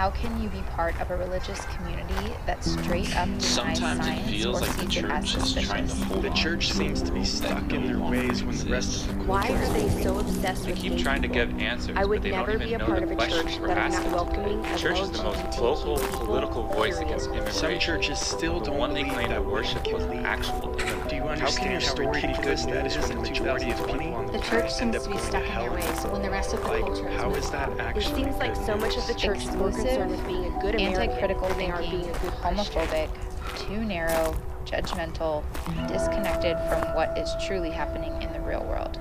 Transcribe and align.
How 0.00 0.08
can 0.12 0.42
you 0.42 0.48
be 0.48 0.62
part 0.62 0.98
of 0.98 1.10
a 1.10 1.16
religious 1.18 1.62
community 1.76 2.32
that 2.46 2.64
straight 2.64 3.14
up 3.18 3.26
denies 3.26 3.44
Sometimes 3.44 4.06
it 4.06 4.30
feels 4.30 4.56
or 4.56 4.60
like 4.64 4.76
the 4.76 4.90
sees 4.90 4.96
it 4.96 5.04
as 5.10 5.30
church 5.30 5.36
is 5.36 5.52
trying 5.66 5.84
to 5.84 5.90
suspicious? 5.90 6.02
hold 6.04 6.22
The 6.24 6.30
on 6.30 6.36
church 6.36 6.68
to 6.68 6.74
seems 6.74 7.02
to 7.02 7.12
be 7.12 7.22
stuck 7.22 7.70
in 7.74 7.86
their 7.86 7.98
ways 7.98 8.42
when 8.42 8.56
the 8.56 8.70
rest 8.70 9.06
of 9.10 9.18
the 9.18 9.24
Why 9.24 9.46
are 9.52 9.72
they 9.74 9.90
so 10.02 10.18
obsessed 10.18 10.64
They 10.64 10.70
with 10.70 10.80
keep 10.80 10.92
gay 10.96 11.02
trying 11.02 11.20
to 11.20 11.28
give 11.28 11.50
answers, 11.58 11.98
I 11.98 12.06
would 12.06 12.20
but 12.20 12.22
they 12.22 12.30
never 12.30 12.52
don't 12.56 12.66
be 12.66 12.72
a 12.72 12.78
know 12.78 12.86
part 12.86 13.00
the 13.00 13.04
of 13.04 13.10
a 13.10 13.14
questions 13.14 13.44
church 13.52 13.60
we're 13.60 13.66
that 13.68 13.76
is 13.90 13.94
asking. 13.94 14.10
not 14.10 14.24
welcoming 14.24 14.62
The 14.62 14.78
church 14.78 15.00
is 15.00 15.10
the 15.10 15.22
most 15.22 15.38
LGBTQ 15.38 15.58
vocal 15.58 15.98
political 15.98 16.62
voice 16.68 16.98
against 16.98 17.26
immigration. 17.26 17.52
Some 17.52 17.78
churches 17.78 18.18
still 18.20 18.58
the 18.60 18.70
don't 18.70 18.78
one 18.78 18.94
they 18.94 19.04
claim 19.04 19.28
that 19.28 19.44
worship 19.44 19.84
women 19.84 19.92
was 19.92 20.04
can 20.04 20.12
an 20.12 20.16
lead. 20.16 20.26
actual 20.26 20.60
Do 20.72 20.86
you 20.86 21.22
immigrant. 21.24 21.30
understand 21.42 21.82
how 21.82 21.94
ridiculous 21.96 22.64
that 22.64 22.86
is 22.86 22.96
when 22.96 23.08
the 23.08 23.14
majority 23.16 23.70
of 23.70 23.76
people 23.86 24.14
on 24.14 24.24
the 24.28 24.32
The 24.32 24.38
church 24.38 24.62
end 24.80 24.94
seems 24.94 24.96
up 24.96 25.02
to 25.02 25.08
be 25.10 25.14
going 25.16 25.26
stuck 25.26 25.42
in 25.44 25.50
hell? 25.50 25.62
their 25.64 25.72
ways 25.74 26.04
when 26.06 26.22
the 26.22 26.30
rest 26.30 26.54
of 26.54 26.62
the 26.62 26.68
Like, 26.68 26.80
culture 26.84 27.06
is 27.10 27.16
how 27.20 27.26
moving 27.28 27.42
is 27.42 27.50
that 27.50 27.68
on. 27.68 27.96
It 27.98 28.02
seems 28.02 28.36
like 28.38 28.56
so 28.56 28.76
much 28.78 28.96
of 28.96 29.06
the 29.06 29.14
church 29.14 29.44
is 29.44 29.54
more 29.56 29.68
Exclusive, 29.68 29.89
concerned 29.90 30.10
with 30.12 30.26
being 30.26 30.44
a 30.44 30.60
good 30.60 30.74
American 30.76 31.02
Anti-critical 31.02 31.48
than 31.48 31.58
they 31.58 31.70
are 31.70 31.78
thinking, 31.78 32.00
being 32.02 32.14
a 32.14 32.18
good 32.20 32.32
Christian. 32.32 32.82
homophobic, 32.82 33.66
too 33.66 33.84
narrow, 33.84 34.36
judgmental, 34.64 35.42
disconnected 35.88 36.56
from 36.68 36.94
what 36.94 37.18
is 37.18 37.34
truly 37.44 37.70
happening 37.70 38.22
in 38.22 38.32
the 38.32 38.40
real 38.40 38.64
world. 38.64 39.00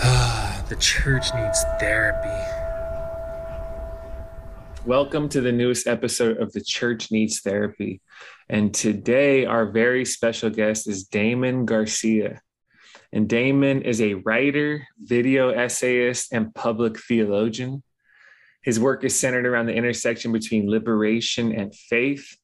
Ah, 0.00 0.64
the 0.68 0.74
church 0.76 1.26
needs 1.32 1.64
therapy. 1.78 2.28
Welcome 4.84 5.28
to 5.28 5.40
the 5.40 5.52
newest 5.52 5.86
episode 5.86 6.38
of 6.38 6.52
The 6.52 6.60
Church 6.60 7.12
Needs 7.12 7.40
Therapy. 7.40 8.00
And 8.48 8.74
today, 8.74 9.46
our 9.46 9.66
very 9.66 10.04
special 10.04 10.50
guest 10.50 10.88
is 10.88 11.04
Damon 11.04 11.66
Garcia. 11.66 12.40
And 13.12 13.28
Damon 13.28 13.82
is 13.82 14.00
a 14.00 14.14
writer, 14.14 14.86
video 15.00 15.50
essayist, 15.50 16.32
and 16.32 16.52
public 16.52 16.98
theologian. 16.98 17.84
His 18.66 18.80
work 18.80 19.04
is 19.04 19.18
centered 19.18 19.46
around 19.46 19.66
the 19.66 19.74
intersection 19.74 20.32
between 20.32 20.68
liberation 20.68 21.52
and 21.52 21.72
faith. 21.72 22.36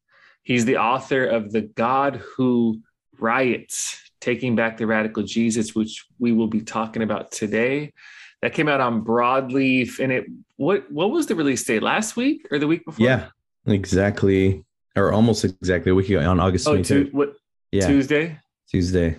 He's 0.44 0.64
the 0.64 0.76
author 0.76 1.26
of 1.26 1.50
The 1.50 1.62
God 1.62 2.22
Who 2.36 2.80
Riots 3.18 4.00
Taking 4.20 4.54
Back 4.54 4.76
the 4.76 4.86
Radical 4.86 5.24
Jesus, 5.24 5.74
which 5.74 6.06
we 6.20 6.30
will 6.30 6.46
be 6.46 6.60
talking 6.60 7.02
about 7.02 7.32
today. 7.32 7.92
That 8.40 8.54
came 8.54 8.68
out 8.68 8.80
on 8.80 9.04
Broadleaf, 9.04 9.98
and 9.98 10.12
it 10.12 10.26
what 10.56 10.90
what 10.92 11.10
was 11.10 11.26
the 11.26 11.34
release 11.34 11.64
date? 11.64 11.82
Last 11.82 12.16
week 12.16 12.46
or 12.52 12.58
the 12.60 12.66
week 12.68 12.84
before? 12.84 13.04
Yeah, 13.04 13.28
exactly, 13.66 14.64
or 14.96 15.12
almost 15.12 15.44
exactly 15.44 15.90
a 15.90 15.94
week 15.94 16.08
ago 16.08 16.28
on 16.28 16.38
August 16.40 16.66
Oh, 16.68 16.74
23rd. 16.76 16.84
tu- 16.86 17.08
what 17.12 17.34
yeah, 17.72 17.86
Tuesday? 17.86 18.38
Tuesday. 18.68 19.16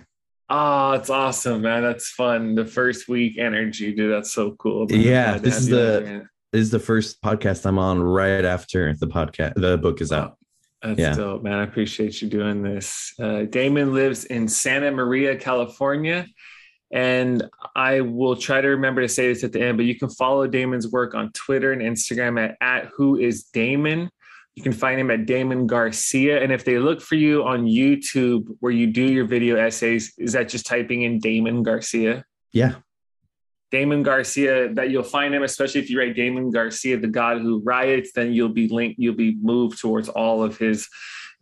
Ah, 0.50 0.92
oh, 0.92 0.94
it's 0.94 1.10
awesome, 1.10 1.62
man. 1.62 1.84
That's 1.84 2.10
fun. 2.10 2.56
The 2.56 2.66
first 2.66 3.08
week 3.10 3.38
energy, 3.38 3.94
dude. 3.94 4.12
That's 4.12 4.32
so 4.32 4.52
cool. 4.60 4.88
man. 4.90 5.00
Yeah, 5.02 5.38
this 5.38 5.58
is 5.58 5.68
the- 5.68 5.98
on 5.98 6.06
here. 6.06 6.20
This 6.20 6.28
is 6.54 6.70
the 6.72 6.80
first 6.80 7.22
podcast 7.22 7.66
I'm 7.66 7.80
on 7.80 8.02
right 8.02 8.46
after 8.46 8.94
the 8.94 9.08
podcast. 9.08 9.56
The 9.56 9.78
book 9.78 10.02
is 10.02 10.12
out. 10.12 10.38
That's 10.82 11.00
Yeah. 11.00 11.16
dope, 11.16 11.44
man. 11.44 11.54
I 11.54 11.64
appreciate 11.64 12.22
you 12.22 12.30
doing 12.30 12.62
this. 12.62 13.14
Uh, 13.20 13.44
Damon 13.44 13.94
lives 13.94 14.26
in 14.26 14.48
Santa 14.48 14.92
Maria, 14.92 15.36
California. 15.36 16.28
And 16.92 17.44
I 17.76 18.02
will 18.02 18.36
try 18.36 18.62
to 18.62 18.68
remember 18.68 19.02
to 19.02 19.08
say 19.10 19.28
this 19.28 19.44
at 19.44 19.52
the 19.52 19.62
end, 19.62 19.78
but 19.78 19.86
you 19.88 19.98
can 19.98 20.10
follow 20.10 20.46
Damon's 20.46 20.88
work 20.92 21.16
on 21.16 21.32
Twitter 21.32 21.72
and 21.72 21.82
Instagram 21.82 22.40
at, 22.40 22.56
at 22.62 22.92
who 22.96 23.18
is 23.18 23.46
Damon. 23.46 24.10
You 24.54 24.62
can 24.62 24.74
find 24.74 25.00
him 25.00 25.10
at 25.10 25.26
Damon 25.26 25.66
Garcia. 25.66 26.44
And 26.44 26.52
if 26.52 26.64
they 26.66 26.78
look 26.78 27.02
for 27.02 27.16
you 27.16 27.44
on 27.46 27.66
YouTube 27.66 28.46
where 28.60 28.72
you 28.72 28.86
do 28.86 29.02
your 29.02 29.26
video 29.26 29.56
essays, 29.56 30.14
is 30.20 30.34
that 30.34 30.50
just 30.50 30.68
typing 30.68 31.02
in 31.02 31.18
Damon 31.20 31.64
Garcia? 31.64 32.24
Yeah, 32.52 32.76
Damon 33.74 34.04
Garcia, 34.04 34.72
that 34.76 34.92
you'll 34.92 35.02
find 35.02 35.34
him, 35.34 35.42
especially 35.42 35.82
if 35.82 35.90
you 35.90 36.00
write 36.00 36.16
Damon 36.16 36.52
Garcia, 36.52 36.96
the 36.96 37.08
God 37.08 37.42
who 37.42 37.60
riots, 37.66 38.12
then 38.14 38.32
you'll 38.32 38.50
be 38.50 38.68
linked, 38.68 39.00
you'll 39.00 39.16
be 39.16 39.36
moved 39.42 39.80
towards 39.82 40.10
all 40.10 40.44
of 40.44 40.60
his 40.60 40.88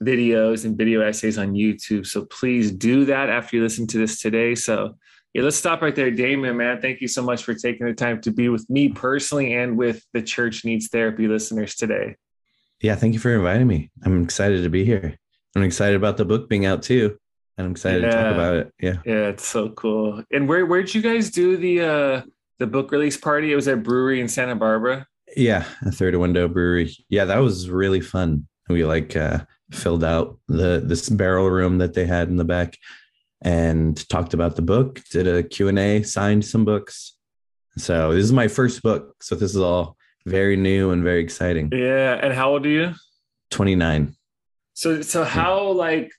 videos 0.01 0.63
and 0.63 0.77
video 0.77 1.01
essays 1.01 1.37
on 1.37 1.51
YouTube. 1.51 2.07
So 2.07 2.23
please 2.25 2.71
do 2.71 3.03
that 3.03 3.29
after 3.29 3.57
you 3.57 3.61
listen 3.61 3.85
to 3.87 3.97
this 3.97 4.21
today. 4.21 4.55
So 4.55 4.97
yeah, 5.33 5.43
let's 5.43 5.57
stop 5.57 5.81
right 5.81 5.93
there. 5.93 6.09
Damon, 6.09 6.55
man, 6.55 6.79
thank 6.79 7.01
you 7.01 7.09
so 7.09 7.21
much 7.21 7.43
for 7.43 7.53
taking 7.53 7.85
the 7.85 7.93
time 7.93 8.21
to 8.21 8.31
be 8.31 8.47
with 8.47 8.65
me 8.69 8.87
personally 8.87 9.53
and 9.53 9.77
with 9.77 10.01
the 10.13 10.21
Church 10.21 10.63
Needs 10.63 10.87
Therapy 10.87 11.27
listeners 11.27 11.75
today. 11.75 12.15
yeah. 12.79 12.95
Thank 12.95 13.13
you 13.13 13.19
for 13.19 13.35
inviting 13.35 13.67
me. 13.67 13.91
I'm 14.05 14.23
excited 14.23 14.63
to 14.63 14.69
be 14.69 14.85
here. 14.85 15.17
I'm 15.53 15.63
excited 15.63 15.97
about 15.97 16.15
the 16.15 16.23
book 16.23 16.47
being 16.47 16.65
out 16.65 16.81
too, 16.81 17.17
and 17.57 17.65
I'm 17.65 17.71
excited 17.71 18.01
to 18.01 18.11
talk 18.11 18.33
about 18.33 18.55
it. 18.55 18.73
Yeah, 18.79 18.97
Yeah, 19.05 19.27
it's 19.29 19.47
so 19.47 19.69
cool. 19.69 20.23
And 20.31 20.47
where 20.47 20.65
where'd 20.65 20.93
you 20.93 21.01
guys 21.01 21.29
do 21.29 21.57
the 21.57 21.81
uh 21.81 22.21
the 22.59 22.67
book 22.67 22.91
release 22.91 23.17
party? 23.17 23.51
It 23.51 23.55
was 23.55 23.67
at 23.67 23.83
brewery 23.83 24.21
in 24.21 24.27
Santa 24.27 24.55
Barbara. 24.55 25.07
yeah. 25.35 25.65
A 25.85 25.91
third 25.91 26.15
window 26.15 26.47
brewery. 26.47 26.95
Yeah, 27.09 27.25
that 27.25 27.37
was 27.39 27.69
really 27.69 28.01
fun. 28.01 28.47
We 28.69 28.85
like 28.85 29.15
uh, 29.15 29.39
filled 29.71 30.03
out 30.03 30.37
the 30.47 30.81
this 30.85 31.09
barrel 31.09 31.49
room 31.49 31.77
that 31.79 31.93
they 31.93 32.05
had 32.05 32.29
in 32.29 32.37
the 32.37 32.45
back, 32.45 32.77
and 33.41 33.97
talked 34.09 34.33
about 34.33 34.55
the 34.55 34.61
book. 34.61 35.01
Did 35.11 35.27
a 35.27 35.43
Q 35.43 35.67
and 35.67 35.79
A. 35.79 36.03
Signed 36.03 36.45
some 36.45 36.63
books. 36.65 37.17
So 37.77 38.13
this 38.13 38.23
is 38.23 38.31
my 38.33 38.47
first 38.47 38.81
book. 38.83 39.15
So 39.21 39.35
this 39.35 39.51
is 39.51 39.57
all 39.61 39.97
very 40.25 40.55
new 40.55 40.91
and 40.91 41.03
very 41.03 41.21
exciting. 41.21 41.69
Yeah. 41.73 42.19
And 42.21 42.33
how 42.33 42.51
old 42.51 42.65
are 42.65 42.69
you? 42.69 42.93
29. 43.49 44.15
So 44.73 45.01
so 45.01 45.23
how 45.23 45.71
like 45.71 46.11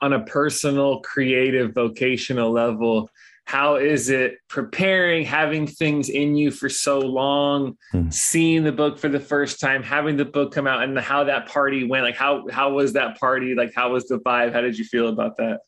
on 0.00 0.12
a 0.12 0.24
personal, 0.24 1.00
creative, 1.00 1.72
vocational 1.74 2.50
level, 2.50 3.10
how 3.44 3.76
is 3.76 4.08
it 4.10 4.36
preparing, 4.48 5.24
having 5.24 5.66
things 5.66 6.08
in 6.08 6.36
you 6.36 6.50
for 6.50 6.68
so 6.68 7.00
long, 7.00 7.76
Hmm. 7.90 8.08
seeing 8.10 8.62
the 8.64 8.72
book 8.72 8.98
for 8.98 9.08
the 9.08 9.20
first 9.20 9.58
time, 9.60 9.82
having 9.82 10.16
the 10.16 10.24
book 10.24 10.52
come 10.52 10.66
out, 10.66 10.82
and 10.84 10.98
how 10.98 11.24
that 11.24 11.48
party 11.48 11.84
went? 11.84 12.04
Like 12.04 12.16
how 12.16 12.46
how 12.50 12.72
was 12.72 12.92
that 12.94 13.18
party? 13.18 13.54
Like 13.54 13.72
how 13.74 13.92
was 13.92 14.06
the 14.06 14.18
vibe? 14.18 14.52
How 14.52 14.60
did 14.60 14.78
you 14.78 14.84
feel 14.84 15.08
about 15.08 15.36
that? 15.38 15.60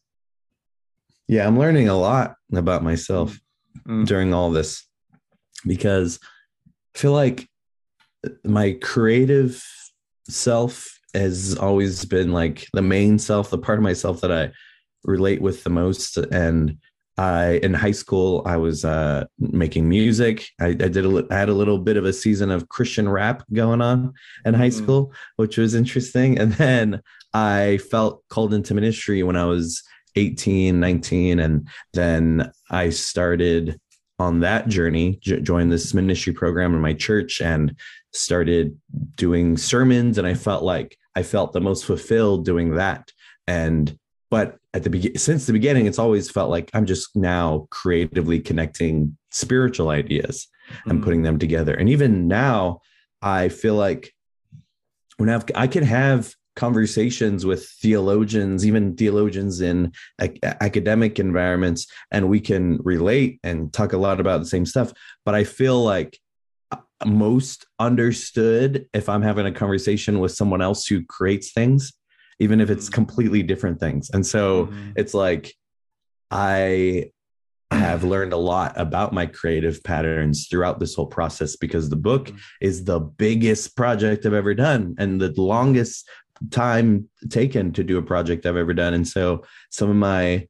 Yeah, 1.29 1.47
I'm 1.47 1.59
learning 1.59 1.89
a 1.89 1.97
lot 1.99 2.35
about 2.53 2.83
myself 2.83 3.39
Mm. 3.89 4.07
during 4.07 4.35
all 4.35 4.51
this 4.51 4.87
because 5.67 6.21
I 6.95 6.99
feel 6.99 7.13
like 7.13 7.49
my 8.45 8.73
creative 8.83 9.65
self 10.29 11.01
has 11.15 11.57
always 11.57 12.05
been 12.05 12.33
like 12.33 12.67
the 12.73 12.83
main 12.83 13.19
self, 13.19 13.51
the 13.51 13.59
part 13.59 13.79
of 13.79 13.83
myself 13.83 14.21
that 14.23 14.33
I 14.33 14.51
relate 15.05 15.43
with 15.43 15.65
the 15.65 15.71
most. 15.71 16.17
And 16.17 16.79
I, 17.19 17.61
in 17.63 17.75
high 17.75 17.91
school, 17.93 18.43
I 18.47 18.57
was 18.57 18.85
uh, 18.85 19.27
making 19.39 19.89
music. 19.89 20.49
I, 20.61 20.69
I 20.69 20.73
did 20.75 21.05
a, 21.05 21.27
I 21.31 21.37
had 21.37 21.51
a 21.51 21.55
little 21.55 21.79
bit 21.79 21.97
of 21.99 22.05
a 22.07 22.13
season 22.13 22.51
of 22.51 22.69
Christian 22.71 23.09
rap 23.09 23.45
going 23.53 23.83
on 23.83 24.15
in 24.47 24.55
high 24.55 24.71
Mhm. 24.71 24.83
school, 24.83 25.13
which 25.37 25.59
was 25.59 25.75
interesting. 25.75 26.39
And 26.39 26.53
then 26.55 27.03
I 27.35 27.79
felt 27.91 28.25
called 28.31 28.55
into 28.55 28.75
ministry 28.75 29.23
when 29.23 29.37
I 29.37 29.45
was 29.45 29.83
18, 30.17 30.81
19. 30.81 31.39
And 31.39 31.69
then 31.93 32.51
I 32.71 32.89
started 32.91 33.79
on 34.19 34.41
that 34.41 34.69
journey, 34.69 35.19
j- 35.21 35.41
joined 35.41 35.71
this 35.73 35.93
ministry 35.93 36.33
program 36.33 36.75
in 36.75 36.81
my 36.81 36.95
church 36.95 37.41
and 37.43 37.75
started 38.15 38.77
doing 39.17 39.57
sermons. 39.57 40.17
And 40.17 40.27
I 40.27 40.35
felt 40.35 40.63
like 40.63 40.97
I 41.15 41.23
felt 41.23 41.53
the 41.53 41.61
most 41.61 41.85
fulfilled 41.85 42.45
doing 42.45 42.75
that. 42.77 43.13
And, 43.47 43.99
but 44.31 44.57
at 44.73 44.83
the 44.83 44.91
beginning, 44.91 45.19
since 45.19 45.47
the 45.47 45.53
beginning, 45.53 45.87
it's 45.87 45.99
always 45.99 46.31
felt 46.31 46.51
like 46.51 46.71
I'm 46.73 46.87
just 46.87 47.15
now 47.17 47.67
creatively 47.71 48.41
connecting 48.41 49.17
spiritual 49.31 49.91
ideas 49.91 50.49
and 50.87 51.01
Mm. 51.01 51.05
putting 51.05 51.23
them 51.23 51.39
together. 51.39 51.75
And 51.75 51.89
even 51.89 52.29
now, 52.29 52.81
I 53.21 53.49
feel 53.49 53.75
like 53.75 54.15
when 55.19 55.29
I've, 55.29 55.45
I 55.55 55.67
can 55.67 55.85
have 55.85 56.35
conversations 56.57 57.45
with 57.45 57.69
theologians, 57.83 58.67
even 58.67 58.95
theologians 58.97 59.61
in 59.61 59.93
ac- 60.21 60.39
academic 60.43 61.19
environments, 61.19 61.87
and 62.11 62.29
we 62.29 62.41
can 62.41 62.79
relate 62.83 63.39
and 63.43 63.73
talk 63.73 63.93
a 63.93 63.99
lot 63.99 64.21
about 64.21 64.39
the 64.41 64.47
same 64.47 64.67
stuff. 64.67 64.93
But 65.25 65.35
I 65.35 65.45
feel 65.45 65.83
like 65.83 66.19
most 67.07 67.67
understood 67.79 68.87
if 68.93 69.09
I'm 69.09 69.23
having 69.23 69.47
a 69.47 69.53
conversation 69.53 70.21
with 70.21 70.33
someone 70.33 70.63
else 70.63 70.87
who 70.87 71.05
creates 71.05 71.53
things, 71.53 71.93
even 72.39 72.61
if 72.61 72.71
it's 72.71 72.89
Mhm. 72.89 72.93
completely 72.93 73.43
different 73.43 73.81
things. 73.81 74.11
And 74.13 74.27
so 74.27 74.67
Mhm. 74.67 74.93
it's 74.97 75.15
like 75.15 75.55
I 76.31 77.11
have 77.71 78.05
learned 78.05 78.33
a 78.33 78.39
lot 78.39 78.75
about 78.79 79.13
my 79.15 79.27
creative 79.27 79.83
patterns 79.83 80.47
throughout 80.51 80.79
this 80.79 80.95
whole 80.95 81.07
process 81.07 81.57
because 81.57 81.89
the 81.89 81.97
book 81.97 82.29
Mhm. 82.29 82.39
is 82.61 82.85
the 82.85 83.01
biggest 83.01 83.77
project 83.77 84.27
I've 84.27 84.35
ever 84.35 84.55
done 84.55 84.95
and 84.99 85.21
the 85.21 85.33
longest 85.41 86.09
time 86.51 87.09
taken 87.31 87.73
to 87.73 87.85
do 87.85 87.99
a 87.99 88.03
project 88.03 88.45
I've 88.47 88.57
ever 88.57 88.75
done. 88.75 88.95
And 88.95 89.07
so 89.07 89.45
some 89.71 89.89
of 89.89 89.97
my 89.97 90.47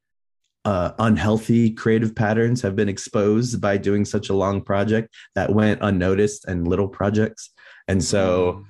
uh, 0.65 0.93
unhealthy 0.99 1.71
creative 1.71 2.15
patterns 2.15 2.63
have 2.63 2.77
been 2.77 2.89
exposed 2.89 3.61
by 3.61 3.77
doing 3.77 4.05
such 4.05 4.29
a 4.29 4.35
long 4.35 4.61
project 4.61 5.13
that 5.35 5.53
went 5.53 5.81
unnoticed 5.83 6.45
and 6.47 6.69
little 6.69 6.89
projects. 6.89 7.51
And 7.89 8.03
so 8.03 8.65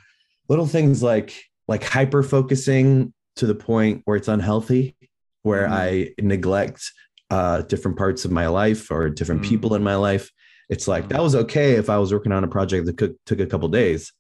little 0.49 0.67
things 0.67 1.03
like 1.03 1.35
like 1.69 1.85
hyper 1.85 2.23
focusing 2.23 3.13
to 3.37 3.47
the 3.47 3.55
point 3.55 4.03
where 4.05 4.17
it's 4.17 4.29
unhealthy, 4.29 4.97
where 5.43 5.67
Mhm. 5.67 5.73
I 5.73 6.15
neglect 6.21 6.91
uh, 7.31 7.63
different 7.63 7.97
parts 7.97 8.25
of 8.27 8.31
my 8.31 8.47
life 8.47 8.91
or 8.91 9.09
different 9.09 9.43
Mhm. 9.43 9.49
people 9.49 9.75
in 9.75 9.83
my 9.83 9.95
life. 9.95 10.31
It's 10.69 10.87
like 10.87 11.09
that 11.09 11.23
was 11.23 11.35
okay 11.35 11.77
if 11.77 11.89
I 11.89 11.97
was 11.99 12.13
working 12.13 12.33
on 12.33 12.45
a 12.45 12.49
project 12.49 12.85
that 12.87 13.17
took 13.27 13.41
a 13.41 13.47
couple 13.47 13.69
days 13.69 14.13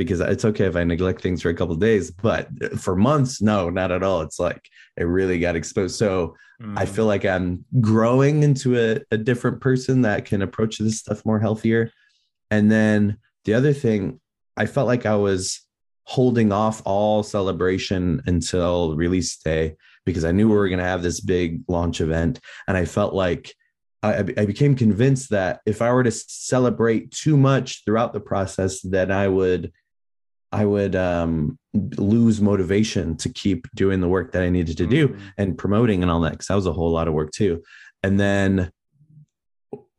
because 0.00 0.20
it's 0.20 0.46
okay 0.46 0.64
if 0.64 0.76
I 0.76 0.84
neglect 0.84 1.20
things 1.20 1.42
for 1.42 1.50
a 1.50 1.54
couple 1.54 1.74
of 1.74 1.80
days, 1.80 2.10
but 2.10 2.48
for 2.78 2.96
months, 2.96 3.42
no, 3.42 3.68
not 3.68 3.92
at 3.92 4.02
all. 4.02 4.22
It's 4.22 4.40
like 4.40 4.62
it 4.96 5.04
really 5.04 5.38
got 5.38 5.56
exposed. 5.56 5.96
So 5.96 6.34
I 6.74 6.86
Mm. 6.86 6.88
feel 6.88 7.04
like 7.04 7.26
I'm 7.26 7.64
growing 7.82 8.42
into 8.42 8.78
a, 8.78 9.00
a 9.10 9.18
different 9.18 9.60
person 9.60 10.02
that 10.02 10.24
can 10.24 10.40
approach 10.40 10.78
this 10.78 10.98
stuff 10.98 11.24
more 11.26 11.38
healthier. 11.38 11.90
And 12.50 12.70
then 12.70 13.18
the 13.44 13.52
other 13.54 13.74
thing, 13.74 14.20
I 14.56 14.64
felt 14.66 14.86
like 14.86 15.04
I 15.04 15.16
was 15.16 15.60
holding 16.04 16.50
off 16.50 16.80
all 16.86 17.22
celebration 17.22 18.22
until 18.26 18.96
release 18.96 19.36
day 19.36 19.76
because 20.06 20.24
I 20.24 20.32
knew 20.32 20.48
we 20.48 20.56
were 20.56 20.68
going 20.68 20.78
to 20.86 20.92
have 20.94 21.02
this 21.02 21.20
big 21.20 21.60
launch 21.68 22.00
event. 22.00 22.40
And 22.66 22.76
I 22.76 22.86
felt 22.86 23.12
like 23.12 23.54
I, 24.02 24.18
I 24.20 24.46
became 24.46 24.74
convinced 24.74 25.28
that 25.30 25.60
if 25.66 25.82
I 25.82 25.92
were 25.92 26.04
to 26.04 26.10
celebrate 26.10 27.10
too 27.10 27.36
much 27.36 27.84
throughout 27.84 28.14
the 28.14 28.20
process, 28.32 28.80
then 28.80 29.10
I 29.10 29.28
would 29.28 29.72
I 30.52 30.64
would 30.64 30.96
um, 30.96 31.58
lose 31.96 32.40
motivation 32.40 33.16
to 33.18 33.28
keep 33.28 33.68
doing 33.74 34.00
the 34.00 34.08
work 34.08 34.32
that 34.32 34.42
I 34.42 34.48
needed 34.50 34.76
to 34.78 34.86
do 34.86 35.08
Mm. 35.08 35.20
and 35.38 35.58
promoting 35.58 36.02
and 36.02 36.10
all 36.10 36.20
that 36.22 36.32
because 36.32 36.48
that 36.48 36.54
was 36.56 36.66
a 36.66 36.72
whole 36.72 36.90
lot 36.90 37.06
of 37.08 37.14
work 37.14 37.30
too. 37.32 37.62
And 38.02 38.18
then 38.18 38.70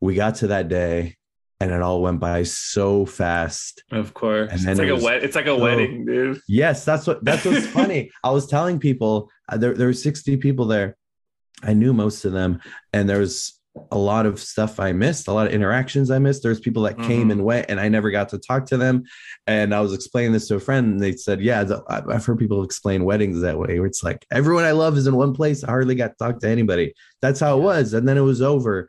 we 0.00 0.14
got 0.14 0.34
to 0.36 0.48
that 0.48 0.68
day, 0.68 1.16
and 1.60 1.70
it 1.70 1.80
all 1.80 2.02
went 2.02 2.20
by 2.20 2.42
so 2.42 3.06
fast. 3.06 3.84
Of 3.92 4.12
course. 4.14 4.50
And 4.50 4.68
it's 4.68 4.78
like 4.78 4.88
it 4.88 4.90
a 4.90 4.94
was 4.94 5.04
wed- 5.04 5.22
it's 5.24 5.36
like 5.36 5.46
a 5.46 5.56
so- 5.56 5.58
wedding, 5.62 6.04
dude. 6.04 6.40
Yes, 6.48 6.84
that's 6.84 7.06
what 7.06 7.24
that's 7.24 7.44
what's 7.44 7.66
funny. 7.80 8.10
I 8.24 8.30
was 8.30 8.46
telling 8.46 8.78
people 8.78 9.30
uh, 9.48 9.56
there 9.56 9.74
there 9.74 9.86
were 9.86 9.92
sixty 9.92 10.36
people 10.36 10.66
there. 10.66 10.96
I 11.62 11.72
knew 11.74 11.92
most 11.92 12.24
of 12.24 12.32
them, 12.32 12.60
and 12.92 13.08
there 13.08 13.20
was 13.20 13.58
a 13.90 13.96
lot 13.96 14.26
of 14.26 14.38
stuff 14.38 14.78
I 14.78 14.92
missed, 14.92 15.28
a 15.28 15.32
lot 15.32 15.46
of 15.46 15.52
interactions 15.54 16.10
I 16.10 16.18
missed. 16.18 16.42
There's 16.42 16.60
people 16.60 16.82
that 16.82 16.98
came 16.98 17.28
Mhm. 17.28 17.32
and 17.32 17.44
went, 17.44 17.66
and 17.70 17.80
I 17.80 17.88
never 17.88 18.10
got 18.10 18.28
to 18.30 18.38
talk 18.38 18.66
to 18.66 18.76
them. 18.76 19.04
And 19.46 19.74
I 19.74 19.80
was 19.80 19.94
explaining 19.94 20.32
this 20.32 20.46
to 20.48 20.56
a 20.56 20.60
friend, 20.60 20.86
and 20.92 21.00
they 21.00 21.12
said, 21.12 21.40
"Yeah, 21.40 21.64
I've 21.88 22.24
heard 22.24 22.38
people 22.38 22.62
explain 22.64 23.04
weddings 23.04 23.40
that 23.40 23.58
way, 23.58 23.78
where 23.78 23.86
it's 23.86 24.02
like 24.04 24.26
everyone 24.30 24.64
I 24.64 24.72
love 24.72 24.98
is 24.98 25.06
in 25.06 25.16
one 25.16 25.32
place. 25.32 25.64
I 25.64 25.68
hardly 25.68 25.94
got 25.94 26.08
to 26.08 26.14
talk 26.18 26.40
to 26.40 26.48
anybody. 26.48 26.92
That's 27.22 27.40
how 27.40 27.56
it 27.58 27.62
was, 27.62 27.94
and 27.94 28.06
then 28.06 28.18
it 28.18 28.22
was 28.22 28.42
over. 28.42 28.88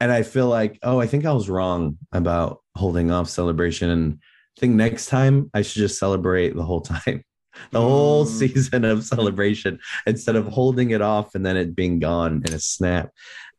And 0.00 0.10
I 0.10 0.22
feel 0.24 0.48
like, 0.48 0.78
oh, 0.82 1.00
I 1.00 1.06
think 1.06 1.24
I 1.24 1.32
was 1.32 1.48
wrong 1.48 1.96
about 2.12 2.58
holding 2.74 3.10
off 3.12 3.30
celebration, 3.30 3.90
and 3.90 4.18
I 4.58 4.60
think 4.60 4.74
next 4.74 5.06
time 5.06 5.50
I 5.54 5.62
should 5.62 5.80
just 5.80 5.98
celebrate 6.00 6.56
the 6.56 6.64
whole 6.64 6.80
time, 6.80 7.22
the 7.70 7.80
whole 7.80 8.26
Mm. 8.26 8.28
season 8.28 8.84
of 8.84 9.04
celebration 9.04 9.78
instead 10.06 10.34
of 10.36 10.46
holding 10.48 10.90
it 10.90 11.00
off 11.00 11.34
and 11.34 11.46
then 11.46 11.56
it 11.56 11.74
being 11.76 11.98
gone 12.00 12.42
in 12.46 12.52
a 12.52 12.58
snap. 12.58 13.10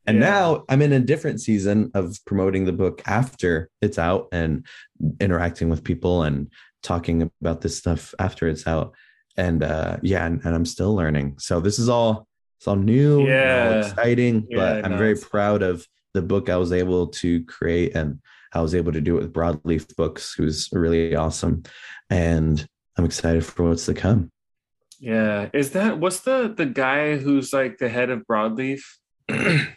And 0.07 0.17
Yeah. 0.17 0.29
now 0.29 0.63
I'm 0.69 0.81
in 0.81 0.93
a 0.93 0.99
different 0.99 1.41
season 1.41 1.91
of 1.93 2.17
promoting 2.25 2.65
the 2.65 2.71
book 2.73 3.01
after 3.05 3.69
it's 3.81 3.99
out 3.99 4.29
and 4.31 4.65
interacting 5.19 5.69
with 5.69 5.83
people 5.83 6.23
and 6.23 6.49
talking 6.81 7.29
about 7.41 7.61
this 7.61 7.77
stuff 7.77 8.15
after 8.17 8.47
it's 8.47 8.65
out. 8.65 8.95
And 9.35 9.61
uh 9.63 9.97
yeah, 10.01 10.25
and, 10.25 10.41
and 10.43 10.55
I'm 10.55 10.65
still 10.65 10.95
learning. 10.95 11.35
So 11.39 11.59
this 11.59 11.77
is 11.77 11.89
all 11.89 12.25
it's 12.57 12.67
all 12.67 12.75
new, 12.77 13.19
and 13.19 13.29
all 13.29 13.71
Yeah. 13.71 13.79
exciting, 13.87 14.47
Yeah, 14.49 14.57
but 14.57 14.85
I'm 14.85 14.97
very 14.97 15.15
proud 15.15 15.61
of 15.61 15.85
the 16.13 16.21
book 16.23 16.49
I 16.49 16.57
was 16.57 16.71
able 16.71 17.07
to 17.21 17.43
create 17.45 17.95
and 17.95 18.19
I 18.53 18.61
was 18.61 18.73
able 18.73 18.93
to 18.93 19.01
do 19.01 19.17
it 19.17 19.21
with 19.23 19.33
Broadleaf 19.33 19.95
Books, 19.95 20.33
who's 20.33 20.69
really 20.71 21.15
awesome. 21.15 21.63
And 22.09 22.65
I'm 22.97 23.05
excited 23.05 23.45
for 23.45 23.67
what's 23.69 23.85
to 23.85 23.93
come. 23.93 24.31
Yeah. 24.99 25.49
Is 25.53 25.71
that 25.71 25.99
what's 25.99 26.21
the 26.21 26.51
the 26.55 26.65
guy 26.65 27.17
who's 27.17 27.51
like 27.53 27.77
the 27.77 27.89
head 27.89 28.09
of 28.09 28.23
Broadleaf? 28.25 28.81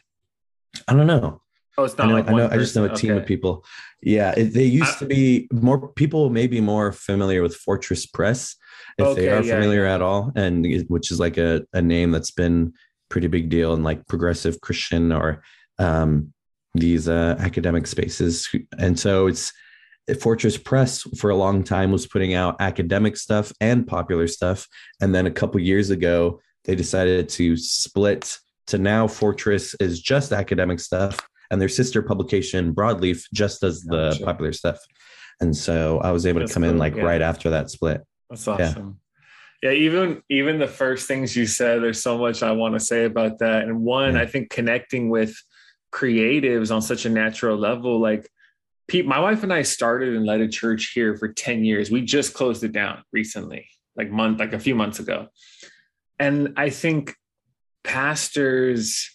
I 0.90 0.94
don't 0.94 1.06
know. 1.06 1.40
Oh, 1.78 1.84
it's 1.84 1.94
I 1.98 2.02
not 2.02 2.08
know, 2.08 2.14
like 2.16 2.28
I 2.28 2.32
know. 2.32 2.48
I 2.50 2.56
just 2.58 2.76
know 2.76 2.84
a 2.84 2.94
team 2.94 3.16
of 3.16 3.24
people. 3.24 3.64
Yeah, 4.02 4.32
it, 4.36 4.52
they 4.52 4.64
used 4.64 4.96
I- 4.96 4.98
to 5.00 5.06
be 5.06 5.48
more 5.52 5.88
people, 5.92 6.28
may 6.30 6.46
be 6.46 6.60
more 6.60 6.92
familiar 6.92 7.42
with 7.42 7.54
Fortress 7.54 8.06
Press, 8.06 8.56
if 8.98 9.06
Okay, 9.06 9.20
they 9.20 9.28
are 9.30 9.42
yeah, 9.42 9.54
familiar 9.54 9.84
yeah. 9.84 9.94
at 9.94 10.02
all, 10.02 10.32
and 10.34 10.66
which 10.88 11.10
is 11.10 11.20
like 11.20 11.38
a, 11.38 11.62
a 11.72 11.80
name 11.80 12.10
that's 12.10 12.32
been 12.32 12.74
pretty 13.08 13.28
big 13.28 13.48
deal 13.48 13.72
in 13.74 13.82
like 13.82 14.06
progressive 14.06 14.60
Christian 14.60 15.12
or 15.12 15.42
um, 15.78 16.32
these 16.74 17.08
uh, 17.08 17.36
academic 17.38 17.86
spaces. 17.86 18.48
And 18.78 18.98
so 18.98 19.26
it's 19.26 19.52
Fortress 20.20 20.56
Press 20.56 21.02
for 21.18 21.30
a 21.30 21.36
long 21.36 21.62
time 21.62 21.92
was 21.92 22.06
putting 22.06 22.34
out 22.34 22.56
academic 22.60 23.16
stuff 23.16 23.52
and 23.60 23.86
popular 23.86 24.26
stuff, 24.26 24.66
and 25.00 25.14
then 25.14 25.26
a 25.26 25.30
couple 25.30 25.60
years 25.60 25.90
ago 25.90 26.40
they 26.64 26.74
decided 26.74 27.28
to 27.30 27.56
split 27.56 28.38
to 28.70 28.78
now 28.78 29.06
Fortress 29.06 29.74
is 29.80 30.00
just 30.00 30.32
academic 30.32 30.80
stuff 30.80 31.18
and 31.50 31.60
their 31.60 31.68
sister 31.68 32.02
publication 32.02 32.74
Broadleaf 32.74 33.24
just 33.34 33.60
does 33.60 33.82
the 33.82 34.10
Gotcha. 34.10 34.24
popular 34.24 34.52
stuff. 34.52 34.78
And 35.40 35.56
so 35.56 35.98
I 36.00 36.10
was 36.12 36.26
able 36.26 36.40
That's 36.40 36.52
to 36.52 36.54
come 36.54 36.64
in 36.64 36.78
like 36.78 36.96
yeah. 36.96 37.02
right 37.02 37.22
after 37.22 37.50
that 37.50 37.70
split. 37.70 38.02
That's 38.28 38.46
awesome. 38.46 39.00
Yeah. 39.62 39.72
even 39.72 40.22
even 40.30 40.58
the 40.58 40.68
first 40.68 41.08
things 41.08 41.36
you 41.36 41.46
said, 41.46 41.82
there's 41.82 42.02
so 42.02 42.16
much 42.18 42.42
I 42.42 42.52
want 42.52 42.74
to 42.74 42.80
say 42.80 43.04
about 43.04 43.38
that. 43.40 43.64
And 43.64 43.80
one, 43.82 44.14
Yeah. 44.14 44.22
I 44.22 44.26
think 44.26 44.50
connecting 44.50 45.10
with 45.10 45.34
creatives 45.92 46.72
on 46.72 46.82
such 46.82 47.04
a 47.04 47.10
natural 47.10 47.56
level, 47.58 48.00
like 48.00 48.28
Pete, 48.86 49.06
my 49.06 49.18
wife 49.18 49.42
and 49.42 49.52
I 49.52 49.62
started 49.62 50.14
and 50.14 50.24
led 50.26 50.40
a 50.40 50.48
church 50.48 50.92
here 50.94 51.16
for 51.16 51.32
10 51.32 51.64
years. 51.64 51.90
We 51.90 52.02
just 52.02 52.34
closed 52.34 52.62
it 52.64 52.72
down 52.72 53.02
recently, 53.12 53.68
like 53.96 54.10
month, 54.10 54.38
like 54.40 54.52
a 54.52 54.58
few 54.58 54.74
months 54.74 54.98
ago. 55.00 55.28
And 56.18 56.54
I 56.56 56.70
think 56.70 57.14
pastors 57.84 59.10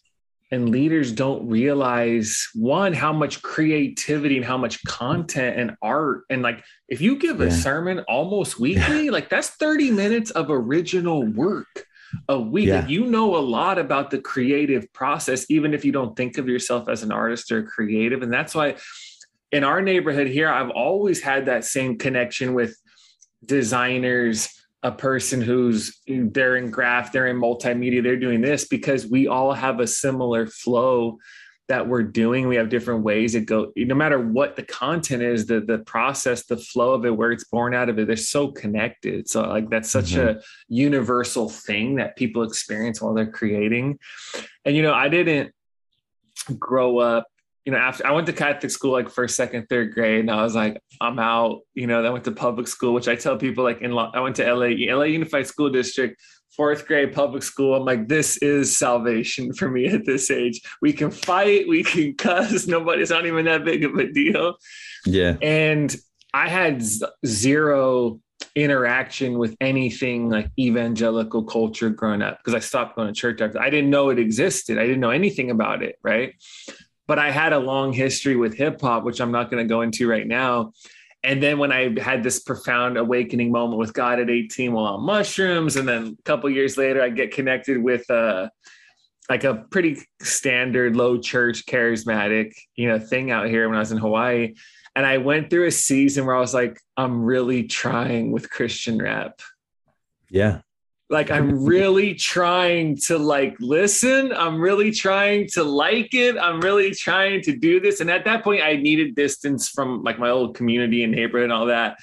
and 0.52 0.70
leaders 0.70 1.12
don't 1.12 1.48
realize 1.48 2.48
one 2.54 2.94
how 2.94 3.12
much 3.12 3.42
creativity 3.42 4.38
and 4.38 4.46
how 4.46 4.58
much 4.58 4.84
content 4.86 5.60
and 5.60 5.76
art. 5.82 6.24
And 6.30 6.42
like 6.42 6.64
if 6.88 7.02
you 7.02 7.18
give 7.18 7.42
a 7.42 7.52
sermon 7.52 8.00
almost 8.08 8.60
weekly 8.60 9.10
like 9.10 9.30
that's 9.30 9.50
30 9.50 9.92
minutes 9.92 10.32
of 10.32 10.50
original 10.50 11.24
work 11.24 11.86
a 12.30 12.40
week. 12.40 12.68
Yeah. 12.68 12.88
You 12.88 13.06
know 13.08 13.36
a 13.36 13.40
lot 13.40 13.80
about 13.80 14.12
the 14.12 14.20
creative 14.20 14.92
process 14.94 15.46
even 15.50 15.74
if 15.74 15.84
you 15.84 15.92
don't 15.92 16.16
think 16.16 16.38
of 16.38 16.48
yourself 16.48 16.88
as 16.88 17.04
an 17.04 17.12
artist 17.12 17.52
or 17.52 17.64
creative. 17.64 18.22
And 18.22 18.32
that's 18.32 18.54
why 18.54 18.76
in 19.52 19.64
our 19.64 19.82
neighborhood 19.82 20.28
here 20.28 20.50
i've 20.50 20.72
always 20.72 21.22
had 21.22 21.46
that 21.46 21.64
same 21.64 21.98
connection 21.98 22.54
with 22.54 22.78
designers 23.46 24.55
a 24.86 24.92
person 24.92 25.42
who's 25.42 26.00
they're 26.08 26.58
in 26.58 26.70
graph, 26.70 27.12
they're 27.12 27.26
in 27.26 27.38
multimedia, 27.38 28.04
they're 28.04 28.20
doing 28.20 28.40
this 28.40 28.68
because 28.68 29.08
we 29.08 29.28
all 29.28 29.52
have 29.52 29.80
a 29.80 29.88
similar 29.88 30.46
flow 30.46 31.18
that 31.68 31.88
we're 31.88 32.04
doing. 32.04 32.48
We 32.48 32.58
have 32.58 32.70
different 32.70 33.04
ways 33.04 33.34
it 33.34 33.48
go. 33.48 33.72
No 33.76 33.96
matter 33.96 34.20
what 34.20 34.56
the 34.56 34.62
content 34.62 35.24
is, 35.24 35.48
the 35.48 35.60
the 35.60 35.80
process, 35.80 36.46
the 36.46 36.58
flow 36.58 36.94
of 36.94 37.04
it, 37.04 37.18
where 37.18 37.32
it's 37.32 37.46
born 37.46 37.74
out 37.74 37.90
of 37.90 37.98
it, 37.98 38.06
they're 38.06 38.16
so 38.16 38.52
connected. 38.52 39.28
So 39.28 39.42
like 39.42 39.72
that's 39.72 39.90
such 39.90 40.12
mm-hmm. 40.12 40.38
a 40.38 40.42
universal 40.68 41.50
thing 41.50 41.96
that 41.96 42.16
people 42.16 42.44
experience 42.44 43.02
while 43.02 43.16
they're 43.16 43.32
creating. 43.32 43.98
And 44.66 44.76
you 44.76 44.84
know, 44.84 44.94
I 44.94 45.10
didn't 45.10 45.52
grow 46.60 47.00
up 47.00 47.28
you 47.66 47.72
know, 47.72 47.80
after 47.80 48.06
I 48.06 48.12
went 48.12 48.28
to 48.28 48.34
Catholic 48.34 48.72
school 48.72 48.92
like 48.92 49.10
first, 49.10 49.36
second, 49.36 49.68
third 49.68 49.94
grade, 49.94 50.20
and 50.20 50.32
I 50.32 50.44
was 50.44 50.54
like, 50.54 50.80
I'm 51.02 51.18
out. 51.18 51.62
You 51.74 51.88
know, 51.88 52.02
then 52.02 52.12
I 52.12 52.14
went 52.14 52.26
to 52.26 52.32
public 52.32 52.68
school, 52.68 52.94
which 52.94 53.08
I 53.08 53.16
tell 53.16 53.38
people 53.38 53.64
like 53.64 53.82
in 53.82 53.98
I 53.98 54.20
went 54.20 54.36
to 54.36 54.54
LA, 54.54 54.96
LA 54.96 55.06
Unified 55.06 55.48
School 55.48 55.72
District, 55.72 56.22
fourth 56.56 56.86
grade 56.86 57.14
public 57.14 57.42
school. 57.42 57.76
I'm 57.76 57.84
like, 57.84 58.08
this 58.08 58.38
is 58.38 58.78
salvation 58.78 59.52
for 59.54 59.70
me 59.70 59.88
at 59.88 60.06
this 60.06 60.30
age. 60.30 60.62
We 60.82 60.94
can 60.94 61.10
fight, 61.10 61.68
we 61.68 61.84
can 61.84 62.14
cuss. 62.18 62.68
Nobody's 62.68 63.10
not 63.10 63.26
even 63.26 63.46
that 63.46 63.66
big 63.66 63.84
of 63.84 63.96
a 63.96 64.12
deal. 64.12 64.56
Yeah. 65.06 65.38
And 65.42 65.96
I 66.34 66.50
had 66.50 66.84
zero 67.26 68.20
interaction 68.56 69.38
with 69.38 69.56
anything 69.60 70.30
like 70.30 70.50
evangelical 70.58 71.44
culture 71.44 71.90
growing 71.90 72.22
up 72.22 72.38
because 72.38 72.54
I 72.54 72.60
stopped 72.60 72.96
going 72.96 73.08
to 73.08 73.14
church 73.14 73.42
after. 73.42 73.60
I 73.60 73.70
didn't 73.70 73.90
know 73.90 74.10
it 74.10 74.20
existed. 74.20 74.78
I 74.78 74.84
didn't 74.84 75.02
know 75.02 75.10
anything 75.10 75.52
about 75.52 75.84
it, 75.84 75.98
right? 76.04 76.34
But 77.08 77.20
I 77.20 77.32
had 77.32 77.54
a 77.54 77.60
long 77.60 77.94
history 77.94 78.36
with 78.36 78.56
hip 78.56 78.82
hop, 78.82 79.04
which 79.04 79.22
I'm 79.22 79.32
not 79.32 79.52
going 79.52 79.64
to 79.64 79.70
go 79.70 79.82
into 79.82 80.10
right 80.10 80.28
now. 80.28 80.72
And 81.24 81.42
then 81.42 81.58
when 81.58 81.72
I 81.72 82.00
had 82.00 82.22
this 82.22 82.40
profound 82.40 82.98
awakening 82.98 83.52
moment 83.52 83.80
with 83.80 83.94
God 83.94 84.20
at 84.20 84.30
18 84.30 84.74
while 84.74 84.86
on 84.86 85.04
mushrooms, 85.04 85.76
and 85.76 85.88
then 85.88 86.16
a 86.20 86.22
couple 86.24 86.50
years 86.52 86.78
later, 86.78 87.02
I 87.02 87.10
get 87.10 87.32
connected 87.32 87.82
with 87.82 88.10
uh, 88.12 88.50
like 89.28 89.44
a 89.44 89.66
pretty 89.72 89.98
standard 90.22 90.96
low 90.96 91.18
church 91.18 91.66
charismatic, 91.66 92.54
you 92.76 92.88
know, 92.88 93.00
thing 93.00 93.32
out 93.32 93.48
here 93.48 93.68
when 93.68 93.76
I 93.76 93.80
was 93.80 93.92
in 93.92 93.98
Hawaii. 93.98 94.54
And 94.96 95.06
I 95.06 95.18
went 95.18 95.50
through 95.50 95.66
a 95.66 95.72
season 95.72 96.26
where 96.26 96.36
I 96.36 96.40
was 96.40 96.54
like, 96.54 96.80
I'm 96.96 97.24
really 97.24 97.64
trying 97.64 98.32
with 98.32 98.50
Christian 98.50 99.00
rap. 99.00 99.40
Yeah. 100.30 100.62
Like 101.10 101.30
I'm 101.30 101.64
really 101.64 102.16
trying 102.16 102.98
to 103.02 103.18
like 103.18 103.56
listen. 103.60 104.34
I'm 104.34 104.60
really 104.60 104.92
trying 104.92 105.48
to 105.50 105.64
like 105.64 106.14
it. 106.14 106.36
I'm 106.38 106.60
really 106.60 106.96
trying 106.96 107.42
to 107.44 107.56
do 107.56 107.80
this. 107.80 108.02
And 108.02 108.10
at 108.10 108.26
that 108.26 108.44
point, 108.44 108.64
I 108.64 108.76
needed 108.78 109.16
distance 109.16 109.70
from 109.70 110.04
like 110.04 110.18
my 110.18 110.32
old 110.32 110.56
community 110.56 111.04
and 111.04 111.14
neighborhood 111.14 111.46
and 111.46 111.54
all 111.54 111.68
that. 111.68 111.98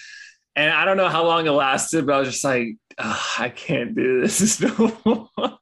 And 0.55 0.71
I 0.71 0.85
don't 0.85 0.97
know 0.97 1.09
how 1.09 1.25
long 1.25 1.47
it 1.47 1.51
lasted, 1.51 2.07
but 2.07 2.15
I 2.15 2.19
was 2.21 2.29
just 2.29 2.45
like, 2.45 2.77
I 2.99 3.53
can't 3.55 3.95
do 3.95 4.21
this 4.21 4.61
no 4.79 4.97
more. 5.05 5.59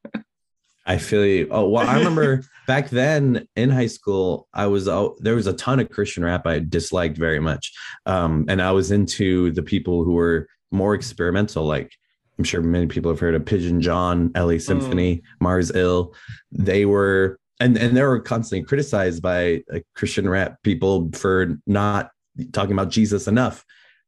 I 0.84 0.98
feel 0.98 1.24
you. 1.24 1.48
Oh 1.50 1.68
well, 1.68 1.86
I 1.86 1.98
remember 1.98 2.42
back 2.66 2.90
then 2.90 3.46
in 3.54 3.70
high 3.70 3.86
school, 3.86 4.48
I 4.52 4.66
was 4.66 4.88
oh, 4.88 5.16
there 5.20 5.36
was 5.36 5.46
a 5.46 5.52
ton 5.52 5.78
of 5.78 5.88
Christian 5.88 6.24
rap 6.24 6.46
I 6.46 6.58
disliked 6.58 7.16
very 7.16 7.38
much, 7.38 7.72
um, 8.06 8.46
and 8.48 8.60
I 8.60 8.72
was 8.72 8.90
into 8.90 9.52
the 9.52 9.62
people 9.62 10.04
who 10.04 10.14
were 10.14 10.48
more 10.72 10.94
experimental. 10.94 11.64
Like 11.64 11.92
I'm 12.40 12.44
sure 12.44 12.62
many 12.62 12.86
people 12.86 13.10
have 13.10 13.20
heard 13.20 13.34
of 13.34 13.44
Pigeon 13.44 13.82
John, 13.82 14.30
LA 14.34 14.56
Symphony, 14.56 15.20
Mars 15.40 15.70
Ill. 15.74 16.14
They 16.50 16.86
were 16.86 17.38
and 17.60 17.76
and 17.76 17.94
they 17.94 18.02
were 18.02 18.18
constantly 18.18 18.64
criticized 18.64 19.20
by 19.20 19.62
uh, 19.70 19.80
Christian 19.94 20.26
rap 20.26 20.56
people 20.62 21.10
for 21.12 21.58
not 21.66 22.12
talking 22.52 22.72
about 22.72 22.88
Jesus 22.88 23.28
enough. 23.28 23.62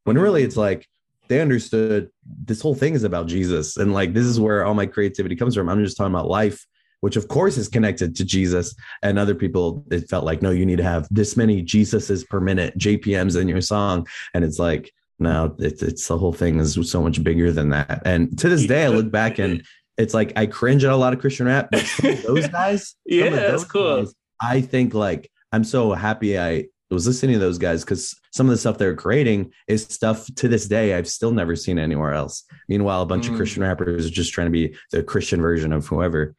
When 0.04 0.16
really 0.16 0.44
it's 0.44 0.56
like 0.56 0.88
they 1.28 1.42
understood 1.42 2.08
this 2.24 2.62
whole 2.62 2.74
thing 2.74 2.94
is 2.94 3.04
about 3.04 3.26
Jesus 3.26 3.76
and 3.76 3.92
like 3.92 4.14
this 4.14 4.24
is 4.24 4.40
where 4.40 4.64
all 4.64 4.72
my 4.72 4.86
creativity 4.86 5.36
comes 5.36 5.54
from. 5.54 5.68
I'm 5.68 5.84
just 5.84 5.98
talking 5.98 6.14
about 6.14 6.28
life 6.28 6.66
which 7.00 7.16
of 7.16 7.26
course 7.26 7.58
is 7.58 7.66
connected 7.66 8.14
to 8.14 8.24
Jesus. 8.24 8.76
And 9.02 9.18
other 9.18 9.34
people, 9.34 9.84
it 9.90 10.08
felt 10.08 10.24
like, 10.24 10.40
no, 10.40 10.50
you 10.52 10.64
need 10.64 10.76
to 10.76 10.84
have 10.84 11.08
this 11.10 11.36
many 11.36 11.60
Jesuses 11.60 12.24
per 12.28 12.38
minute, 12.38 12.78
JPMs 12.78 13.38
in 13.40 13.48
your 13.48 13.60
song. 13.60 14.06
And 14.34 14.44
it's 14.44 14.60
like, 14.60 14.92
no, 15.22 15.54
it's, 15.58 15.82
it's 15.82 16.06
the 16.06 16.18
whole 16.18 16.32
thing 16.32 16.58
is 16.58 16.78
so 16.90 17.02
much 17.02 17.22
bigger 17.22 17.52
than 17.52 17.70
that. 17.70 18.02
And 18.04 18.38
to 18.38 18.48
this 18.48 18.66
day, 18.66 18.84
I 18.84 18.88
look 18.88 19.10
back 19.10 19.38
and 19.38 19.62
it's 19.98 20.14
like 20.14 20.32
I 20.36 20.46
cringe 20.46 20.84
at 20.84 20.92
a 20.92 20.96
lot 20.96 21.12
of 21.12 21.20
Christian 21.20 21.46
rap, 21.46 21.68
but 21.70 21.84
those 22.24 22.48
guys, 22.48 22.94
yeah, 23.04 23.30
that's 23.30 23.64
cool. 23.64 24.04
Guys, 24.04 24.14
I 24.40 24.60
think 24.60 24.94
like 24.94 25.30
I'm 25.52 25.64
so 25.64 25.92
happy 25.92 26.38
I 26.38 26.66
was 26.90 27.06
listening 27.06 27.34
to 27.34 27.38
those 27.38 27.58
guys 27.58 27.84
because 27.84 28.18
some 28.32 28.46
of 28.46 28.50
the 28.50 28.58
stuff 28.58 28.78
they're 28.78 28.96
creating 28.96 29.52
is 29.66 29.84
stuff 29.84 30.26
to 30.36 30.48
this 30.48 30.66
day 30.66 30.94
I've 30.94 31.08
still 31.08 31.32
never 31.32 31.56
seen 31.56 31.78
anywhere 31.78 32.12
else. 32.12 32.44
Meanwhile, 32.68 33.02
a 33.02 33.06
bunch 33.06 33.26
mm. 33.26 33.30
of 33.30 33.36
Christian 33.36 33.62
rappers 33.62 34.06
are 34.06 34.10
just 34.10 34.32
trying 34.32 34.46
to 34.46 34.50
be 34.52 34.74
the 34.90 35.02
Christian 35.02 35.40
version 35.40 35.72
of 35.72 35.86
whoever. 35.86 36.34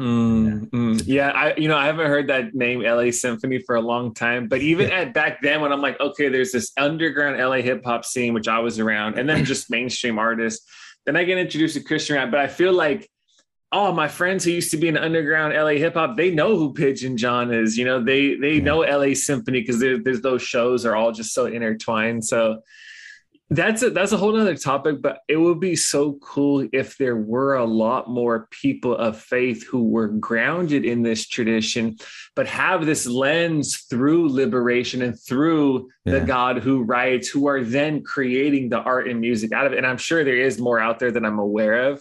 Mm, 0.00 0.70
mm. 0.70 1.02
Yeah, 1.04 1.28
I 1.28 1.54
you 1.56 1.68
know 1.68 1.76
I 1.76 1.84
haven't 1.84 2.06
heard 2.06 2.28
that 2.28 2.54
name 2.54 2.80
LA 2.80 3.10
Symphony 3.10 3.58
for 3.58 3.76
a 3.76 3.82
long 3.82 4.14
time, 4.14 4.48
but 4.48 4.62
even 4.62 4.88
yeah. 4.88 5.00
at 5.00 5.14
back 5.14 5.42
then 5.42 5.60
when 5.60 5.72
I'm 5.72 5.82
like, 5.82 6.00
okay, 6.00 6.30
there's 6.30 6.52
this 6.52 6.72
underground 6.78 7.38
LA 7.38 7.56
hip 7.56 7.84
hop 7.84 8.06
scene 8.06 8.32
which 8.32 8.48
I 8.48 8.60
was 8.60 8.78
around, 8.78 9.18
and 9.18 9.28
then 9.28 9.44
just 9.44 9.70
mainstream 9.70 10.18
artists. 10.18 10.66
Then 11.04 11.16
I 11.16 11.24
get 11.24 11.36
introduced 11.36 11.74
to 11.74 11.82
Christian 11.82 12.16
rap, 12.16 12.30
but 12.30 12.40
I 12.40 12.46
feel 12.46 12.72
like 12.72 13.10
oh, 13.72 13.92
my 13.92 14.08
friends 14.08 14.44
who 14.44 14.50
used 14.50 14.70
to 14.72 14.76
be 14.76 14.88
in 14.88 14.96
underground 14.96 15.54
LA 15.54 15.78
hip 15.78 15.94
hop, 15.94 16.16
they 16.16 16.30
know 16.30 16.56
who 16.56 16.72
Pigeon 16.72 17.16
John 17.16 17.52
is. 17.52 17.76
You 17.76 17.84
know, 17.84 18.02
they 18.02 18.34
they 18.36 18.54
yeah. 18.54 18.64
know 18.64 18.78
LA 18.80 19.14
Symphony 19.14 19.60
because 19.60 19.80
there's 19.80 20.22
those 20.22 20.42
shows 20.42 20.86
are 20.86 20.96
all 20.96 21.12
just 21.12 21.34
so 21.34 21.44
intertwined. 21.46 22.24
So 22.24 22.62
that's 23.50 23.82
a 23.82 23.90
that's 23.90 24.12
a 24.12 24.16
whole 24.16 24.38
other 24.40 24.56
topic 24.56 25.02
but 25.02 25.18
it 25.26 25.36
would 25.36 25.58
be 25.58 25.74
so 25.74 26.12
cool 26.22 26.66
if 26.72 26.96
there 26.98 27.16
were 27.16 27.54
a 27.54 27.64
lot 27.64 28.08
more 28.08 28.46
people 28.52 28.96
of 28.96 29.18
faith 29.18 29.66
who 29.66 29.88
were 29.88 30.06
grounded 30.06 30.84
in 30.84 31.02
this 31.02 31.26
tradition 31.26 31.96
but 32.36 32.46
have 32.46 32.86
this 32.86 33.06
lens 33.06 33.80
through 33.90 34.28
liberation 34.28 35.02
and 35.02 35.20
through 35.20 35.88
yeah. 36.04 36.12
the 36.12 36.20
god 36.20 36.58
who 36.58 36.82
riots 36.82 37.28
who 37.28 37.48
are 37.48 37.64
then 37.64 38.04
creating 38.04 38.68
the 38.68 38.78
art 38.78 39.08
and 39.08 39.20
music 39.20 39.52
out 39.52 39.66
of 39.66 39.72
it 39.72 39.78
and 39.78 39.86
i'm 39.86 39.98
sure 39.98 40.22
there 40.22 40.36
is 40.36 40.60
more 40.60 40.78
out 40.78 41.00
there 41.00 41.10
than 41.10 41.24
i'm 41.24 41.40
aware 41.40 41.90
of 41.90 42.00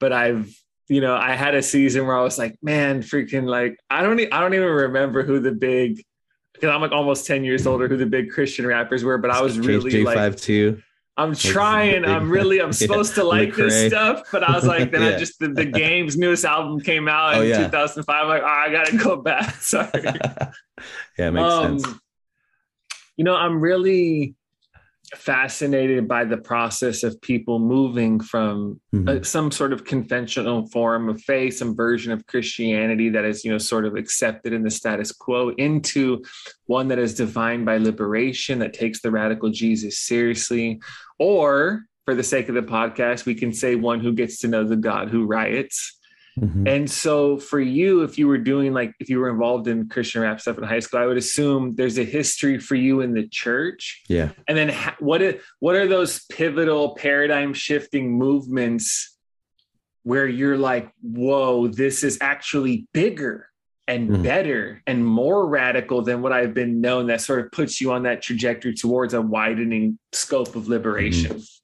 but 0.00 0.10
i've 0.10 0.50
you 0.88 1.02
know 1.02 1.14
i 1.14 1.34
had 1.34 1.54
a 1.54 1.62
season 1.62 2.06
where 2.06 2.16
i 2.16 2.22
was 2.22 2.38
like 2.38 2.56
man 2.62 3.02
freaking 3.02 3.44
like 3.44 3.76
i 3.90 4.02
don't 4.02 4.18
i 4.32 4.40
don't 4.40 4.54
even 4.54 4.66
remember 4.66 5.22
who 5.22 5.38
the 5.38 5.52
big 5.52 6.02
because 6.60 6.74
I'm 6.74 6.80
like 6.80 6.92
almost 6.92 7.26
10 7.26 7.44
years 7.44 7.66
older 7.66 7.88
who 7.88 7.96
the 7.96 8.06
big 8.06 8.30
Christian 8.30 8.66
rappers 8.66 9.04
were, 9.04 9.18
but 9.18 9.30
I 9.30 9.40
was 9.40 9.58
really 9.58 9.90
J- 9.90 10.02
like, 10.02 10.36
too. 10.36 10.82
I'm 11.16 11.34
trying. 11.34 12.04
I'm 12.04 12.30
really. 12.30 12.60
I'm 12.60 12.72
supposed 12.84 13.16
yeah. 13.16 13.22
to 13.22 13.28
like 13.28 13.54
this 13.56 13.88
stuff, 13.88 14.28
but 14.30 14.44
I 14.44 14.54
was 14.54 14.64
like, 14.64 14.92
then 14.92 15.02
yeah. 15.02 15.08
I 15.08 15.18
just 15.18 15.40
the, 15.40 15.48
the 15.48 15.64
game's 15.64 16.16
newest 16.16 16.44
album 16.44 16.80
came 16.80 17.08
out 17.08 17.34
in 17.34 17.40
oh, 17.40 17.42
yeah. 17.42 17.64
2005. 17.64 18.06
I'm 18.08 18.28
like, 18.28 18.42
oh, 18.42 18.46
I 18.46 18.70
gotta 18.70 18.96
go 18.96 19.16
back. 19.16 19.56
Sorry. 19.56 19.90
yeah, 21.18 21.30
makes 21.30 21.52
um, 21.52 21.78
sense. 21.80 21.98
You 23.16 23.24
know, 23.24 23.34
I'm 23.34 23.60
really 23.60 24.36
fascinated 25.16 26.06
by 26.06 26.24
the 26.24 26.36
process 26.36 27.02
of 27.02 27.20
people 27.20 27.58
moving 27.58 28.20
from 28.20 28.80
mm-hmm. 28.94 29.08
uh, 29.08 29.22
some 29.22 29.50
sort 29.50 29.72
of 29.72 29.84
conventional 29.84 30.66
form 30.68 31.08
of 31.08 31.20
faith, 31.22 31.56
some 31.56 31.74
version 31.74 32.12
of 32.12 32.26
Christianity 32.26 33.08
that 33.10 33.24
is, 33.24 33.44
you 33.44 33.50
know, 33.50 33.58
sort 33.58 33.84
of 33.84 33.96
accepted 33.96 34.52
in 34.52 34.62
the 34.62 34.70
status 34.70 35.12
quo 35.12 35.50
into 35.50 36.22
one 36.66 36.88
that 36.88 36.98
is 36.98 37.14
defined 37.14 37.66
by 37.66 37.78
liberation, 37.78 38.58
that 38.58 38.74
takes 38.74 39.00
the 39.00 39.10
radical 39.10 39.50
Jesus 39.50 39.98
seriously. 39.98 40.80
Or, 41.18 41.84
for 42.04 42.14
the 42.14 42.22
sake 42.22 42.48
of 42.48 42.54
the 42.54 42.62
podcast, 42.62 43.26
we 43.26 43.34
can 43.34 43.52
say 43.52 43.74
one 43.74 44.00
who 44.00 44.12
gets 44.12 44.38
to 44.40 44.48
know 44.48 44.64
the 44.64 44.76
God 44.76 45.10
who 45.10 45.26
riots 45.26 45.97
Mm-hmm. 46.40 46.68
And 46.68 46.90
so 46.90 47.38
for 47.38 47.60
you, 47.60 48.02
if 48.02 48.18
you 48.18 48.28
were 48.28 48.38
doing 48.38 48.72
like 48.72 48.94
if 49.00 49.08
you 49.08 49.18
were 49.18 49.30
involved 49.30 49.68
in 49.68 49.88
Christian 49.88 50.22
rap 50.22 50.40
stuff 50.40 50.58
in 50.58 50.64
high 50.64 50.80
school, 50.80 51.00
I 51.00 51.06
would 51.06 51.16
assume 51.16 51.74
there's 51.74 51.98
a 51.98 52.04
history 52.04 52.58
for 52.58 52.74
you 52.74 53.00
in 53.00 53.14
the 53.14 53.26
church. 53.28 54.02
Yeah. 54.08 54.30
And 54.46 54.56
then 54.56 54.68
ha- 54.68 54.96
what 54.98 55.22
it, 55.22 55.42
what 55.60 55.74
are 55.74 55.86
those 55.86 56.24
pivotal 56.26 56.94
paradigm 56.94 57.54
shifting 57.54 58.12
movements 58.12 59.16
where 60.02 60.26
you're 60.26 60.58
like, 60.58 60.90
whoa, 61.02 61.68
this 61.68 62.04
is 62.04 62.18
actually 62.20 62.86
bigger 62.92 63.48
and 63.86 64.10
mm-hmm. 64.10 64.22
better 64.22 64.82
and 64.86 65.04
more 65.04 65.46
radical 65.46 66.02
than 66.02 66.22
what 66.22 66.32
I've 66.32 66.54
been 66.54 66.80
known 66.80 67.06
that 67.06 67.20
sort 67.20 67.44
of 67.44 67.52
puts 67.52 67.80
you 67.80 67.92
on 67.92 68.02
that 68.04 68.22
trajectory 68.22 68.74
towards 68.74 69.14
a 69.14 69.22
widening 69.22 69.98
scope 70.12 70.56
of 70.56 70.68
liberation. 70.68 71.36
Mm-hmm 71.36 71.57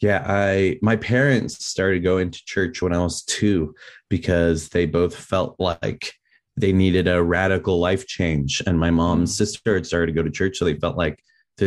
yeah 0.00 0.24
i 0.26 0.78
my 0.82 0.96
parents 0.96 1.64
started 1.64 2.02
going 2.02 2.30
to 2.30 2.44
church 2.44 2.82
when 2.82 2.92
i 2.92 2.98
was 2.98 3.22
two 3.24 3.74
because 4.08 4.68
they 4.68 4.86
both 4.86 5.14
felt 5.14 5.56
like 5.58 6.12
they 6.56 6.72
needed 6.72 7.06
a 7.06 7.22
radical 7.22 7.78
life 7.78 8.06
change. 8.06 8.62
And 8.66 8.78
my 8.78 8.90
mom's 8.90 9.32
mm. 9.32 9.36
sister 9.36 9.74
had 9.74 9.86
started 9.86 10.06
to 10.06 10.12
go 10.12 10.22
to 10.22 10.30
church 10.30 10.56
so 10.56 10.64
they 10.64 10.74
felt 10.74 10.96
like 10.96 11.22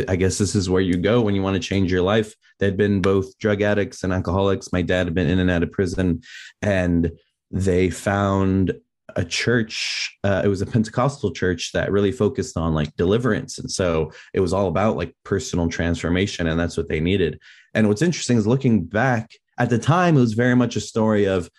i 0.06 0.14
guess 0.14 0.38
this 0.38 0.54
is 0.54 0.70
where 0.70 0.80
you 0.80 0.96
go 0.96 1.20
when 1.20 1.34
you 1.34 1.42
want 1.42 1.60
to 1.60 1.68
change 1.68 1.90
your 1.90 2.02
life. 2.02 2.34
They'd 2.58 2.76
been 2.76 3.00
both 3.00 3.36
drug 3.38 3.62
addicts 3.62 4.04
and 4.04 4.12
alcoholics. 4.12 4.72
My 4.72 4.82
dad 4.82 5.06
had 5.06 5.14
been 5.14 5.28
in 5.28 5.40
and 5.40 5.50
out 5.50 5.62
of 5.62 5.72
prison 5.72 6.22
and 6.62 7.10
they 7.50 7.90
found 7.90 8.72
a 9.16 9.24
church 9.24 10.16
uh, 10.22 10.42
it 10.44 10.48
was 10.48 10.62
a 10.62 10.66
pentecostal 10.66 11.32
church 11.32 11.72
that 11.72 11.90
really 11.90 12.12
focused 12.12 12.56
on 12.56 12.74
like 12.74 12.94
deliverance. 12.94 13.58
And 13.58 13.68
so 13.68 14.12
it 14.32 14.38
was 14.38 14.52
all 14.52 14.68
about 14.68 14.96
like 14.96 15.16
personal 15.24 15.68
transformation 15.68 16.46
and 16.46 16.60
that's 16.60 16.76
what 16.76 16.88
they 16.88 17.00
needed 17.00 17.40
and 17.74 17.88
what's 17.88 18.02
interesting 18.02 18.36
is 18.36 18.46
looking 18.46 18.84
back 18.84 19.32
at 19.60 19.68
the 19.68 19.78
time, 19.78 20.16
it 20.16 20.20
was 20.20 20.32
very 20.32 20.56
much 20.56 20.74
a 20.74 20.80
story 20.80 21.26
of 21.26 21.50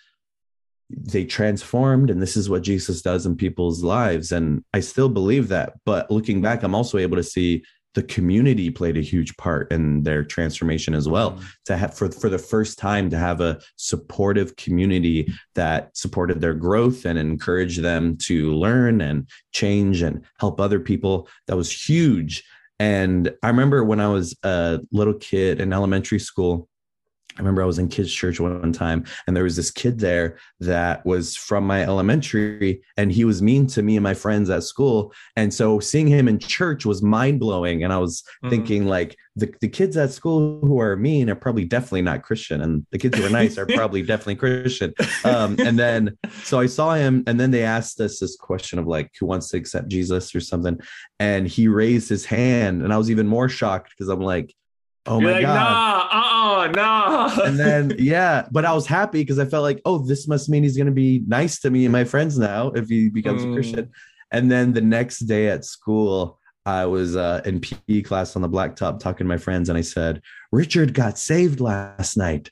they 0.89 1.24
transformed, 1.24 2.10
and 2.10 2.22
this 2.22 2.36
is 2.36 2.50
what 2.50 2.63
Jesus 2.63 3.01
does 3.01 3.25
in 3.25 3.38
people's 3.38 3.84
lives. 3.84 4.32
And 4.32 4.63
I 4.74 4.80
still 4.82 5.08
believe 5.08 5.48
that. 5.50 5.74
But 5.86 6.10
looking 6.12 6.41
back, 6.41 6.63
I'm 6.63 6.75
also 6.75 6.98
able 6.98 7.15
to 7.18 7.24
see 7.24 7.63
the 7.94 8.03
community 8.03 8.72
played 8.72 8.98
a 8.98 9.01
huge 9.01 9.36
part 9.38 9.72
in 9.72 10.01
their 10.01 10.24
transformation 10.24 10.94
as 10.94 11.08
well 11.08 11.32
mm-hmm. 11.32 11.46
to 11.65 11.77
have 11.77 11.94
for, 11.94 12.10
for 12.10 12.30
the 12.30 12.39
first 12.39 12.80
time 12.80 13.10
to 13.10 13.18
have 13.18 13.39
a 13.39 13.60
supportive 13.75 14.56
community 14.56 15.32
that 15.56 15.96
supported 15.96 16.41
their 16.41 16.53
growth 16.53 17.06
and 17.06 17.20
encouraged 17.20 17.82
them 17.82 18.18
to 18.18 18.51
learn 18.51 19.01
and 19.01 19.27
change 19.51 20.01
and 20.01 20.24
help 20.39 20.60
other 20.60 20.80
people 20.80 21.27
that 21.48 21.58
was 21.58 21.72
huge 21.72 22.44
and 22.81 23.31
I 23.43 23.50
remember 23.50 23.83
when 23.83 24.00
I 24.00 24.07
was 24.07 24.35
a 24.41 24.79
little 24.91 25.13
kid 25.13 25.61
in 25.61 25.71
elementary 25.71 26.17
school, 26.17 26.67
I 27.38 27.39
remember 27.39 27.63
I 27.63 27.65
was 27.65 27.79
in 27.79 27.88
kids' 27.88 28.13
church 28.13 28.39
one 28.39 28.73
time, 28.73 29.05
and 29.25 29.35
there 29.35 29.43
was 29.43 29.55
this 29.55 29.71
kid 29.71 30.00
there 30.00 30.38
that 30.59 31.05
was 31.05 31.35
from 31.35 31.65
my 31.65 31.83
elementary, 31.83 32.81
and 32.97 33.11
he 33.11 33.23
was 33.23 33.41
mean 33.41 33.67
to 33.67 33.81
me 33.81 33.95
and 33.95 34.03
my 34.03 34.13
friends 34.13 34.50
at 34.50 34.63
school. 34.63 35.13
And 35.35 35.53
so 35.53 35.79
seeing 35.79 36.07
him 36.07 36.27
in 36.27 36.39
church 36.39 36.85
was 36.85 37.01
mind 37.01 37.39
blowing. 37.39 37.83
And 37.83 37.93
I 37.93 37.97
was 38.00 38.23
mm. 38.43 38.50
thinking, 38.50 38.85
like, 38.85 39.15
the, 39.35 39.53
the 39.61 39.69
kids 39.69 39.95
at 39.95 40.11
school 40.11 40.59
who 40.61 40.79
are 40.79 40.97
mean 40.97 41.29
are 41.29 41.35
probably 41.35 41.63
definitely 41.63 42.01
not 42.01 42.23
Christian, 42.23 42.61
and 42.61 42.85
the 42.91 42.97
kids 42.97 43.17
who 43.17 43.25
are 43.25 43.29
nice 43.29 43.57
are 43.57 43.65
probably 43.75 44.01
definitely 44.01 44.35
Christian. 44.35 44.93
Um, 45.23 45.55
and 45.59 45.79
then 45.79 46.17
so 46.43 46.59
I 46.59 46.65
saw 46.65 46.95
him, 46.95 47.23
and 47.27 47.39
then 47.39 47.51
they 47.51 47.63
asked 47.63 48.00
us 48.01 48.19
this 48.19 48.35
question 48.35 48.77
of 48.77 48.88
like, 48.88 49.11
who 49.19 49.25
wants 49.25 49.50
to 49.50 49.57
accept 49.57 49.88
Jesus 49.88 50.35
or 50.35 50.41
something, 50.41 50.79
and 51.19 51.47
he 51.47 51.69
raised 51.69 52.09
his 52.09 52.25
hand, 52.25 52.81
and 52.81 52.91
I 52.93 52.97
was 52.97 53.09
even 53.09 53.27
more 53.27 53.47
shocked 53.47 53.91
because 53.91 54.09
I'm 54.09 54.19
like, 54.19 54.53
oh 55.05 55.19
You're 55.19 55.29
my 55.29 55.35
like, 55.35 55.43
god, 55.43 55.55
nah, 55.55 56.07
uh, 56.11 56.30
nah. 56.68 57.41
and 57.44 57.60
then 57.60 57.96
yeah, 58.00 58.48
but 58.51 58.65
I 58.65 58.74
was 58.74 58.86
happy 58.86 59.22
because 59.22 59.39
I 59.39 59.46
felt 59.46 59.63
like, 59.63 59.82
oh, 59.86 60.00
this 60.00 60.27
must 60.27 60.50
mean 60.50 60.63
he's 60.63 60.77
gonna 60.77 60.91
be 60.91 61.24
nice 61.27 61.60
to 61.62 61.70
me 61.70 61.86
and 61.86 61.91
my 61.91 62.03
friends 62.03 62.38
now 62.38 62.68
if 62.70 62.88
he 62.89 63.10
becomes 63.10 63.44
mm. 63.44 63.51
a 63.51 63.53
Christian. 63.53 63.91
And 64.32 64.50
then 64.50 64.72
the 64.72 64.82
next 64.82 65.20
day 65.20 65.50
at 65.50 65.65
school 65.65 66.39
I 66.65 66.86
was 66.86 67.15
uh, 67.15 67.41
in 67.46 67.60
PE 67.60 68.03
class 68.03 68.36
on 68.36 68.41
the 68.41 68.50
blacktop 68.50 69.00
talking 69.00 69.25
to 69.25 69.30
my 69.30 69.38
friends, 69.38 69.70
and 69.70 69.77
I 69.77 69.82
said, 69.82 70.22
Richard 70.51 70.94
got 70.94 71.18
saved 71.18 71.60
last 71.60 72.18
night. 72.18 72.51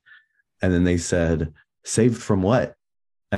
And 0.62 0.74
then 0.74 0.84
they 0.84 0.98
said, 0.98 1.54
Saved 1.86 2.22
from 2.22 2.42
what? 2.42 2.76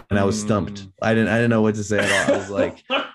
And 0.09 0.17
I 0.17 0.23
was 0.23 0.39
stumped. 0.39 0.83
Mm. 0.83 0.93
I 1.01 1.13
didn't 1.13 1.29
I 1.29 1.35
didn't 1.35 1.49
know 1.49 1.61
what 1.61 1.75
to 1.75 1.83
say 1.83 1.99
at 1.99 2.29
all. 2.29 2.35
I 2.35 2.37
was 2.37 2.49
like, 2.49 2.83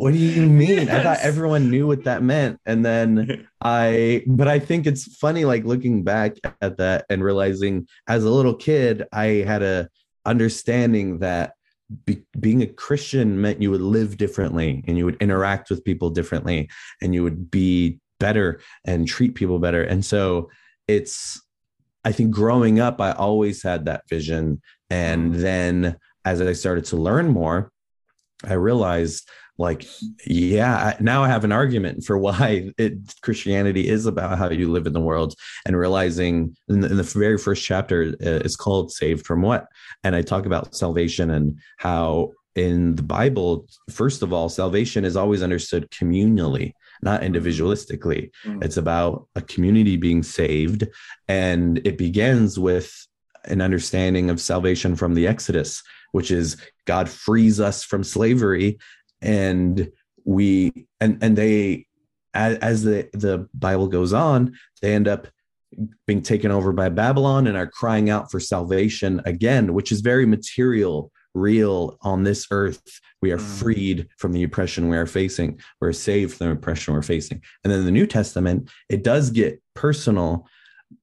What 0.00 0.12
do 0.12 0.18
you 0.18 0.46
mean? 0.46 0.86
Yes. 0.86 0.90
I 0.90 1.02
thought 1.02 1.18
everyone 1.20 1.70
knew 1.70 1.86
what 1.86 2.04
that 2.04 2.22
meant. 2.22 2.60
And 2.66 2.84
then 2.84 3.48
I 3.60 4.22
but 4.26 4.48
I 4.48 4.58
think 4.58 4.86
it's 4.86 5.16
funny, 5.16 5.44
like 5.44 5.64
looking 5.64 6.04
back 6.04 6.36
at 6.60 6.76
that 6.78 7.04
and 7.08 7.22
realizing 7.22 7.86
as 8.08 8.24
a 8.24 8.30
little 8.30 8.54
kid, 8.54 9.06
I 9.12 9.26
had 9.46 9.62
a 9.62 9.88
understanding 10.24 11.18
that 11.20 11.54
be, 12.04 12.22
being 12.38 12.62
a 12.62 12.66
Christian 12.66 13.40
meant 13.40 13.62
you 13.62 13.70
would 13.70 13.80
live 13.80 14.16
differently 14.16 14.84
and 14.86 14.98
you 14.98 15.04
would 15.04 15.16
interact 15.20 15.70
with 15.70 15.84
people 15.84 16.10
differently 16.10 16.68
and 17.00 17.14
you 17.14 17.22
would 17.22 17.50
be 17.50 17.98
better 18.20 18.60
and 18.84 19.08
treat 19.08 19.34
people 19.34 19.58
better. 19.58 19.82
And 19.82 20.04
so 20.04 20.50
it's, 20.86 21.40
I 22.04 22.12
think 22.12 22.30
growing 22.30 22.80
up, 22.80 23.00
I 23.00 23.12
always 23.12 23.62
had 23.62 23.86
that 23.86 24.08
vision. 24.08 24.60
And 24.90 25.32
mm-hmm. 25.32 25.42
then 25.42 25.96
as 26.24 26.40
I 26.40 26.52
started 26.52 26.84
to 26.86 26.96
learn 26.96 27.28
more, 27.28 27.72
I 28.44 28.54
realized 28.54 29.28
like 29.58 29.86
yeah 30.26 30.96
now 31.00 31.22
i 31.22 31.28
have 31.28 31.44
an 31.44 31.52
argument 31.52 32.04
for 32.04 32.16
why 32.16 32.70
it, 32.78 32.94
christianity 33.22 33.88
is 33.88 34.06
about 34.06 34.38
how 34.38 34.48
you 34.48 34.70
live 34.70 34.86
in 34.86 34.92
the 34.92 35.00
world 35.00 35.34
and 35.66 35.76
realizing 35.76 36.56
in 36.68 36.80
the, 36.80 36.88
in 36.88 36.96
the 36.96 37.02
very 37.02 37.36
first 37.36 37.64
chapter 37.64 38.14
uh, 38.24 38.40
it's 38.44 38.56
called 38.56 38.90
saved 38.90 39.26
from 39.26 39.42
what 39.42 39.66
and 40.04 40.14
i 40.14 40.22
talk 40.22 40.46
about 40.46 40.74
salvation 40.74 41.30
and 41.30 41.58
how 41.78 42.30
in 42.54 42.94
the 42.94 43.02
bible 43.02 43.66
first 43.90 44.22
of 44.22 44.32
all 44.32 44.48
salvation 44.48 45.04
is 45.04 45.16
always 45.16 45.42
understood 45.42 45.90
communally 45.90 46.72
not 47.02 47.22
individualistically 47.22 48.30
mm. 48.44 48.64
it's 48.64 48.76
about 48.76 49.26
a 49.34 49.42
community 49.42 49.96
being 49.96 50.22
saved 50.22 50.86
and 51.28 51.78
it 51.84 51.98
begins 51.98 52.58
with 52.58 53.06
an 53.44 53.60
understanding 53.60 54.30
of 54.30 54.40
salvation 54.40 54.96
from 54.96 55.14
the 55.14 55.26
exodus 55.26 55.82
which 56.12 56.30
is 56.30 56.56
God 56.86 57.08
frees 57.08 57.60
us 57.60 57.84
from 57.84 58.02
slavery 58.02 58.78
and 59.20 59.90
we 60.24 60.86
and 61.00 61.18
and 61.22 61.36
they 61.36 61.86
as, 62.34 62.58
as 62.58 62.82
the 62.82 63.08
the 63.12 63.48
bible 63.54 63.88
goes 63.88 64.12
on 64.12 64.54
they 64.82 64.94
end 64.94 65.08
up 65.08 65.28
being 66.06 66.22
taken 66.22 66.50
over 66.50 66.72
by 66.72 66.88
babylon 66.88 67.46
and 67.46 67.56
are 67.56 67.66
crying 67.66 68.10
out 68.10 68.30
for 68.30 68.40
salvation 68.40 69.20
again 69.24 69.74
which 69.74 69.92
is 69.92 70.00
very 70.00 70.26
material 70.26 71.10
real 71.38 71.98
on 72.02 72.24
this 72.24 72.46
earth. 72.50 73.00
We 73.22 73.32
are 73.32 73.38
mm. 73.38 73.58
freed 73.58 74.08
from 74.18 74.32
the 74.32 74.42
oppression 74.42 74.88
we 74.88 74.96
are 74.96 75.06
facing. 75.06 75.60
We're 75.80 75.92
saved 75.92 76.34
from 76.34 76.48
the 76.48 76.52
oppression 76.54 76.94
we're 76.94 77.02
facing. 77.02 77.42
And 77.64 77.72
then 77.72 77.84
the 77.84 77.90
new 77.90 78.06
testament 78.06 78.70
it 78.88 79.02
does 79.02 79.30
get 79.30 79.62
personal 79.74 80.46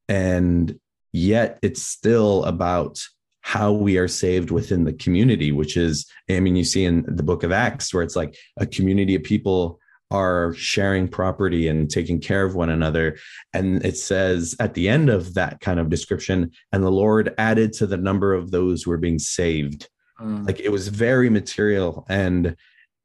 and 0.07 0.79
yet 1.11 1.59
it's 1.61 1.81
still 1.81 2.43
about 2.45 2.99
how 3.45 3.71
we 3.71 3.95
are 3.99 4.07
saved 4.07 4.49
within 4.49 4.85
the 4.85 4.93
community, 4.93 5.51
which 5.51 5.77
is, 5.77 6.07
I 6.27 6.39
mean, 6.39 6.55
you 6.55 6.63
see 6.63 6.83
in 6.83 7.05
the 7.07 7.21
book 7.21 7.43
of 7.43 7.51
Acts 7.51 7.93
where 7.93 8.01
it's 8.01 8.15
like 8.15 8.35
a 8.57 8.65
community 8.65 9.13
of 9.13 9.21
people 9.21 9.79
are 10.09 10.55
sharing 10.55 11.07
property 11.07 11.67
and 11.67 11.87
taking 11.87 12.19
care 12.19 12.43
of 12.43 12.55
one 12.55 12.71
another. 12.71 13.17
And 13.53 13.85
it 13.85 13.97
says 13.97 14.55
at 14.59 14.73
the 14.73 14.89
end 14.89 15.11
of 15.11 15.35
that 15.35 15.59
kind 15.59 15.79
of 15.79 15.91
description, 15.91 16.53
and 16.71 16.83
the 16.83 16.89
Lord 16.89 17.35
added 17.37 17.71
to 17.73 17.85
the 17.85 17.97
number 17.97 18.33
of 18.33 18.49
those 18.49 18.81
who 18.81 18.91
are 18.91 18.97
being 18.97 19.19
saved. 19.19 19.89
Mm. 20.19 20.47
Like 20.47 20.59
it 20.59 20.71
was 20.71 20.87
very 20.87 21.29
material. 21.29 22.03
And 22.09 22.55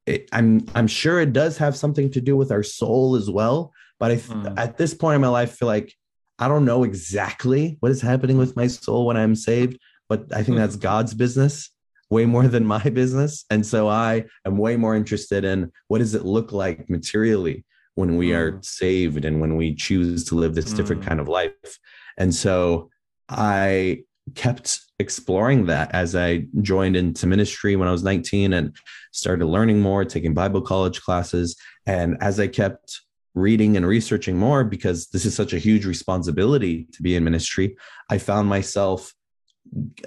it, 0.06 0.26
I'm 0.32 0.66
I'm 0.75 0.87
sure 0.87 1.20
it 1.20 1.35
does 1.35 1.59
have 1.59 1.76
something 1.76 2.11
to 2.12 2.20
do 2.23 2.35
with 2.35 2.50
our 2.50 2.62
soul 2.62 3.14
as 3.14 3.28
well. 3.28 3.75
But 3.99 4.12
I, 4.12 4.16
mm. 4.16 4.59
at 4.59 4.78
this 4.78 4.94
point 4.94 5.16
in 5.16 5.20
my 5.20 5.28
life, 5.28 5.52
I 5.52 5.56
feel 5.56 5.68
like 5.68 5.94
I 6.38 6.49
don't 6.49 6.64
know 6.64 6.85
exactly 6.85 7.76
what 7.80 7.92
is 7.92 8.00
happening 8.00 8.38
with 8.38 8.56
my 8.56 8.68
soul 8.68 9.04
when 9.04 9.18
I'm 9.18 9.35
saved, 9.35 9.78
but 10.11 10.26
I 10.35 10.43
think 10.43 10.59
that's 10.59 10.76
God's 10.76 11.14
business 11.14 11.71
way 12.11 12.26
more 12.26 12.49
than 12.49 12.67
my 12.67 12.83
business. 12.90 13.45
And 13.49 13.64
so 13.64 13.88
I 13.88 14.25
am 14.45 14.59
way 14.59 14.76
more 14.76 14.97
interested 14.97 15.45
in 15.45 15.71
what 15.88 15.99
does 15.99 16.14
it 16.14 16.25
look 16.25 16.52
like 16.52 16.90
materially 16.90 17.64
when 17.95 18.17
we 18.17 18.35
are 18.35 18.52
mm. 18.52 18.64
saved 18.64 19.25
and 19.25 19.40
when 19.40 19.57
we 19.57 19.75
choose 19.75 20.25
to 20.25 20.35
live 20.35 20.55
this 20.55 20.73
different 20.73 21.02
mm. 21.02 21.07
kind 21.07 21.21
of 21.21 21.29
life. 21.29 21.79
And 22.19 22.35
so 22.35 22.90
I 23.29 24.02
kept 24.35 24.81
exploring 24.99 25.67
that 25.67 25.95
as 25.95 26.17
I 26.17 26.47
joined 26.61 26.97
into 26.97 27.26
ministry 27.26 27.76
when 27.76 27.88
I 27.88 27.93
was 27.93 28.02
19 28.02 28.52
and 28.52 28.76
started 29.12 29.47
learning 29.47 29.81
more, 29.81 30.05
taking 30.05 30.35
Bible 30.35 30.61
college 30.61 31.00
classes. 31.00 31.57
And 31.87 32.17
as 32.21 32.40
I 32.40 32.49
kept 32.49 33.00
reading 33.35 33.76
and 33.76 33.87
researching 33.87 34.37
more, 34.37 34.64
because 34.64 35.07
this 35.09 35.25
is 35.25 35.35
such 35.37 35.52
a 35.52 35.59
huge 35.59 35.87
responsibility 35.87 36.88
to 36.93 37.02
be 37.02 37.14
in 37.14 37.23
ministry, 37.23 37.76
I 38.11 38.19
found 38.19 38.49
myself 38.49 39.14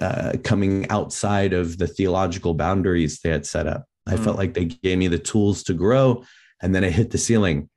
uh, 0.00 0.32
coming 0.42 0.88
outside 0.90 1.52
of 1.52 1.78
the 1.78 1.86
theological 1.86 2.54
boundaries 2.54 3.20
they 3.20 3.30
had 3.30 3.46
set 3.46 3.66
up. 3.66 3.84
I 4.06 4.14
mm. 4.14 4.24
felt 4.24 4.36
like 4.36 4.54
they 4.54 4.66
gave 4.66 4.98
me 4.98 5.08
the 5.08 5.18
tools 5.18 5.62
to 5.64 5.74
grow, 5.74 6.24
and 6.62 6.74
then 6.74 6.84
I 6.84 6.90
hit 6.90 7.10
the 7.10 7.18
ceiling, 7.18 7.68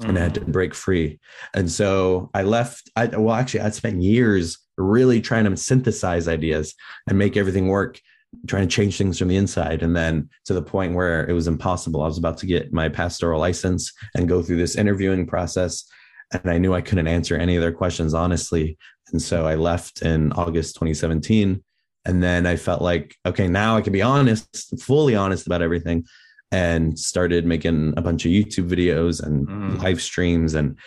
mm. 0.00 0.08
and 0.08 0.18
I 0.18 0.22
had 0.22 0.34
to 0.34 0.40
mm. 0.40 0.52
break 0.52 0.74
free. 0.74 1.18
And 1.54 1.70
so 1.70 2.30
I 2.34 2.42
left. 2.42 2.90
I 2.96 3.06
well, 3.06 3.34
actually, 3.34 3.60
I'd 3.60 3.74
spent 3.74 4.02
years 4.02 4.58
really 4.76 5.20
trying 5.20 5.44
to 5.44 5.56
synthesize 5.56 6.28
ideas 6.28 6.74
and 7.08 7.18
make 7.18 7.36
everything 7.36 7.68
work, 7.68 8.00
trying 8.46 8.68
to 8.68 8.74
change 8.74 8.98
things 8.98 9.18
from 9.18 9.28
the 9.28 9.36
inside, 9.36 9.82
and 9.82 9.96
then 9.96 10.28
to 10.44 10.54
the 10.54 10.62
point 10.62 10.94
where 10.94 11.28
it 11.28 11.32
was 11.32 11.48
impossible. 11.48 12.02
I 12.02 12.06
was 12.06 12.18
about 12.18 12.38
to 12.38 12.46
get 12.46 12.72
my 12.72 12.88
pastoral 12.88 13.40
license 13.40 13.92
and 14.14 14.28
go 14.28 14.42
through 14.42 14.58
this 14.58 14.76
interviewing 14.76 15.26
process 15.26 15.84
and 16.32 16.50
I 16.50 16.58
knew 16.58 16.74
I 16.74 16.80
couldn't 16.80 17.06
answer 17.06 17.36
any 17.36 17.56
of 17.56 17.62
their 17.62 17.72
questions 17.72 18.14
honestly. 18.14 18.76
And 19.12 19.20
so 19.20 19.46
I 19.46 19.54
left 19.54 20.02
in 20.02 20.32
August 20.32 20.74
2017. 20.76 21.62
And 22.04 22.22
then 22.22 22.46
I 22.46 22.56
felt 22.56 22.82
like, 22.82 23.16
okay, 23.26 23.48
now 23.48 23.76
I 23.76 23.80
can 23.80 23.92
be 23.92 24.02
honest, 24.02 24.80
fully 24.80 25.16
honest 25.16 25.46
about 25.46 25.62
everything, 25.62 26.04
and 26.52 26.96
started 26.96 27.44
making 27.44 27.94
a 27.96 28.02
bunch 28.02 28.24
of 28.24 28.30
YouTube 28.30 28.68
videos 28.68 29.22
and 29.22 29.48
mm. 29.48 29.82
live 29.82 30.00
streams. 30.00 30.54
And 30.54 30.78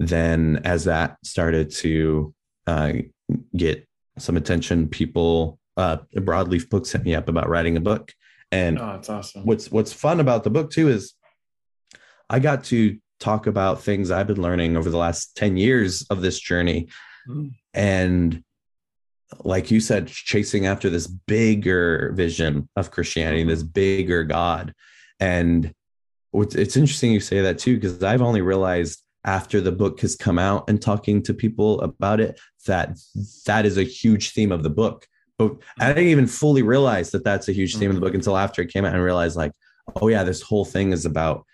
then 0.00 0.60
as 0.64 0.84
that 0.84 1.16
started 1.22 1.70
to 1.76 2.34
uh, 2.66 2.92
get 3.56 3.86
some 4.18 4.36
attention, 4.36 4.88
people, 4.88 5.60
uh, 5.76 5.98
Broadleaf 6.16 6.68
Books 6.68 6.90
hit 6.90 7.04
me 7.04 7.14
up 7.14 7.28
about 7.28 7.48
writing 7.48 7.76
a 7.76 7.80
book. 7.80 8.12
And 8.50 8.78
oh, 8.78 8.92
that's 8.94 9.08
awesome. 9.08 9.44
What's 9.44 9.70
what's 9.70 9.92
fun 9.92 10.20
about 10.20 10.44
the 10.44 10.50
book 10.50 10.70
too 10.70 10.88
is 10.88 11.14
I 12.28 12.38
got 12.38 12.64
to 12.64 12.98
talk 13.20 13.46
about 13.46 13.82
things 13.82 14.10
I've 14.10 14.26
been 14.26 14.42
learning 14.42 14.76
over 14.76 14.90
the 14.90 14.98
last 14.98 15.36
10 15.36 15.56
years 15.56 16.02
of 16.10 16.20
this 16.20 16.38
journey. 16.38 16.88
Mm. 17.28 17.52
And 17.72 18.44
like 19.42 19.70
you 19.70 19.80
said, 19.80 20.08
chasing 20.08 20.66
after 20.66 20.90
this 20.90 21.06
bigger 21.06 22.12
vision 22.14 22.68
of 22.76 22.90
Christianity, 22.90 23.40
mm-hmm. 23.40 23.50
this 23.50 23.62
bigger 23.62 24.24
God. 24.24 24.74
And 25.20 25.72
it's 26.32 26.76
interesting 26.76 27.12
you 27.12 27.20
say 27.20 27.40
that 27.42 27.58
too, 27.58 27.76
because 27.76 28.02
I've 28.02 28.22
only 28.22 28.42
realized 28.42 29.00
after 29.24 29.60
the 29.60 29.72
book 29.72 30.00
has 30.00 30.16
come 30.16 30.38
out 30.38 30.68
and 30.68 30.80
talking 30.80 31.22
to 31.22 31.32
people 31.32 31.80
about 31.80 32.20
it 32.20 32.38
that 32.66 32.98
that 33.46 33.64
is 33.64 33.78
a 33.78 33.82
huge 33.82 34.32
theme 34.32 34.52
of 34.52 34.62
the 34.62 34.70
book. 34.70 35.06
But 35.38 35.56
I 35.80 35.88
didn't 35.88 36.10
even 36.10 36.26
fully 36.26 36.62
realize 36.62 37.10
that 37.10 37.24
that's 37.24 37.48
a 37.48 37.52
huge 37.52 37.76
theme 37.76 37.90
of 37.90 37.96
the 37.96 38.00
book 38.00 38.10
mm-hmm. 38.10 38.16
until 38.16 38.36
after 38.36 38.62
it 38.62 38.72
came 38.72 38.84
out 38.84 38.94
and 38.94 39.02
realized, 39.02 39.36
like, 39.36 39.52
oh, 40.00 40.08
yeah, 40.08 40.22
this 40.22 40.42
whole 40.42 40.64
thing 40.64 40.92
is 40.92 41.06
about 41.06 41.44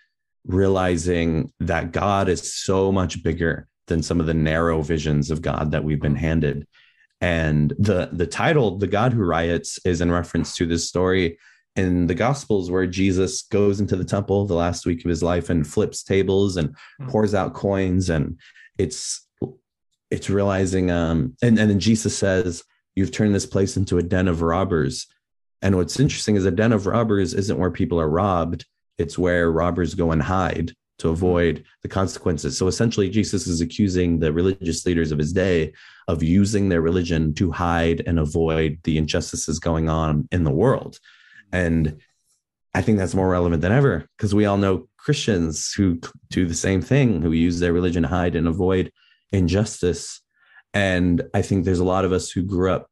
realizing 0.45 1.51
that 1.59 1.91
God 1.91 2.29
is 2.29 2.53
so 2.53 2.91
much 2.91 3.23
bigger 3.23 3.67
than 3.91 4.01
some 4.01 4.19
of 4.19 4.25
the 4.25 4.33
narrow 4.33 4.81
visions 4.81 5.29
of 5.29 5.41
God 5.41 5.71
that 5.71 5.83
we've 5.83 6.01
been 6.01 6.15
handed. 6.15 6.65
And 7.19 7.71
the 7.77 8.09
the 8.11 8.25
title, 8.25 8.77
The 8.77 8.87
God 8.87 9.13
Who 9.13 9.23
Riots, 9.23 9.79
is 9.85 10.01
in 10.01 10.11
reference 10.11 10.55
to 10.55 10.65
this 10.65 10.87
story 10.87 11.37
in 11.75 12.07
the 12.07 12.15
Gospels 12.15 12.71
where 12.71 12.87
Jesus 12.87 13.43
goes 13.43 13.79
into 13.79 13.95
the 13.95 14.05
temple 14.05 14.45
the 14.45 14.55
last 14.55 14.85
week 14.85 15.05
of 15.05 15.09
his 15.09 15.21
life 15.21 15.49
and 15.49 15.67
flips 15.67 16.03
tables 16.03 16.57
and 16.57 16.75
hmm. 16.99 17.09
pours 17.09 17.35
out 17.35 17.53
coins. 17.53 18.09
And 18.09 18.39
it's 18.77 19.27
it's 20.09 20.29
realizing 20.29 20.89
um 20.89 21.35
and, 21.43 21.59
and 21.59 21.69
then 21.69 21.79
Jesus 21.79 22.17
says, 22.17 22.63
You've 22.95 23.11
turned 23.11 23.35
this 23.35 23.45
place 23.45 23.77
into 23.77 23.97
a 23.97 24.03
den 24.03 24.27
of 24.27 24.41
robbers. 24.41 25.07
And 25.61 25.75
what's 25.75 25.99
interesting 25.99 26.35
is 26.35 26.45
a 26.45 26.51
den 26.51 26.73
of 26.73 26.87
robbers 26.87 27.33
isn't 27.33 27.59
where 27.59 27.71
people 27.71 27.99
are 28.01 28.09
robbed 28.09 28.65
it's 28.97 29.17
where 29.17 29.51
robbers 29.51 29.95
go 29.95 30.11
and 30.11 30.21
hide 30.21 30.73
to 31.01 31.09
avoid 31.09 31.63
the 31.81 31.87
consequences. 31.87 32.57
So 32.57 32.67
essentially, 32.67 33.09
Jesus 33.09 33.47
is 33.47 33.59
accusing 33.59 34.19
the 34.19 34.31
religious 34.31 34.85
leaders 34.85 35.11
of 35.11 35.19
his 35.19 35.33
day 35.33 35.73
of 36.07 36.23
using 36.23 36.69
their 36.69 36.81
religion 36.81 37.33
to 37.35 37.51
hide 37.51 38.03
and 38.05 38.19
avoid 38.19 38.79
the 38.83 38.97
injustices 38.97 39.59
going 39.59 39.89
on 39.89 40.27
in 40.31 40.43
the 40.43 40.51
world. 40.51 40.99
And 41.51 41.99
I 42.73 42.81
think 42.81 42.97
that's 42.97 43.15
more 43.15 43.29
relevant 43.29 43.61
than 43.61 43.71
ever 43.71 44.07
because 44.17 44.33
we 44.33 44.45
all 44.45 44.57
know 44.57 44.87
Christians 44.97 45.73
who 45.73 45.99
do 46.29 46.45
the 46.45 46.53
same 46.53 46.81
thing, 46.81 47.21
who 47.21 47.31
use 47.31 47.59
their 47.59 47.73
religion 47.73 48.03
to 48.03 48.09
hide 48.09 48.35
and 48.35 48.47
avoid 48.47 48.91
injustice. 49.31 50.21
And 50.73 51.23
I 51.33 51.41
think 51.41 51.65
there's 51.65 51.79
a 51.79 51.83
lot 51.83 52.05
of 52.05 52.11
us 52.11 52.29
who 52.29 52.43
grew 52.43 52.71
up 52.71 52.89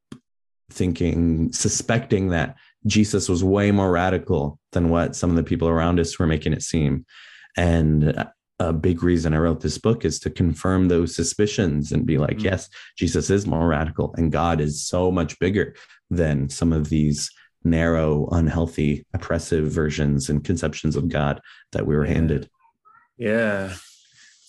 thinking, 0.71 1.53
suspecting 1.53 2.29
that 2.29 2.55
Jesus 2.87 3.29
was 3.29 3.43
way 3.43 3.71
more 3.71 3.91
radical 3.91 4.59
than 4.71 4.89
what 4.89 5.15
some 5.15 5.29
of 5.29 5.35
the 5.35 5.43
people 5.43 5.67
around 5.67 5.99
us 5.99 6.17
were 6.17 6.27
making 6.27 6.53
it 6.53 6.63
seem. 6.63 7.05
And 7.57 8.27
a 8.59 8.73
big 8.73 9.03
reason 9.03 9.33
I 9.33 9.37
wrote 9.37 9.61
this 9.61 9.77
book 9.77 10.03
is 10.03 10.19
to 10.19 10.29
confirm 10.29 10.87
those 10.87 11.15
suspicions 11.15 11.91
and 11.91 12.05
be 12.05 12.17
like, 12.17 12.37
mm-hmm. 12.37 12.45
yes, 12.45 12.69
Jesus 12.97 13.29
is 13.29 13.47
more 13.47 13.67
radical 13.67 14.13
and 14.17 14.31
God 14.31 14.59
is 14.59 14.85
so 14.85 15.11
much 15.11 15.39
bigger 15.39 15.75
than 16.09 16.49
some 16.49 16.73
of 16.73 16.89
these 16.89 17.31
narrow, 17.63 18.27
unhealthy, 18.31 19.05
oppressive 19.13 19.71
versions 19.71 20.29
and 20.29 20.43
conceptions 20.43 20.95
of 20.95 21.09
God 21.09 21.41
that 21.71 21.85
we 21.85 21.95
were 21.95 22.05
yeah. 22.05 22.13
handed. 22.13 22.49
Yeah. 23.17 23.73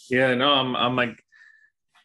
Yeah. 0.09 0.35
No, 0.35 0.53
I'm, 0.53 0.75
I'm 0.77 0.97
like, 0.97 1.23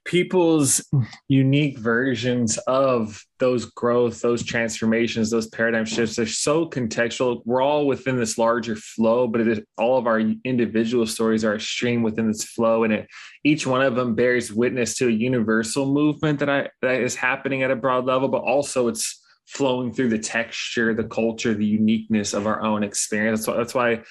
people's 0.06 0.88
unique 1.28 1.80
versions 1.80 2.58
of 2.68 3.22
those 3.40 3.66
growth, 3.66 4.22
those 4.22 4.44
transformations, 4.44 5.32
those 5.32 5.48
paradigm 5.48 5.84
shifts. 5.84 6.16
They're 6.16 6.28
so 6.28 6.70
contextual. 6.70 7.42
We're 7.44 7.64
all 7.64 7.88
within 7.88 8.18
this 8.18 8.38
larger 8.38 8.76
flow, 8.76 9.28
but 9.28 9.42
it 9.42 9.48
is, 9.48 9.60
all 9.78 9.98
of 9.98 10.06
our 10.06 10.20
individual 10.20 11.08
stories 11.08 11.44
are 11.44 11.56
a 11.56 11.60
stream 11.60 12.04
within 12.04 12.28
this 12.28 12.44
flow, 12.44 12.84
and 12.84 12.94
it, 12.94 13.08
each 13.44 13.66
one 13.66 13.82
of 13.82 13.96
them 13.96 14.14
bears 14.14 14.54
witness 14.54 14.96
to 14.98 15.08
a 15.08 15.12
universal 15.12 15.92
movement 15.92 16.40
that 16.40 16.50
I 16.50 16.70
that 16.82 17.02
is 17.02 17.16
happening 17.16 17.64
at 17.64 17.72
a 17.72 17.76
broad 17.76 18.06
level, 18.06 18.28
but 18.28 18.44
also 18.44 18.88
it's 18.88 19.22
flowing 19.48 19.92
through 19.94 20.10
the 20.10 20.20
texture, 20.20 20.94
the 20.94 21.04
culture, 21.04 21.54
the 21.54 21.66
uniqueness 21.66 22.34
of 22.34 22.48
our 22.48 22.62
own 22.62 22.84
experience. 22.84 23.46
That's 23.46 23.48
why, 23.48 23.58
that's 23.58 23.76
why 23.76 24.04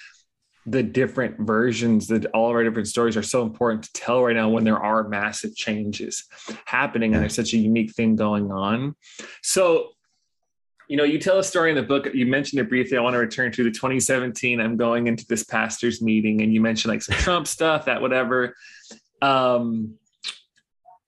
the 0.66 0.82
different 0.82 1.38
versions 1.38 2.08
that 2.08 2.24
all 2.26 2.48
of 2.48 2.54
our 2.54 2.64
different 2.64 2.88
stories 2.88 3.16
are 3.16 3.22
so 3.22 3.42
important 3.42 3.84
to 3.84 3.92
tell 3.92 4.22
right 4.22 4.36
now 4.36 4.48
when 4.48 4.64
there 4.64 4.78
are 4.78 5.08
massive 5.08 5.54
changes 5.54 6.24
happening 6.64 7.12
and 7.12 7.22
there's 7.22 7.34
such 7.34 7.52
a 7.52 7.58
unique 7.58 7.92
thing 7.92 8.16
going 8.16 8.50
on. 8.50 8.94
So, 9.42 9.90
you 10.88 10.96
know, 10.96 11.04
you 11.04 11.18
tell 11.18 11.38
a 11.38 11.44
story 11.44 11.70
in 11.70 11.76
the 11.76 11.82
book, 11.82 12.08
you 12.14 12.26
mentioned 12.26 12.60
it 12.60 12.68
briefly. 12.68 12.96
I 12.96 13.00
want 13.00 13.14
to 13.14 13.18
return 13.18 13.52
to 13.52 13.64
the 13.64 13.70
2017. 13.70 14.60
I'm 14.60 14.76
going 14.76 15.06
into 15.06 15.26
this 15.26 15.44
pastor's 15.44 16.02
meeting, 16.02 16.42
and 16.42 16.52
you 16.52 16.60
mentioned 16.60 16.92
like 16.92 17.02
some 17.02 17.16
Trump 17.16 17.46
stuff, 17.46 17.86
that 17.86 18.00
whatever. 18.00 18.54
Um, 19.22 19.94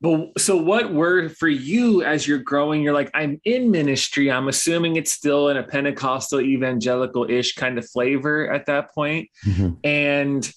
but 0.00 0.38
so 0.38 0.56
what 0.56 0.92
were 0.92 1.28
for 1.28 1.48
you 1.48 2.02
as 2.02 2.28
you're 2.28 2.38
growing? 2.38 2.82
You're 2.82 2.92
like, 2.92 3.10
I'm 3.14 3.40
in 3.44 3.70
ministry. 3.70 4.30
I'm 4.30 4.48
assuming 4.48 4.96
it's 4.96 5.12
still 5.12 5.48
in 5.48 5.56
a 5.56 5.62
Pentecostal 5.62 6.40
evangelical 6.40 7.28
ish 7.30 7.54
kind 7.54 7.78
of 7.78 7.88
flavor 7.88 8.52
at 8.52 8.66
that 8.66 8.94
point. 8.94 9.30
Mm-hmm. 9.46 9.70
And 9.84 10.52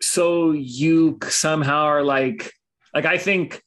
so 0.00 0.52
you 0.52 1.18
somehow 1.28 1.84
are 1.84 2.02
like, 2.02 2.52
like 2.94 3.04
I 3.04 3.18
think 3.18 3.62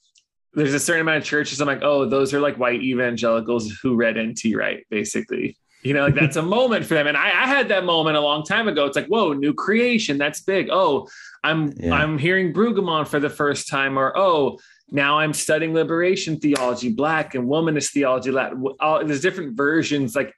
there's 0.56 0.74
a 0.74 0.80
certain 0.80 1.02
amount 1.02 1.20
of 1.20 1.24
churches. 1.24 1.62
I'm 1.62 1.68
like, 1.68 1.84
oh, 1.84 2.10
those 2.10 2.34
are 2.34 2.40
like 2.40 2.58
white 2.58 2.82
evangelicals 2.82 3.72
who 3.84 3.96
read 3.96 4.18
NT 4.18 4.56
Wright, 4.56 4.86
basically. 4.90 5.58
You 5.84 5.94
know, 5.94 6.06
like 6.06 6.16
that's 6.16 6.38
a 6.38 6.42
moment 6.42 6.84
for 6.84 6.96
them. 6.96 7.06
And 7.06 7.16
I, 7.16 7.28
I, 7.28 7.48
had 7.48 7.68
that 7.68 7.86
moment 7.86 8.18
a 8.18 8.20
long 8.20 8.44
time 8.44 8.68
ago. 8.68 8.88
It's 8.88 8.96
like, 8.96 9.06
whoa, 9.06 9.34
new 9.34 9.54
creation. 9.54 10.18
That's 10.18 10.42
big. 10.42 10.70
Oh, 10.72 11.08
I'm 11.44 11.74
yeah. 11.78 11.94
I'm 11.94 12.18
hearing 12.18 12.54
Brueggemann 12.54 13.08
for 13.08 13.20
the 13.20 13.30
first 13.30 13.68
time, 13.68 14.00
or 14.00 14.18
oh, 14.18 14.58
now 14.92 15.20
I'm 15.20 15.34
studying 15.34 15.74
liberation 15.74 16.40
theology, 16.40 16.90
black 16.90 17.36
and 17.36 17.48
womanist 17.48 17.92
theology. 17.92 18.32
There's 18.32 19.22
different 19.22 19.58
versions, 19.58 20.16
like 20.16 20.34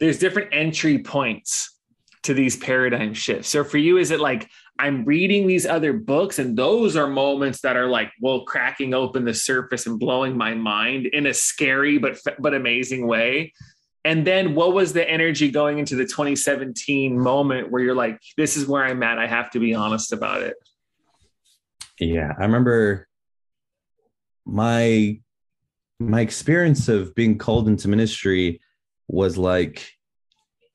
there's 0.00 0.18
different 0.18 0.50
entry 0.52 0.98
points 0.98 1.76
to 2.24 2.34
these 2.34 2.56
paradigm 2.56 3.14
shifts. 3.14 3.48
So 3.48 3.64
for 3.64 3.78
you, 3.78 3.98
is 3.98 4.10
it 4.10 4.20
like 4.20 4.48
I'm 4.78 5.04
reading 5.04 5.46
these 5.46 5.66
other 5.66 5.92
books, 5.92 6.38
and 6.38 6.56
those 6.56 6.96
are 6.96 7.08
moments 7.08 7.62
that 7.62 7.76
are 7.76 7.88
like, 7.88 8.12
well, 8.20 8.42
cracking 8.42 8.94
open 8.94 9.24
the 9.24 9.34
surface 9.34 9.86
and 9.86 9.98
blowing 9.98 10.36
my 10.36 10.54
mind 10.54 11.06
in 11.06 11.26
a 11.26 11.34
scary 11.34 11.98
but 11.98 12.18
but 12.38 12.54
amazing 12.54 13.06
way. 13.06 13.52
And 14.04 14.24
then 14.26 14.54
what 14.54 14.74
was 14.74 14.92
the 14.92 15.08
energy 15.08 15.50
going 15.50 15.78
into 15.78 15.96
the 15.96 16.04
2017 16.04 17.18
moment 17.18 17.70
where 17.70 17.82
you're 17.82 17.96
like, 17.96 18.20
this 18.36 18.56
is 18.56 18.66
where 18.66 18.84
I'm 18.84 19.02
at. 19.02 19.18
I 19.18 19.26
have 19.26 19.50
to 19.50 19.58
be 19.58 19.74
honest 19.74 20.12
about 20.12 20.42
it. 20.42 20.54
Yeah, 21.98 22.32
I 22.38 22.42
remember 22.42 23.07
my 24.48 25.20
my 26.00 26.20
experience 26.20 26.88
of 26.88 27.14
being 27.14 27.38
called 27.38 27.68
into 27.68 27.88
ministry 27.88 28.60
was 29.08 29.36
like 29.36 29.90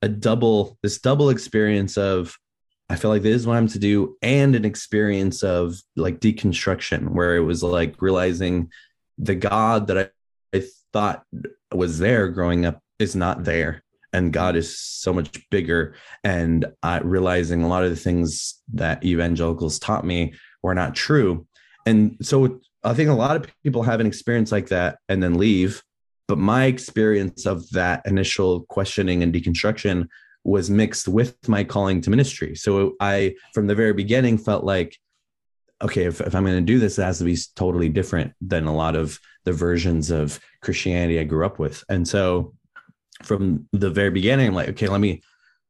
a 0.02 0.10
double 0.10 0.78
this 0.84 1.00
double 1.00 1.30
experience 1.30 1.98
of 1.98 2.38
I 2.90 2.96
feel 2.96 3.10
like 3.10 3.24
this 3.24 3.38
is 3.38 3.48
what 3.48 3.58
I'm 3.58 3.68
to 3.70 3.80
do, 3.80 4.18
and 4.22 4.56
an 4.56 4.66
experience 4.66 5.42
of 5.42 5.76
like 5.96 6.20
deconstruction, 6.20 7.10
where 7.10 7.36
it 7.36 7.42
was 7.42 7.64
like 7.64 8.02
realizing 8.02 8.70
the 9.18 9.36
God 9.36 9.88
that 9.88 9.98
I, 9.98 10.58
I 10.58 10.64
thought 10.92 11.24
was 11.74 11.98
there 11.98 12.28
growing 12.30 12.66
up 12.66 12.82
is 13.00 13.16
not 13.16 13.46
there, 13.46 13.84
and 14.12 14.34
God 14.34 14.56
is 14.56 14.78
so 14.78 15.14
much 15.14 15.50
bigger. 15.50 15.96
And 16.24 16.66
I 16.84 17.00
realizing 17.00 17.64
a 17.64 17.68
lot 17.68 17.84
of 17.84 17.90
the 17.90 17.96
things 17.96 18.62
that 18.74 19.04
evangelicals 19.04 19.80
taught 19.80 20.06
me 20.06 20.34
were 20.62 20.76
not 20.76 20.94
true. 20.94 21.48
And 21.86 22.18
so 22.22 22.60
I 22.84 22.94
think 22.94 23.10
a 23.10 23.14
lot 23.14 23.36
of 23.36 23.48
people 23.64 23.84
have 23.84 24.00
an 24.00 24.08
experience 24.08 24.52
like 24.52 24.68
that 24.70 24.98
and 25.08 25.22
then 25.22 25.36
leave. 25.36 25.82
But 26.28 26.38
my 26.38 26.66
experience 26.66 27.46
of 27.46 27.70
that 27.72 28.02
initial 28.06 28.62
questioning 28.70 29.24
and 29.24 29.34
deconstruction 29.34 30.08
was 30.44 30.70
mixed 30.70 31.08
with 31.08 31.48
my 31.48 31.64
calling 31.64 32.02
to 32.02 32.10
ministry. 32.10 32.56
So 32.56 32.94
I, 33.00 33.36
from 33.54 33.68
the 33.68 33.76
very 33.76 33.94
beginning, 33.94 34.38
felt 34.38 34.64
like, 34.64 34.98
okay, 35.82 36.06
if, 36.06 36.22
if 36.22 36.36
I'm 36.36 36.46
going 36.46 36.56
to 36.56 36.62
do 36.62 36.80
this, 36.80 36.98
it 36.98 37.04
has 37.04 37.20
to 37.20 37.24
be 37.26 37.38
totally 37.56 37.90
different 37.90 38.34
than 38.42 38.66
a 38.66 38.76
lot 38.76 38.96
of 38.96 39.20
the 39.44 39.54
versions 39.54 40.12
of 40.12 40.40
Christianity 40.62 41.20
I 41.20 41.24
grew 41.24 41.46
up 41.46 41.60
with. 41.60 41.84
And 41.90 42.08
so 42.08 42.54
from 43.22 43.68
the 43.72 43.90
very 43.90 44.10
beginning, 44.10 44.48
I'm 44.48 44.54
like, 44.54 44.70
okay, 44.70 44.88
let 44.88 45.02
me 45.02 45.22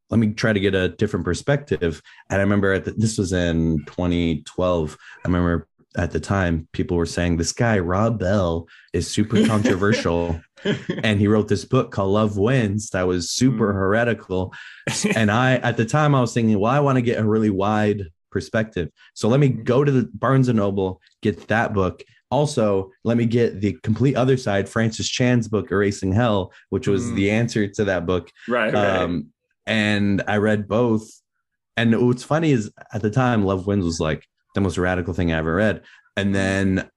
let 0.10 0.19
me 0.19 0.32
try 0.32 0.54
to 0.54 0.60
get 0.60 0.76
a 0.76 0.89
different 0.89 1.26
perspective. 1.26 1.99
And 2.30 2.39
I 2.39 2.43
remember 2.43 2.78
the, 2.78 2.91
this 2.91 3.17
was 3.17 3.34
in 3.34 3.84
2012. 3.88 4.97
I 5.26 5.28
remember 5.28 5.67
at 5.98 6.12
the 6.12 6.20
time 6.20 6.68
people 6.72 6.98
were 6.98 7.06
saying 7.06 7.38
this 7.38 7.52
guy 7.52 7.80
rob 7.80 8.20
bell 8.20 8.68
is 8.94 9.10
super 9.10 9.46
controversial. 9.46 10.40
And 11.04 11.20
he 11.20 11.28
wrote 11.28 11.50
this 11.50 11.66
book 11.66 11.92
called 11.92 12.14
love 12.14 12.38
wins 12.38 12.92
that 12.92 13.06
was 13.06 13.30
super 13.30 13.74
mm. 13.74 13.76
heretical. 13.76 14.54
And 15.16 15.30
i 15.30 15.56
at 15.56 15.76
the 15.76 15.84
time 15.84 16.16
i 16.16 16.22
was 16.22 16.34
thinking 16.34 16.58
well 16.58 16.72
i 16.72 16.80
want 16.80 16.96
to 16.96 17.02
get 17.02 17.20
a 17.20 17.26
really 17.26 17.50
wide 17.50 18.04
perspective. 18.32 18.90
So 19.14 19.28
let 19.28 19.42
me 19.42 19.50
mm. 19.50 19.64
go 19.66 19.84
to 19.84 19.92
the 19.92 20.10
barnes 20.14 20.48
and 20.48 20.58
noble 20.58 21.02
get 21.22 21.50
that 21.50 21.74
book. 21.74 22.02
Also 22.32 22.92
let 23.04 23.18
me 23.18 23.26
get 23.26 23.60
the 23.60 23.78
complete 23.84 24.16
other 24.16 24.38
side 24.38 24.70
francis 24.70 25.10
chan's 25.10 25.50
book 25.50 25.70
erasing 25.70 26.14
hell 26.14 26.54
which 26.70 26.88
was 26.88 27.04
mm. 27.04 27.16
the 27.16 27.32
answer 27.32 27.68
to 27.68 27.84
that 27.84 28.06
book. 28.06 28.32
Right, 28.48 28.74
um, 28.74 29.14
right 29.16 29.24
and 29.66 30.24
i 30.28 30.38
read 30.38 30.68
both. 30.68 31.10
And 31.76 32.08
what's 32.08 32.24
funny 32.24 32.52
is 32.52 32.72
at 32.94 33.02
the 33.02 33.10
time 33.10 33.44
love 33.44 33.68
wins 33.68 33.84
was 33.84 34.00
like 34.00 34.26
the 34.54 34.62
most 34.62 34.78
radical 34.78 35.13
thing 35.13 35.32
I 35.32 35.38
ever 35.38 35.56
read. 35.56 35.82
And 36.16 36.34
then 36.34 36.89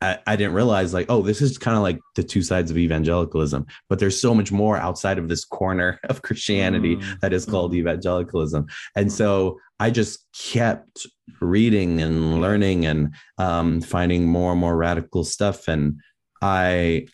I, 0.00 0.18
I 0.26 0.36
didn't 0.36 0.54
realize 0.54 0.92
like, 0.92 1.06
oh, 1.08 1.22
this 1.22 1.40
is 1.40 1.56
kind 1.56 1.76
of 1.76 1.82
like 1.82 1.98
the 2.14 2.22
two 2.22 2.42
sides 2.42 2.70
of 2.70 2.76
evangelicalism, 2.76 3.66
but 3.88 3.98
there's 3.98 4.20
so 4.20 4.34
much 4.34 4.52
more 4.52 4.76
outside 4.76 5.18
of 5.18 5.28
this 5.28 5.44
corner 5.44 5.98
of 6.08 6.22
Christianity 6.22 6.96
mm. 6.96 7.20
that 7.20 7.32
is 7.32 7.46
called 7.46 7.74
evangelicalism. 7.74 8.66
And 8.96 9.10
so 9.10 9.58
I 9.80 9.90
just 9.90 10.26
kept 10.32 11.06
reading 11.40 12.00
and 12.00 12.40
learning 12.40 12.86
and 12.86 13.14
um, 13.38 13.80
finding 13.80 14.26
more 14.26 14.52
and 14.52 14.60
more 14.60 14.76
radical 14.76 15.24
stuff. 15.24 15.68
And 15.68 16.00
I, 16.42 17.06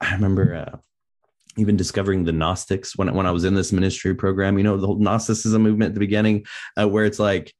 I 0.00 0.14
remember 0.14 0.54
uh, 0.54 0.78
even 1.56 1.76
discovering 1.76 2.24
the 2.24 2.32
Gnostics 2.32 2.96
when 2.96 3.12
when 3.14 3.26
I 3.26 3.30
was 3.30 3.44
in 3.44 3.54
this 3.54 3.72
ministry 3.72 4.14
program. 4.14 4.58
You 4.58 4.64
know, 4.64 4.76
the 4.76 4.86
whole 4.86 4.98
Gnosticism 4.98 5.62
movement 5.62 5.90
at 5.90 5.94
the 5.94 6.00
beginning, 6.00 6.46
uh, 6.78 6.88
where 6.88 7.04
it's 7.04 7.18
like 7.18 7.54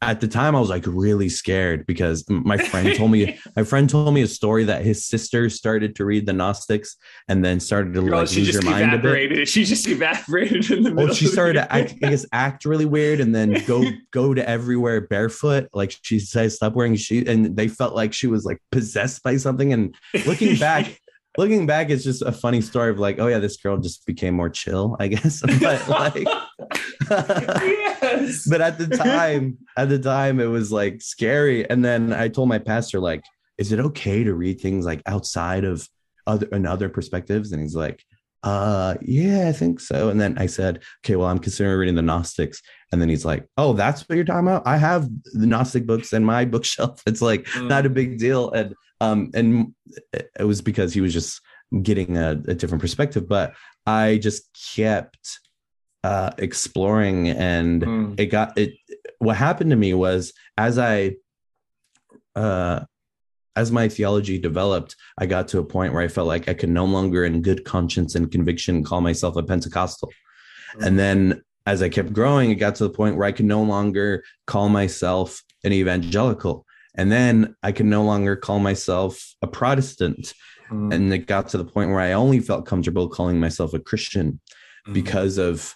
at 0.00 0.20
the 0.20 0.28
time 0.28 0.54
I 0.54 0.60
was 0.60 0.68
like 0.68 0.84
really 0.86 1.28
scared 1.28 1.86
because 1.86 2.24
my 2.28 2.56
friend 2.56 2.94
told 2.96 3.10
me 3.10 3.38
my 3.56 3.64
friend 3.64 3.90
told 3.90 4.14
me 4.14 4.22
a 4.22 4.28
story 4.28 4.64
that 4.64 4.84
his 4.84 5.04
sister 5.04 5.50
started 5.50 5.96
to 5.96 6.04
read 6.04 6.26
the 6.26 6.32
Gnostics 6.32 6.96
and 7.26 7.44
then 7.44 7.58
started 7.58 7.94
to 7.94 8.00
oh, 8.00 8.04
like 8.04 8.30
lose 8.32 8.54
her 8.54 8.62
mind 8.62 8.94
a 8.94 8.98
bit. 8.98 9.48
She 9.48 9.64
just 9.64 9.88
evaporated 9.88 10.70
in 10.70 10.84
the 10.84 10.90
middle. 10.90 11.06
Well, 11.06 11.14
she 11.14 11.26
started 11.26 11.54
to 11.54 11.72
act, 11.72 11.94
I 12.02 12.10
guess 12.10 12.24
act 12.32 12.64
really 12.64 12.86
weird 12.86 13.20
and 13.20 13.34
then 13.34 13.62
go 13.66 13.84
go 14.12 14.34
to 14.34 14.48
everywhere 14.48 15.00
barefoot. 15.00 15.68
Like 15.72 15.94
she 16.02 16.20
says, 16.20 16.56
stop 16.56 16.74
wearing 16.74 16.94
shoes, 16.94 17.28
and 17.28 17.56
they 17.56 17.68
felt 17.68 17.94
like 17.94 18.12
she 18.12 18.28
was 18.28 18.44
like 18.44 18.58
possessed 18.70 19.22
by 19.22 19.36
something. 19.36 19.72
And 19.72 19.94
looking 20.26 20.56
back. 20.56 21.00
looking 21.36 21.66
back, 21.66 21.88
it's 21.88 22.02
just 22.02 22.20
a 22.22 22.32
funny 22.32 22.60
story 22.60 22.90
of 22.90 22.98
like, 22.98 23.20
oh 23.20 23.28
yeah, 23.28 23.38
this 23.38 23.56
girl 23.58 23.78
just 23.78 24.04
became 24.06 24.34
more 24.34 24.50
chill, 24.50 24.96
I 24.98 25.06
guess. 25.06 25.40
But 25.60 25.88
like, 25.88 26.26
yes. 28.10 28.46
but 28.48 28.60
at 28.60 28.78
the 28.78 28.86
time, 28.96 29.58
at 29.76 29.88
the 29.88 29.98
time, 29.98 30.40
it 30.40 30.46
was 30.46 30.72
like 30.72 31.00
scary. 31.02 31.68
And 31.68 31.84
then 31.84 32.12
I 32.12 32.28
told 32.28 32.48
my 32.48 32.58
pastor, 32.58 33.00
like, 33.00 33.24
is 33.56 33.72
it 33.72 33.80
okay 33.80 34.24
to 34.24 34.34
read 34.34 34.60
things 34.60 34.86
like 34.86 35.02
outside 35.06 35.64
of 35.64 35.88
other 36.26 36.48
and 36.52 36.66
other 36.66 36.88
perspectives? 36.88 37.52
And 37.52 37.62
he's 37.62 37.76
like, 37.76 38.04
uh 38.44 38.94
yeah 39.02 39.48
i 39.48 39.52
think 39.52 39.80
so 39.80 40.10
and 40.10 40.20
then 40.20 40.38
i 40.38 40.46
said 40.46 40.80
okay 41.04 41.16
well 41.16 41.26
i'm 41.26 41.40
considering 41.40 41.76
reading 41.76 41.96
the 41.96 42.02
gnostics 42.02 42.62
and 42.92 43.02
then 43.02 43.08
he's 43.08 43.24
like 43.24 43.44
oh 43.56 43.72
that's 43.72 44.08
what 44.08 44.14
you're 44.14 44.24
talking 44.24 44.46
about 44.46 44.64
i 44.64 44.76
have 44.76 45.08
the 45.34 45.46
gnostic 45.46 45.86
books 45.86 46.12
in 46.12 46.24
my 46.24 46.44
bookshelf 46.54 47.02
it's 47.04 47.20
like 47.20 47.44
mm. 47.46 47.68
not 47.68 47.84
a 47.84 47.90
big 47.90 48.16
deal 48.16 48.50
and 48.52 48.74
um 49.00 49.30
and 49.34 49.74
it 50.38 50.44
was 50.44 50.62
because 50.62 50.94
he 50.94 51.00
was 51.00 51.12
just 51.12 51.40
getting 51.82 52.16
a, 52.16 52.30
a 52.46 52.54
different 52.54 52.80
perspective 52.80 53.28
but 53.28 53.54
i 53.86 54.18
just 54.18 54.48
kept 54.76 55.40
uh, 56.04 56.30
exploring 56.38 57.28
and 57.28 57.82
mm. 57.82 58.20
it 58.20 58.26
got 58.26 58.56
it 58.56 58.74
what 59.18 59.36
happened 59.36 59.70
to 59.70 59.76
me 59.76 59.94
was 59.94 60.32
as 60.56 60.78
i 60.78 61.14
uh, 62.36 62.80
as 63.56 63.72
my 63.72 63.88
theology 63.88 64.38
developed 64.38 64.94
i 65.18 65.26
got 65.26 65.48
to 65.48 65.58
a 65.58 65.64
point 65.64 65.92
where 65.92 66.02
i 66.02 66.08
felt 66.08 66.28
like 66.28 66.48
i 66.48 66.54
could 66.54 66.68
no 66.68 66.84
longer 66.84 67.24
in 67.24 67.42
good 67.42 67.64
conscience 67.64 68.14
and 68.14 68.30
conviction 68.30 68.84
call 68.84 69.00
myself 69.00 69.36
a 69.36 69.42
pentecostal 69.42 70.12
mm. 70.76 70.86
and 70.86 70.98
then 70.98 71.42
as 71.66 71.82
i 71.82 71.88
kept 71.88 72.12
growing 72.12 72.50
it 72.50 72.56
got 72.56 72.76
to 72.76 72.84
the 72.84 72.90
point 72.90 73.16
where 73.16 73.26
i 73.26 73.32
could 73.32 73.46
no 73.46 73.62
longer 73.62 74.22
call 74.46 74.68
myself 74.68 75.42
an 75.64 75.72
evangelical 75.72 76.64
And 76.94 77.12
then 77.12 77.54
I 77.62 77.70
could 77.72 77.86
no 77.86 78.02
longer 78.02 78.34
call 78.34 78.58
myself 78.58 79.34
a 79.40 79.46
Protestant. 79.46 80.34
Mm. 80.68 80.92
And 80.92 81.12
it 81.12 81.26
got 81.26 81.48
to 81.50 81.58
the 81.58 81.64
point 81.64 81.90
where 81.90 82.00
I 82.00 82.12
only 82.12 82.40
felt 82.40 82.66
comfortable 82.66 83.08
calling 83.08 83.38
myself 83.38 83.72
a 83.72 83.78
Christian 83.78 84.40
Mm. 84.88 84.94
because 84.94 85.38
of 85.38 85.74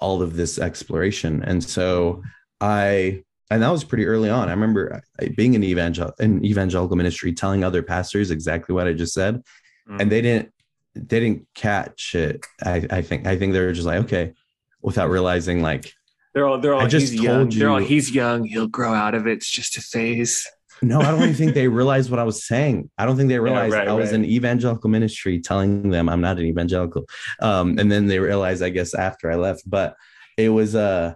all 0.00 0.22
of 0.22 0.36
this 0.36 0.58
exploration. 0.58 1.42
And 1.42 1.62
so 1.62 2.22
I, 2.60 3.22
and 3.50 3.62
that 3.62 3.70
was 3.70 3.84
pretty 3.84 4.04
early 4.06 4.28
on. 4.30 4.48
I 4.48 4.52
remember 4.52 5.02
being 5.36 5.54
in 5.54 5.64
evangel 5.64 6.12
in 6.18 6.44
evangelical 6.44 6.96
ministry, 6.96 7.32
telling 7.32 7.64
other 7.64 7.82
pastors 7.82 8.30
exactly 8.30 8.74
what 8.74 8.86
I 8.86 8.92
just 8.92 9.14
said, 9.14 9.42
Mm. 9.88 10.02
and 10.02 10.12
they 10.12 10.20
didn't 10.20 10.52
they 10.94 11.20
didn't 11.20 11.46
catch 11.54 12.14
it. 12.14 12.44
I, 12.62 12.86
I 12.90 13.00
think 13.02 13.26
I 13.26 13.38
think 13.38 13.54
they 13.54 13.60
were 13.60 13.72
just 13.72 13.86
like 13.86 14.00
okay, 14.04 14.34
without 14.82 15.08
realizing 15.08 15.62
like 15.62 15.92
they're 16.34 16.46
all 16.46 16.60
they're 16.60 16.74
all 16.74 16.82
I 16.82 16.86
just 16.88 17.12
he's 17.12 17.22
young. 17.22 17.48
told 17.48 17.52
They're 17.52 17.70
all 17.70 17.80
you- 17.80 17.86
he's 17.86 18.10
young. 18.14 18.44
He'll 18.44 18.66
grow 18.68 18.92
out 18.92 19.14
of 19.14 19.26
it. 19.26 19.32
It's 19.38 19.50
just 19.50 19.78
a 19.78 19.80
phase. 19.80 20.46
No, 20.82 21.00
I 21.00 21.10
don't 21.10 21.22
even 21.22 21.34
think 21.34 21.54
they 21.54 21.68
realized 21.68 22.10
what 22.10 22.20
I 22.20 22.24
was 22.24 22.46
saying. 22.46 22.90
I 22.98 23.06
don't 23.06 23.16
think 23.16 23.28
they 23.28 23.38
realized 23.48 23.74
right, 23.74 23.88
I 23.88 23.92
was 23.92 24.10
right. 24.12 24.20
in 24.20 24.24
evangelical 24.24 24.90
ministry 24.90 25.40
telling 25.40 25.90
them 25.90 26.08
I'm 26.08 26.20
not 26.20 26.38
an 26.38 26.44
evangelical. 26.44 27.04
Um, 27.40 27.78
and 27.78 27.90
then 27.90 28.06
they 28.06 28.18
realized, 28.18 28.62
I 28.62 28.70
guess, 28.70 28.94
after 28.94 29.30
I 29.30 29.36
left. 29.36 29.62
But 29.66 29.94
it 30.36 30.50
was 30.50 30.74
uh 30.74 31.14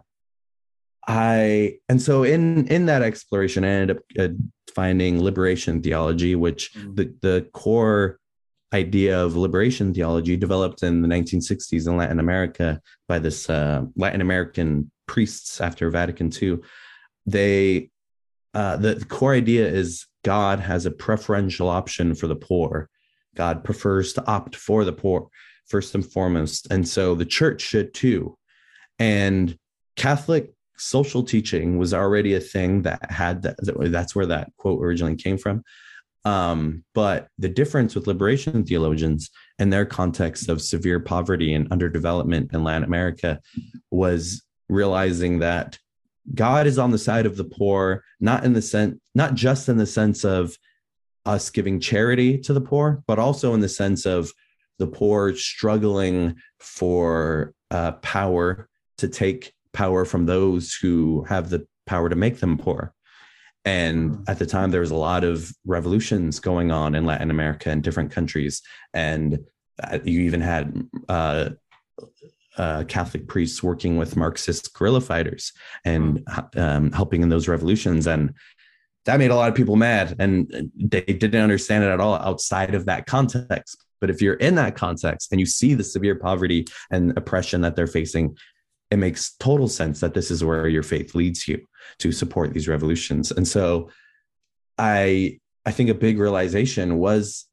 I 1.06 1.78
and 1.88 2.00
so 2.00 2.22
in 2.22 2.66
in 2.68 2.86
that 2.86 3.02
exploration, 3.02 3.64
I 3.64 3.68
ended 3.68 3.96
up 3.96 4.02
uh, 4.18 4.28
finding 4.74 5.22
liberation 5.22 5.82
theology, 5.82 6.34
which 6.34 6.72
Mm. 6.74 6.96
the 6.96 7.14
the 7.22 7.46
core 7.52 8.18
idea 8.74 9.22
of 9.22 9.36
liberation 9.36 9.92
theology 9.92 10.36
developed 10.36 10.82
in 10.82 11.02
the 11.02 11.08
1960s 11.08 11.86
in 11.86 11.96
Latin 11.96 12.18
America 12.18 12.80
by 13.06 13.18
this 13.18 13.50
uh, 13.50 13.84
Latin 13.96 14.22
American 14.22 14.90
priests 15.06 15.60
after 15.60 15.90
Vatican 15.90 16.30
II. 16.40 16.58
They 17.26 17.90
uh, 18.54 18.76
the, 18.76 19.04
core 19.08 19.34
idea 19.34 19.66
is 19.66 20.06
God 20.24 20.60
has 20.60 20.86
a 20.86 20.90
preferential 20.90 21.68
option 21.68 22.14
for 22.14 22.26
the 22.26 22.36
poor. 22.36 22.88
God 23.34 23.64
prefers 23.64 24.12
to 24.14 24.26
opt 24.26 24.56
for 24.56 24.84
the 24.84 24.92
poor 24.92 25.28
first 25.66 25.94
and 25.94 26.04
foremost, 26.04 26.70
and 26.70 26.86
so 26.86 27.14
the 27.14 27.24
church 27.24 27.62
should 27.62 27.94
too. 27.94 28.36
And 28.98 29.56
Catholic 29.96 30.52
social 30.76 31.22
teaching 31.22 31.78
was 31.78 31.94
already 31.94 32.34
a 32.34 32.40
thing 32.40 32.82
that 32.82 33.10
had 33.10 33.42
that. 33.42 33.56
That's 33.62 34.14
where 34.14 34.26
that 34.26 34.52
quote 34.58 34.82
originally 34.82 35.16
came 35.16 35.38
from. 35.38 35.62
Um, 36.24 36.84
but 36.94 37.28
the 37.38 37.48
difference 37.48 37.94
with 37.94 38.06
liberation 38.06 38.64
theologians 38.64 39.30
and 39.58 39.72
their 39.72 39.86
context 39.86 40.48
of 40.48 40.62
severe 40.62 41.00
poverty 41.00 41.54
and 41.54 41.68
underdevelopment 41.70 42.54
in 42.54 42.62
Latin 42.62 42.84
America 42.84 43.40
was 43.90 44.42
realizing 44.68 45.40
that 45.40 45.78
God 46.34 46.66
is 46.66 46.78
on 46.78 46.90
the 46.90 46.98
side 46.98 47.26
of 47.26 47.36
the 47.36 47.44
poor, 47.44 48.04
not 48.20 48.44
in 48.44 48.52
the 48.52 48.62
sense, 48.62 48.98
not 49.14 49.34
just 49.34 49.68
in 49.68 49.76
the 49.76 49.86
sense 49.86 50.24
of 50.24 50.56
us 51.26 51.50
giving 51.50 51.80
charity 51.80 52.38
to 52.38 52.52
the 52.52 52.60
poor, 52.60 53.02
but 53.06 53.18
also 53.18 53.54
in 53.54 53.60
the 53.60 53.68
sense 53.68 54.06
of 54.06 54.32
the 54.78 54.86
poor 54.86 55.34
struggling 55.34 56.36
for 56.58 57.54
uh, 57.70 57.92
power 57.92 58.68
to 58.98 59.08
take 59.08 59.52
power 59.72 60.04
from 60.04 60.26
those 60.26 60.74
who 60.74 61.24
have 61.28 61.50
the 61.50 61.66
power 61.86 62.08
to 62.08 62.16
make 62.16 62.38
them 62.38 62.58
poor. 62.58 62.94
And 63.64 64.24
at 64.28 64.38
the 64.38 64.46
time, 64.46 64.70
there 64.70 64.80
was 64.80 64.90
a 64.90 64.96
lot 64.96 65.22
of 65.22 65.52
revolutions 65.64 66.40
going 66.40 66.72
on 66.72 66.94
in 66.94 67.06
Latin 67.06 67.30
America 67.30 67.70
and 67.70 67.82
different 67.82 68.10
countries. 68.10 68.60
And 68.92 69.38
uh, 69.82 70.00
you 70.04 70.20
even 70.22 70.40
had 70.40 70.88
uh, 71.08 71.50
uh, 72.58 72.84
Catholic 72.84 73.26
priests 73.28 73.62
working 73.62 73.96
with 73.96 74.16
Marxist 74.16 74.74
guerrilla 74.74 75.00
fighters 75.00 75.52
and 75.84 76.26
um, 76.56 76.92
helping 76.92 77.22
in 77.22 77.28
those 77.28 77.48
revolutions. 77.48 78.06
And 78.06 78.34
that 79.04 79.18
made 79.18 79.30
a 79.30 79.36
lot 79.36 79.48
of 79.48 79.54
people 79.54 79.76
mad. 79.76 80.16
And 80.18 80.70
they 80.76 81.00
didn't 81.00 81.42
understand 81.42 81.84
it 81.84 81.88
at 81.88 82.00
all 82.00 82.14
outside 82.14 82.74
of 82.74 82.86
that 82.86 83.06
context. 83.06 83.84
But 84.00 84.10
if 84.10 84.20
you're 84.20 84.34
in 84.34 84.56
that 84.56 84.74
context 84.74 85.30
and 85.30 85.40
you 85.40 85.46
see 85.46 85.74
the 85.74 85.84
severe 85.84 86.16
poverty 86.16 86.66
and 86.90 87.16
oppression 87.16 87.60
that 87.62 87.76
they're 87.76 87.86
facing, 87.86 88.36
it 88.90 88.96
makes 88.96 89.34
total 89.36 89.68
sense 89.68 90.00
that 90.00 90.12
this 90.12 90.30
is 90.30 90.44
where 90.44 90.68
your 90.68 90.82
faith 90.82 91.14
leads 91.14 91.48
you 91.48 91.64
to 91.98 92.12
support 92.12 92.52
these 92.52 92.68
revolutions. 92.68 93.30
And 93.30 93.46
so 93.46 93.90
I 94.76 95.38
I 95.64 95.70
think 95.70 95.88
a 95.90 95.94
big 95.94 96.18
realization 96.18 96.98
was 96.98 97.46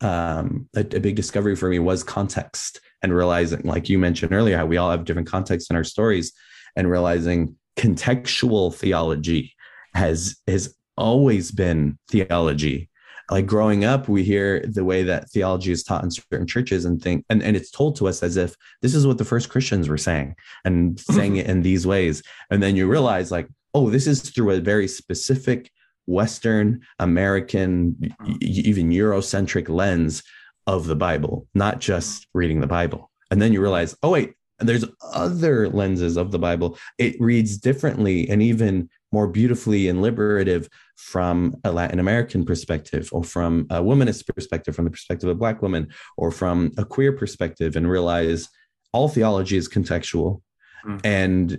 um, 0.00 0.68
a, 0.74 0.80
a 0.80 1.00
big 1.00 1.14
discovery 1.14 1.54
for 1.54 1.68
me 1.68 1.78
was 1.78 2.02
context 2.02 2.80
and 3.02 3.14
realizing, 3.14 3.62
like 3.62 3.88
you 3.88 3.98
mentioned 3.98 4.32
earlier, 4.32 4.56
how 4.56 4.66
we 4.66 4.76
all 4.76 4.90
have 4.90 5.04
different 5.04 5.28
contexts 5.28 5.70
in 5.70 5.76
our 5.76 5.84
stories, 5.84 6.32
and 6.76 6.90
realizing 6.90 7.56
contextual 7.76 8.74
theology 8.74 9.54
has 9.94 10.36
has 10.46 10.74
always 10.96 11.50
been 11.50 11.98
theology. 12.08 12.88
Like 13.30 13.46
growing 13.46 13.84
up, 13.84 14.08
we 14.08 14.24
hear 14.24 14.60
the 14.66 14.84
way 14.84 15.04
that 15.04 15.30
theology 15.30 15.72
is 15.72 15.84
taught 15.84 16.04
in 16.04 16.10
certain 16.10 16.46
churches 16.46 16.84
and 16.84 17.00
think, 17.00 17.24
and, 17.30 17.42
and 17.42 17.56
it's 17.56 17.70
told 17.70 17.96
to 17.96 18.08
us 18.08 18.22
as 18.22 18.36
if 18.36 18.56
this 18.82 18.94
is 18.94 19.06
what 19.06 19.16
the 19.16 19.24
first 19.24 19.48
Christians 19.48 19.88
were 19.88 19.96
saying 19.96 20.34
and 20.64 20.96
mm-hmm. 20.96 21.14
saying 21.14 21.36
it 21.36 21.46
in 21.46 21.62
these 21.62 21.86
ways. 21.86 22.22
And 22.50 22.62
then 22.62 22.76
you 22.76 22.86
realize, 22.88 23.30
like, 23.30 23.48
oh, 23.74 23.88
this 23.88 24.06
is 24.06 24.20
through 24.22 24.50
a 24.50 24.60
very 24.60 24.86
specific 24.86 25.70
Western 26.06 26.80
American, 26.98 27.96
even 28.40 28.90
Eurocentric 28.90 29.68
lens 29.68 30.22
of 30.66 30.86
the 30.86 30.96
Bible, 30.96 31.46
not 31.54 31.80
just 31.80 32.26
reading 32.34 32.60
the 32.60 32.66
Bible. 32.66 33.10
And 33.30 33.40
then 33.40 33.52
you 33.52 33.60
realize, 33.60 33.96
oh, 34.02 34.10
wait, 34.10 34.34
there's 34.58 34.84
other 35.12 35.68
lenses 35.68 36.16
of 36.16 36.30
the 36.30 36.38
Bible. 36.38 36.78
It 36.98 37.20
reads 37.20 37.56
differently 37.56 38.28
and 38.28 38.42
even 38.42 38.88
more 39.10 39.26
beautifully 39.26 39.88
and 39.88 40.00
liberative 40.00 40.68
from 40.96 41.54
a 41.64 41.72
Latin 41.72 41.98
American 41.98 42.44
perspective, 42.44 43.08
or 43.12 43.24
from 43.24 43.66
a 43.70 43.82
womanist 43.82 44.26
perspective, 44.34 44.74
from 44.74 44.84
the 44.86 44.90
perspective 44.90 45.28
of 45.28 45.38
Black 45.38 45.62
women, 45.62 45.88
or 46.16 46.30
from 46.30 46.72
a 46.78 46.84
queer 46.84 47.12
perspective, 47.12 47.76
and 47.76 47.90
realize 47.90 48.48
all 48.92 49.08
theology 49.08 49.56
is 49.56 49.68
contextual. 49.68 50.40
Mm. 50.86 51.00
And 51.04 51.58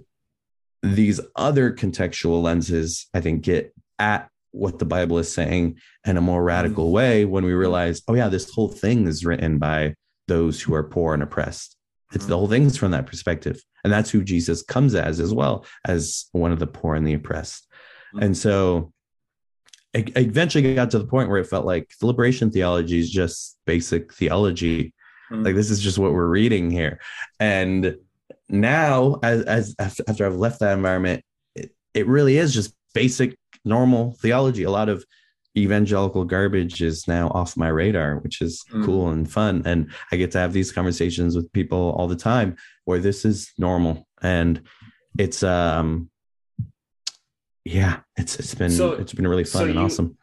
these 0.82 1.20
other 1.36 1.72
contextual 1.72 2.42
lenses, 2.42 3.08
I 3.14 3.22
think, 3.22 3.42
get 3.42 3.74
at 4.00 4.30
what 4.54 4.80
the 4.80 4.86
Bible 4.86 5.18
is 5.18 5.32
saying 5.32 5.78
in 6.06 6.16
a 6.16 6.22
more 6.22 6.40
mm-hmm. 6.40 6.48
radical 6.48 6.92
way 6.92 7.26
when 7.26 7.44
we 7.44 7.52
mm-hmm. 7.52 7.60
realize, 7.60 8.02
oh, 8.08 8.16
yeah, 8.16 8.30
this 8.30 8.50
whole 8.50 8.70
thing 8.70 9.06
is 9.08 9.26
written 9.26 9.58
by 9.58 9.94
those 10.28 10.62
who 10.62 10.74
are 10.74 10.84
poor 10.84 11.14
and 11.14 11.22
oppressed. 11.22 11.76
It's 12.14 12.26
the 12.26 12.32
mm-hmm. 12.32 12.40
whole 12.40 12.48
thing's 12.48 12.78
from 12.78 12.92
that 12.92 13.08
perspective. 13.08 13.62
And 13.84 13.92
that's 13.92 14.10
who 14.10 14.24
Jesus 14.24 14.64
comes 14.64 14.96
as, 14.96 15.20
as 15.20 15.34
well 15.34 15.66
as 15.86 16.28
one 16.32 16.54
of 16.54 16.60
the 16.60 16.68
poor 16.68 16.96
and 16.96 17.06
the 17.06 17.16
oppressed. 17.16 17.68
And 18.22 18.38
so 18.38 18.94
it 19.94 20.16
eventually 20.16 20.76
got 20.76 20.92
to 20.92 21.00
the 21.00 21.08
point 21.08 21.30
where 21.30 21.40
it 21.40 21.48
felt 21.48 21.66
like 21.66 21.92
the 22.00 22.06
liberation 22.06 22.52
theology 22.52 23.00
is 23.00 23.10
just 23.10 23.58
basic 23.66 24.14
theology. 24.14 24.94
Like 25.32 25.56
this 25.56 25.72
is 25.72 25.80
just 25.80 25.98
what 25.98 26.14
we're 26.14 26.28
reading 26.28 26.70
here. 26.70 27.00
And 27.40 27.98
now, 28.48 29.20
as, 29.24 29.42
as 29.46 29.76
after, 29.80 30.04
after 30.08 30.26
I've 30.28 30.36
left 30.36 30.60
that 30.60 30.78
environment, 30.78 31.26
it, 31.56 31.72
it 31.96 32.06
really 32.06 32.38
is 32.38 32.54
just 32.54 32.76
basic, 32.94 33.36
normal 33.66 34.14
theology. 34.22 34.64
A 34.64 34.72
lot 34.72 34.90
of 34.90 35.06
evangelical 35.56 36.26
garbage 36.26 36.82
is 36.82 37.08
now 37.08 37.28
off 37.30 37.56
my 37.56 37.68
radar, 37.68 38.18
which 38.20 38.42
is 38.42 38.64
Mm. 38.74 38.86
cool 38.86 39.10
and 39.10 39.30
fun. 39.32 39.62
And 39.66 39.92
I 40.12 40.16
get 40.18 40.32
to 40.32 40.40
have 40.40 40.52
these 40.54 40.72
conversations 40.72 41.36
with 41.36 41.52
people 41.54 41.94
all 41.98 42.08
the 42.08 42.16
time 42.16 42.56
where 42.86 43.00
this 43.00 43.24
is 43.26 43.52
normal. 43.58 44.08
And 44.22 44.62
it's 45.18 45.44
um 45.44 46.10
yeah, 47.66 48.00
it's 48.18 48.38
it's 48.40 48.56
been 48.56 48.72
So- 48.72 48.94
it's 48.94 49.14
been 49.14 49.28
really 49.28 49.44
fun 49.46 49.62
so 49.62 49.66
and 49.66 49.76
you- 49.76 49.80
awesome. 49.82 50.18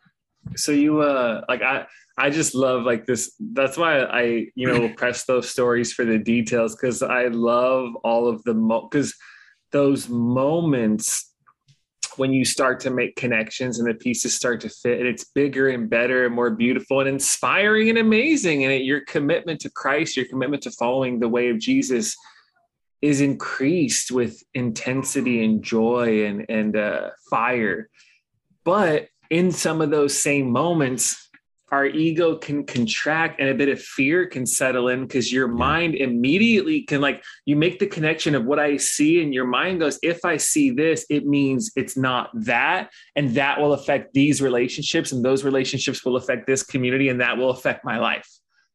so 0.57 0.72
you 0.72 1.00
uh 1.00 1.42
like 1.50 1.61
i 1.62 1.87
i 2.18 2.31
just 2.31 2.55
love 2.55 2.83
like 2.85 3.05
this 3.07 3.35
that's 3.53 3.76
why 3.76 4.00
i 4.05 4.46
you 4.55 4.66
know 4.66 4.88
press 4.96 5.24
those 5.26 5.48
stories 5.50 5.92
for 5.92 6.05
the 6.07 6.18
details 6.18 6.74
because 6.74 7.03
i 7.03 7.26
love 7.26 7.94
all 8.05 8.26
of 8.26 8.42
the 8.44 8.55
mo 8.55 8.88
because 8.88 9.14
those 9.70 10.09
moments 10.09 11.30
when 12.16 12.33
you 12.33 12.44
start 12.44 12.81
to 12.81 12.90
make 12.90 13.16
connections 13.16 13.79
and 13.79 13.88
the 13.88 13.94
pieces 13.94 14.35
start 14.35 14.61
to 14.61 14.68
fit 14.68 14.99
and 14.99 15.09
it's 15.09 15.25
bigger 15.25 15.68
and 15.68 15.88
better 15.88 16.27
and 16.27 16.35
more 16.35 16.51
beautiful 16.51 17.01
and 17.01 17.09
inspiring 17.09 17.88
and 17.88 17.99
amazing. 17.99 18.64
And 18.64 18.85
your 18.85 19.01
commitment 19.03 19.61
to 19.61 19.70
christ 19.70 20.16
your 20.16 20.27
commitment 20.27 20.62
to 20.64 20.70
following 20.73 21.18
the 21.18 21.29
way 21.29 21.49
of 21.49 21.59
jesus 21.59 22.16
is 23.03 23.20
increased 23.20 24.11
with 24.11 24.42
intensity 24.55 25.44
and 25.44 25.62
joy 25.62 26.27
and 26.27 26.46
and 26.49 26.77
uh, 26.77 27.11
fire. 27.31 27.88
But 28.64 29.09
in 29.31 29.53
some 29.53 29.81
of 29.81 29.90
those 29.90 30.20
same 30.20 30.51
moments 30.51 31.30
our 31.70 31.87
ego 31.87 32.37
can 32.37 32.64
contract 32.64 33.40
and 33.40 33.48
a 33.48 33.54
bit 33.54 33.68
of 33.68 33.80
fear 33.80 34.26
can 34.26 34.44
settle 34.46 34.88
in 34.88 35.02
because 35.02 35.33
your 35.33 35.48
mind 35.48 35.94
immediately 35.94 36.83
can 36.83 37.00
like 37.00 37.22
you 37.44 37.56
make 37.56 37.78
the 37.78 37.87
connection 37.87 38.35
of 38.35 38.44
what 38.44 38.59
i 38.59 38.76
see 38.76 39.22
and 39.22 39.33
your 39.33 39.46
mind 39.46 39.80
goes 39.80 39.98
if 40.02 40.24
i 40.24 40.37
see 40.37 40.70
this 40.70 41.06
it 41.09 41.26
means 41.26 41.70
it's 41.76 41.96
not 41.96 42.30
that 42.35 42.90
and 43.16 43.35
that 43.35 43.61
will 43.61 43.72
affect 43.72 44.12
these 44.14 44.42
relationships 44.42 45.12
and 45.12 45.24
those 45.24 45.44
relationships 45.44 46.04
will 46.04 46.16
affect 46.16 46.46
this 46.46 46.62
community 46.62 47.09
and 47.09 47.20
that 47.20 47.37
will 47.37 47.50
affect 47.50 47.85
my 47.85 47.98
life 47.98 48.28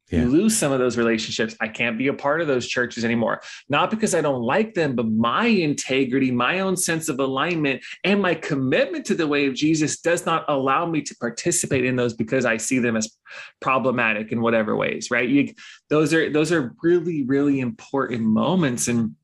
Yeah. 0.10 0.22
You 0.22 0.30
lose 0.30 0.56
some 0.56 0.72
of 0.72 0.78
those 0.78 0.98
relationships. 0.98 1.56
I 1.60 1.68
can't 1.68 1.98
be 1.98 2.08
a 2.08 2.14
part 2.14 2.40
of 2.40 2.48
those 2.48 2.68
churches 2.68 3.04
anymore. 3.04 3.42
Not 3.70 3.90
because 3.90 4.14
I 4.14 4.22
don't 4.22 4.44
like 4.44 4.76
them, 4.76 4.96
but 4.96 5.08
my 5.08 5.48
integrity, 5.48 6.30
my 6.30 6.60
own 6.60 6.78
sense 6.78 7.10
of 7.10 7.20
alignment, 7.20 7.84
and 8.04 8.22
my 8.22 8.36
commitment 8.36 9.06
to 9.08 9.16
the 9.16 9.26
way 9.26 9.48
of 9.48 9.56
Jesus 9.56 10.00
does 10.00 10.26
not 10.26 10.46
allow 10.48 10.86
me 10.86 11.02
to 11.02 11.16
participate 11.16 11.86
in 11.86 11.96
those 11.96 12.14
because 12.14 12.46
I 12.46 12.58
see 12.58 12.78
them 12.78 12.96
as 12.96 13.18
problematic 13.62 14.32
in 14.32 14.42
whatever 14.42 14.76
ways, 14.76 15.10
right? 15.10 15.28
You, 15.28 15.54
those 15.90 16.14
are 16.14 16.32
those 16.32 16.52
are 16.52 16.76
really, 16.84 17.24
really 17.24 17.60
important 17.60 18.22
moments. 18.22 18.88
And 18.88 19.16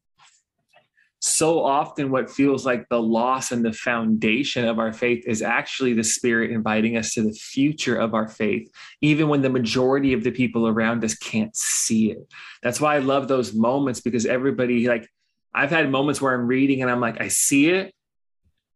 so 1.23 1.63
often 1.63 2.09
what 2.09 2.31
feels 2.31 2.65
like 2.65 2.89
the 2.89 2.99
loss 2.99 3.51
and 3.51 3.63
the 3.63 3.71
foundation 3.71 4.65
of 4.65 4.79
our 4.79 4.91
faith 4.91 5.23
is 5.27 5.43
actually 5.43 5.93
the 5.93 6.03
spirit 6.03 6.49
inviting 6.49 6.97
us 6.97 7.13
to 7.13 7.21
the 7.21 7.31
future 7.31 7.95
of 7.95 8.15
our 8.15 8.27
faith 8.27 8.67
even 9.01 9.27
when 9.29 9.41
the 9.43 9.49
majority 9.49 10.13
of 10.13 10.23
the 10.23 10.31
people 10.31 10.67
around 10.67 11.03
us 11.05 11.13
can't 11.13 11.55
see 11.55 12.11
it. 12.11 12.27
That's 12.63 12.81
why 12.81 12.95
i 12.95 12.99
love 12.99 13.27
those 13.27 13.53
moments 13.53 14.01
because 14.01 14.25
everybody 14.25 14.87
like 14.87 15.07
i've 15.53 15.69
had 15.69 15.89
moments 15.91 16.19
where 16.21 16.33
i'm 16.33 16.47
reading 16.47 16.81
and 16.81 16.89
i'm 16.89 16.99
like 17.01 17.21
i 17.21 17.27
see 17.27 17.69
it 17.69 17.93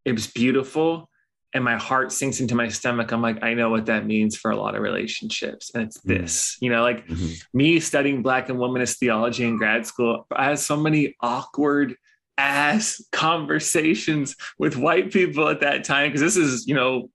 it 0.06 0.12
was 0.14 0.28
beautiful 0.28 1.10
and 1.54 1.64
my 1.64 1.78
heart 1.78 2.12
sinks 2.12 2.42
into 2.42 2.54
my 2.54 2.68
stomach. 2.68 3.12
I'm 3.12 3.22
like 3.24 3.42
i 3.44 3.54
know 3.56 3.70
what 3.72 3.88
that 3.88 4.06
means 4.06 4.36
for 4.38 4.52
a 4.52 4.56
lot 4.56 4.76
of 4.76 4.82
relationships 4.84 5.72
and 5.74 5.84
it's 5.84 6.00
this 6.02 6.58
you 6.62 6.70
know 6.70 6.84
like 6.84 7.08
Mhm. 7.08 7.44
me 7.56 7.80
studying 7.80 8.22
black 8.22 8.50
and 8.50 8.60
womanist 8.60 8.98
theology 8.98 9.46
in 9.46 9.58
grad 9.58 9.88
school 9.88 10.28
i 10.32 10.46
had 10.46 10.60
so 10.60 10.78
many 10.78 11.16
awkward 11.22 11.96
ass 12.38 13.04
conversations 13.12 14.36
with 14.58 14.76
white 14.76 15.12
people 15.12 15.48
at 15.48 15.62
that 15.62 15.84
time 15.84 16.10
because 16.10 16.22
this 16.22 16.38
is 16.38 16.68
you 16.68 16.76
know 16.76 17.10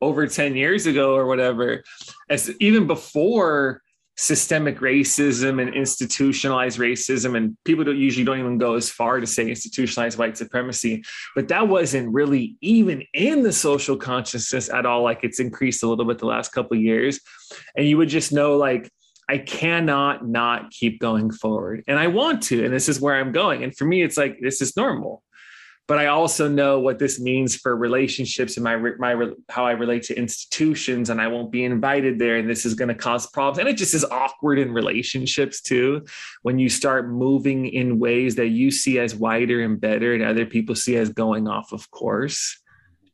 over 0.00 0.26
10 0.26 0.54
years 0.56 0.86
ago 0.86 1.14
or 1.14 1.26
whatever 1.26 1.82
as 2.28 2.50
even 2.60 2.86
before 2.86 3.82
systemic 4.16 4.80
racism 4.80 5.62
and 5.62 5.74
institutionalized 5.74 6.78
racism 6.78 7.36
and 7.36 7.56
people 7.64 7.84
don't 7.84 7.96
usually 7.96 8.24
don't 8.24 8.40
even 8.40 8.58
go 8.58 8.74
as 8.74 8.90
far 8.90 9.20
to 9.20 9.26
say 9.26 9.48
institutionalized 9.48 10.18
white 10.18 10.36
supremacy 10.36 11.02
but 11.36 11.48
that 11.48 11.68
wasn't 11.68 12.12
really 12.12 12.56
even 12.60 13.02
in 13.14 13.42
the 13.42 13.52
social 13.52 13.96
consciousness 13.96 14.68
at 14.70 14.84
all 14.84 15.02
like 15.02 15.20
it's 15.22 15.40
increased 15.40 15.82
a 15.82 15.86
little 15.86 16.04
bit 16.04 16.18
the 16.18 16.26
last 16.26 16.52
couple 16.52 16.76
years. 16.76 17.20
And 17.76 17.86
you 17.86 17.96
would 17.96 18.08
just 18.08 18.32
know 18.32 18.56
like 18.56 18.90
I 19.28 19.38
cannot 19.38 20.26
not 20.26 20.70
keep 20.70 21.00
going 21.00 21.30
forward. 21.30 21.84
And 21.86 21.98
I 21.98 22.06
want 22.06 22.42
to. 22.44 22.64
And 22.64 22.72
this 22.72 22.88
is 22.88 23.00
where 23.00 23.16
I'm 23.16 23.32
going. 23.32 23.62
And 23.62 23.76
for 23.76 23.84
me, 23.84 24.02
it's 24.02 24.16
like, 24.16 24.38
this 24.40 24.62
is 24.62 24.76
normal. 24.76 25.22
But 25.86 25.98
I 25.98 26.06
also 26.06 26.48
know 26.48 26.80
what 26.80 26.98
this 26.98 27.18
means 27.18 27.56
for 27.56 27.74
relationships 27.74 28.56
and 28.58 28.64
my, 28.64 28.76
my, 28.98 29.30
how 29.48 29.64
I 29.64 29.72
relate 29.72 30.02
to 30.04 30.18
institutions. 30.18 31.08
And 31.08 31.20
I 31.20 31.28
won't 31.28 31.50
be 31.50 31.64
invited 31.64 32.18
there. 32.18 32.36
And 32.36 32.48
this 32.48 32.66
is 32.66 32.74
going 32.74 32.88
to 32.88 32.94
cause 32.94 33.26
problems. 33.26 33.58
And 33.58 33.68
it 33.68 33.76
just 33.76 33.94
is 33.94 34.04
awkward 34.04 34.58
in 34.58 34.72
relationships 34.72 35.62
too. 35.62 36.04
When 36.42 36.58
you 36.58 36.68
start 36.68 37.08
moving 37.08 37.66
in 37.66 37.98
ways 37.98 38.34
that 38.36 38.48
you 38.48 38.70
see 38.70 38.98
as 38.98 39.14
wider 39.14 39.62
and 39.62 39.80
better 39.80 40.14
and 40.14 40.22
other 40.22 40.46
people 40.46 40.74
see 40.74 40.96
as 40.96 41.08
going 41.10 41.48
off 41.48 41.72
of 41.72 41.90
course 41.90 42.60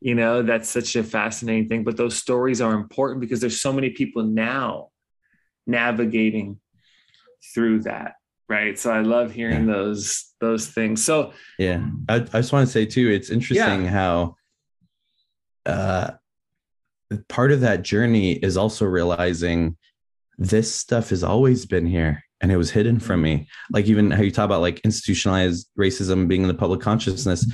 you 0.01 0.15
know 0.15 0.43
that's 0.43 0.69
such 0.69 0.97
a 0.97 1.03
fascinating 1.03 1.67
thing 1.67 1.83
but 1.83 1.97
those 1.97 2.15
stories 2.15 2.61
are 2.61 2.75
important 2.75 3.21
because 3.21 3.41
there's 3.41 3.61
so 3.61 3.73
many 3.73 3.89
people 3.89 4.23
now 4.23 4.89
navigating 5.67 6.59
through 7.55 7.81
that 7.81 8.15
right 8.49 8.79
so 8.79 8.91
i 8.91 9.01
love 9.01 9.33
hearing 9.33 9.67
those 9.67 10.35
those 10.41 10.67
things 10.69 11.03
so 11.03 11.33
Yeah. 11.59 11.87
I, 12.09 12.17
I 12.17 12.19
just 12.19 12.53
want 12.53 12.67
to 12.67 12.73
say 12.73 12.85
too, 12.85 13.09
it's 13.09 13.31
interesting 13.31 13.87
how 13.87 14.37
uh 15.65 16.13
part 17.29 17.53
of 17.53 17.61
that 17.61 17.83
journey 17.83 18.33
is 18.33 18.57
also 18.57 18.85
realizing 18.85 19.77
this 20.37 20.75
stuff 20.75 21.11
has 21.11 21.25
always 21.25 21.65
been 21.65 21.87
here 21.87 22.23
and 22.41 22.53
it 22.53 22.57
was 22.57 22.71
hidden 22.71 22.99
from 22.99 23.23
me. 23.23 23.49
Like 23.71 23.87
even 23.87 24.11
how 24.11 24.23
you 24.23 24.31
talk 24.31 24.45
about 24.45 24.61
like 24.61 24.81
institutionalized 24.81 25.71
racism 25.79 26.29
being 26.29 26.43
in 26.43 26.49
the 26.49 26.55
public 26.55 26.81
consciousness. 26.81 27.51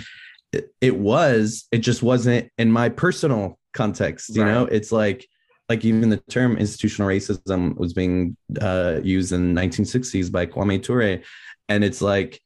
It, 0.53 0.75
it 0.81 0.97
was, 0.97 1.69
it 1.71 1.79
just 1.79 2.03
wasn't 2.03 2.51
in 2.59 2.73
my 2.73 2.89
personal 2.89 3.59
context, 3.73 4.35
you 4.35 4.45
know? 4.45 4.65
It's 4.65 4.91
like 4.91 5.29
like 5.71 5.85
even 5.85 6.11
the 6.11 6.17
term 6.29 6.59
institutional 6.59 7.09
racism 7.09 7.77
was 7.77 7.93
being 7.93 8.37
uh, 8.61 8.99
used 9.05 9.33
in 9.33 9.55
the 9.55 9.61
1960s 9.61 10.31
by 10.31 10.45
Kwame 10.45 10.83
Ture. 10.83 11.21
And 11.69 11.85
it's 11.85 12.03
like, 12.03 12.41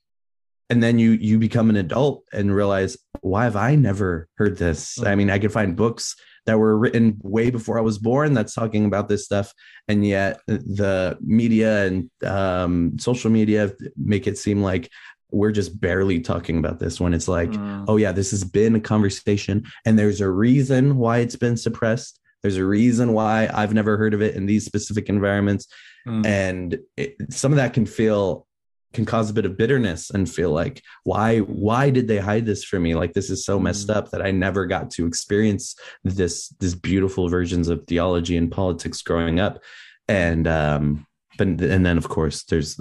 and 0.69 0.83
then 0.83 0.99
you 0.99 1.13
you 1.13 1.39
become 1.39 1.71
an 1.71 1.77
adult 1.77 2.25
and 2.33 2.55
realize 2.55 2.97
why 3.21 3.45
have 3.45 3.57
i 3.57 3.75
never 3.75 4.29
heard 4.37 4.57
this? 4.59 5.03
I 5.03 5.15
mean 5.15 5.31
i 5.31 5.39
could 5.39 5.53
find 5.53 5.77
books 5.77 6.17
that 6.47 6.59
were 6.59 6.77
written 6.77 7.19
way 7.23 7.51
before 7.51 7.79
i 7.79 7.83
was 7.83 7.99
born 7.99 8.35
that's 8.35 8.55
talking 8.55 8.85
about 8.85 9.09
this 9.09 9.25
stuff. 9.25 9.53
And 9.89 10.07
yet 10.07 10.41
the 10.47 11.17
media 11.21 11.87
and 11.87 12.11
um, 12.25 12.99
social 12.99 13.31
media 13.31 13.73
make 13.97 14.27
it 14.27 14.39
seem 14.39 14.63
like 14.63 14.91
we're 15.31 15.53
just 15.53 15.81
barely 15.81 16.21
talking 16.21 16.59
about 16.59 16.79
this 16.79 17.01
when 17.01 17.15
it's 17.15 17.29
like 17.29 17.51
mm, 17.51 17.85
oh 17.89 17.97
yeah 17.97 18.13
this 18.13 18.31
has 18.31 18.45
been 18.45 18.77
a 18.77 18.81
conversation 18.81 19.65
and 19.85 19.99
there's 19.99 20.21
a 20.21 20.31
reason 20.31 20.97
why 20.97 21.19
it's 21.19 21.37
been 21.37 21.57
suppressed 21.57 22.21
there's 22.45 22.59
a 22.59 22.65
reason 22.65 23.15
why 23.15 23.49
i've 23.55 23.73
never 23.73 23.97
heard 23.97 24.13
of 24.13 24.21
it 24.21 24.37
in 24.37 24.45
these 24.47 24.65
specific 24.67 25.09
environments. 25.09 25.67
Mm, 26.07 26.27
and 26.27 26.79
it, 26.99 27.17
some 27.31 27.51
of 27.53 27.57
that 27.57 27.73
can 27.73 27.87
feel 27.87 28.47
can 28.93 29.07
cause 29.07 29.31
a 29.31 29.33
bit 29.33 29.47
of 29.47 29.57
bitterness 29.57 30.11
and 30.11 30.31
feel 30.31 30.51
like 30.51 30.83
why 31.05 31.39
why 31.39 31.89
did 31.89 32.07
they 32.07 32.19
hide 32.19 32.45
this 32.45 32.63
from 32.63 32.83
me? 32.83 32.95
Like 32.95 33.15
this 33.15 33.31
is 33.31 33.45
so 33.45 33.59
messed 33.59 33.89
Mm. 33.89 33.97
up 33.97 34.11
that 34.11 34.21
i 34.21 34.31
never 34.31 34.67
got 34.67 34.91
to 34.97 35.07
experience 35.07 35.75
this 36.05 36.51
this 36.61 36.75
beautiful 36.75 37.29
versions 37.31 37.69
of 37.69 37.87
theology 37.87 38.37
and 38.37 38.53
politics 38.53 39.01
growing 39.01 39.41
up. 39.41 39.63
And 40.07 40.47
um 40.47 41.07
but 41.39 41.49
and 41.49 41.85
then 41.87 41.97
of 41.97 42.07
course 42.11 42.45
there's 42.45 42.79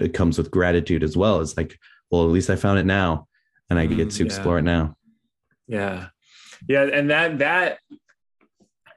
it 0.00 0.14
comes 0.14 0.38
with 0.38 0.50
gratitude 0.50 1.02
as 1.04 1.14
well. 1.14 1.40
It's 1.42 1.56
like 1.58 1.78
well 2.10 2.24
at 2.24 2.30
least 2.30 2.48
i 2.48 2.56
found 2.56 2.78
it 2.78 2.86
now 2.86 3.28
and 3.68 3.78
i 3.78 3.84
get 3.84 4.08
Mm, 4.08 4.16
to 4.16 4.22
yeah. 4.24 4.26
explore 4.30 4.58
it 4.58 4.62
now. 4.76 4.96
Yeah. 5.68 6.06
Yeah 6.66 6.84
and 6.84 7.10
that 7.10 7.38
that 7.40 7.78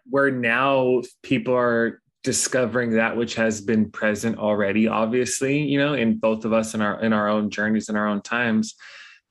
where 0.10 0.32
now 0.32 1.02
people 1.24 1.56
are 1.56 2.02
discovering 2.24 2.92
that 2.92 3.16
which 3.16 3.36
has 3.36 3.62
been 3.62 3.90
present 3.92 4.40
already 4.40 4.88
obviously 4.88 5.60
you 5.60 5.78
know 5.78 5.94
in 5.94 6.18
both 6.18 6.44
of 6.44 6.52
us 6.54 6.74
in 6.74 6.82
our 6.82 7.00
in 7.02 7.14
our 7.14 7.30
own 7.30 7.50
journeys 7.52 7.88
in 7.90 7.96
our 7.96 8.08
own 8.08 8.22
times. 8.22 8.76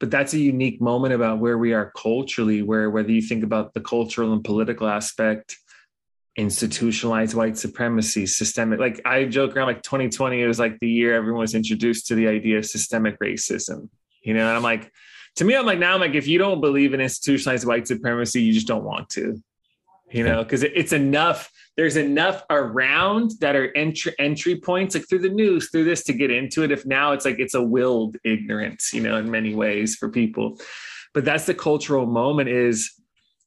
But 0.00 0.10
that's 0.10 0.34
a 0.34 0.38
unique 0.38 0.80
moment 0.80 1.14
about 1.14 1.38
where 1.38 1.56
we 1.56 1.72
are 1.72 1.92
culturally 1.96 2.62
where 2.62 2.90
whether 2.90 3.10
you 3.10 3.22
think 3.22 3.42
about 3.42 3.74
the 3.74 3.80
cultural 3.80 4.32
and 4.32 4.44
political 4.44 4.86
aspect 4.86 5.56
institutionalized 6.36 7.34
white 7.34 7.56
supremacy 7.56 8.26
systemic 8.26 8.80
like 8.80 9.00
i 9.04 9.24
joke 9.24 9.56
around 9.56 9.68
like 9.68 9.82
2020 9.82 10.42
it 10.42 10.48
was 10.48 10.58
like 10.58 10.76
the 10.80 10.88
year 10.88 11.14
everyone 11.14 11.40
was 11.40 11.54
introduced 11.54 12.08
to 12.08 12.16
the 12.16 12.26
idea 12.26 12.58
of 12.58 12.66
systemic 12.66 13.16
racism 13.20 13.88
you 14.20 14.34
know? 14.34 14.48
And 14.48 14.56
i'm 14.56 14.62
like 14.62 14.90
to 15.36 15.44
me 15.44 15.54
i'm 15.54 15.64
like 15.64 15.78
now 15.78 15.94
i'm 15.94 16.00
like 16.00 16.14
if 16.14 16.26
you 16.26 16.38
don't 16.38 16.60
believe 16.60 16.92
in 16.92 17.00
institutionalized 17.00 17.64
white 17.64 17.86
supremacy 17.86 18.42
you 18.42 18.52
just 18.52 18.66
don't 18.66 18.82
want 18.82 19.08
to 19.10 19.40
you 20.14 20.22
know 20.22 20.42
because 20.44 20.62
it's 20.62 20.92
enough 20.92 21.50
there's 21.76 21.96
enough 21.96 22.44
around 22.50 23.32
that 23.40 23.56
are 23.56 23.76
entry 23.76 24.14
entry 24.18 24.56
points 24.56 24.94
like 24.94 25.08
through 25.08 25.18
the 25.18 25.28
news 25.28 25.70
through 25.70 25.84
this 25.84 26.04
to 26.04 26.12
get 26.12 26.30
into 26.30 26.62
it 26.62 26.70
if 26.70 26.86
now 26.86 27.12
it's 27.12 27.24
like 27.24 27.40
it's 27.40 27.54
a 27.54 27.62
willed 27.62 28.16
ignorance 28.24 28.92
you 28.92 29.00
know 29.02 29.16
in 29.16 29.30
many 29.30 29.54
ways 29.54 29.96
for 29.96 30.08
people. 30.08 30.58
But 31.12 31.24
that's 31.24 31.46
the 31.46 31.54
cultural 31.54 32.06
moment 32.06 32.48
is 32.48 32.92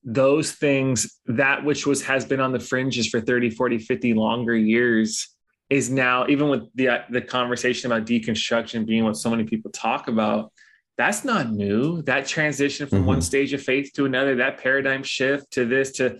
those 0.04 0.52
things 0.52 1.20
that 1.26 1.64
which 1.64 1.86
was 1.86 2.04
has 2.04 2.26
been 2.26 2.40
on 2.40 2.52
the 2.52 2.60
fringes 2.60 3.08
for 3.08 3.20
30 3.20 3.50
40 3.50 3.78
50 3.78 4.14
longer 4.14 4.56
years 4.56 5.30
is 5.70 5.90
now 5.90 6.28
even 6.28 6.50
with 6.50 6.64
the 6.76 7.04
the 7.10 7.22
conversation 7.22 7.92
about 7.92 8.06
deconstruction 8.08 8.86
being 8.86 9.04
what 9.06 9.18
so 9.18 9.30
many 9.30 9.46
people 9.46 9.72
talk 9.72 10.08
about 10.10 10.52
that's 10.98 11.24
not 11.24 11.52
new. 11.52 12.02
That 12.02 12.26
transition 12.26 12.88
from 12.88 13.06
one 13.06 13.20
Mhm. 13.20 13.24
stage 13.24 13.54
of 13.54 13.62
faith 13.62 13.92
to 13.94 14.06
another 14.06 14.36
that 14.38 14.58
paradigm 14.58 15.04
shift 15.04 15.52
to 15.52 15.64
this 15.64 15.92
to 15.94 16.18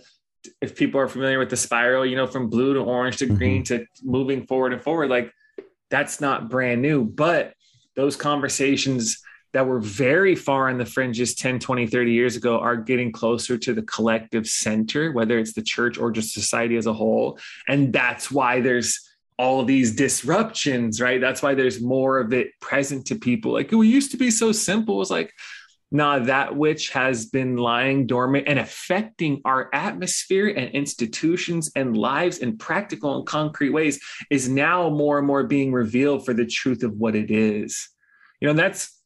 if 0.60 0.76
people 0.76 1.00
are 1.00 1.08
familiar 1.08 1.38
with 1.38 1.50
the 1.50 1.56
spiral 1.56 2.04
you 2.04 2.16
know 2.16 2.26
from 2.26 2.48
blue 2.48 2.74
to 2.74 2.80
orange 2.80 3.16
to 3.18 3.26
green 3.26 3.62
mm-hmm. 3.62 3.76
to 3.76 3.86
moving 4.02 4.46
forward 4.46 4.72
and 4.72 4.82
forward 4.82 5.10
like 5.10 5.32
that's 5.90 6.20
not 6.20 6.48
brand 6.48 6.82
new. 6.82 7.04
But 7.04 7.54
those 7.96 8.16
conversations 8.16 9.22
that 9.52 9.66
were 9.66 9.80
very 9.80 10.34
far 10.34 10.68
on 10.68 10.78
the 10.78 10.84
fringes 10.84 11.34
10 11.34 11.58
20 11.58 11.86
30 11.86 12.12
years 12.12 12.36
ago 12.36 12.60
are 12.60 12.76
getting 12.76 13.10
closer 13.10 13.56
to 13.56 13.72
the 13.72 13.82
collective 13.82 14.46
center 14.46 15.10
whether 15.10 15.38
it's 15.38 15.54
the 15.54 15.62
church 15.62 15.98
or 15.98 16.10
just 16.10 16.34
society 16.34 16.76
as 16.76 16.86
a 16.86 16.92
whole. 16.92 17.38
And 17.66 17.92
that's 17.92 18.30
why 18.30 18.60
there's 18.60 19.00
all 19.38 19.64
these 19.64 19.94
disruptions 19.94 21.00
right? 21.00 21.20
That's 21.20 21.42
why 21.42 21.54
there's 21.54 21.80
more 21.80 22.18
of 22.18 22.32
it 22.32 22.48
present 22.60 23.06
to 23.06 23.14
people. 23.16 23.52
Like 23.52 23.72
it 23.72 23.76
used 23.76 24.10
to 24.10 24.16
be 24.16 24.30
so 24.30 24.52
simple. 24.52 24.96
It 24.96 24.98
was 24.98 25.10
like 25.10 25.32
nah 25.90 26.18
that 26.18 26.54
which 26.56 26.90
has 26.90 27.26
been 27.26 27.56
lying 27.56 28.06
dormant 28.06 28.46
and 28.46 28.58
affecting 28.58 29.40
our 29.44 29.70
atmosphere 29.72 30.48
and 30.48 30.70
institutions 30.74 31.70
and 31.74 31.96
lives 31.96 32.38
in 32.38 32.58
practical 32.58 33.16
and 33.16 33.26
concrete 33.26 33.70
ways 33.70 33.98
is 34.30 34.48
now 34.48 34.90
more 34.90 35.18
and 35.18 35.26
more 35.26 35.44
being 35.44 35.72
revealed 35.72 36.24
for 36.24 36.34
the 36.34 36.46
truth 36.46 36.82
of 36.82 36.92
what 36.92 37.16
it 37.16 37.30
is. 37.30 37.88
You 38.40 38.48
know 38.48 38.54
that's 38.54 38.98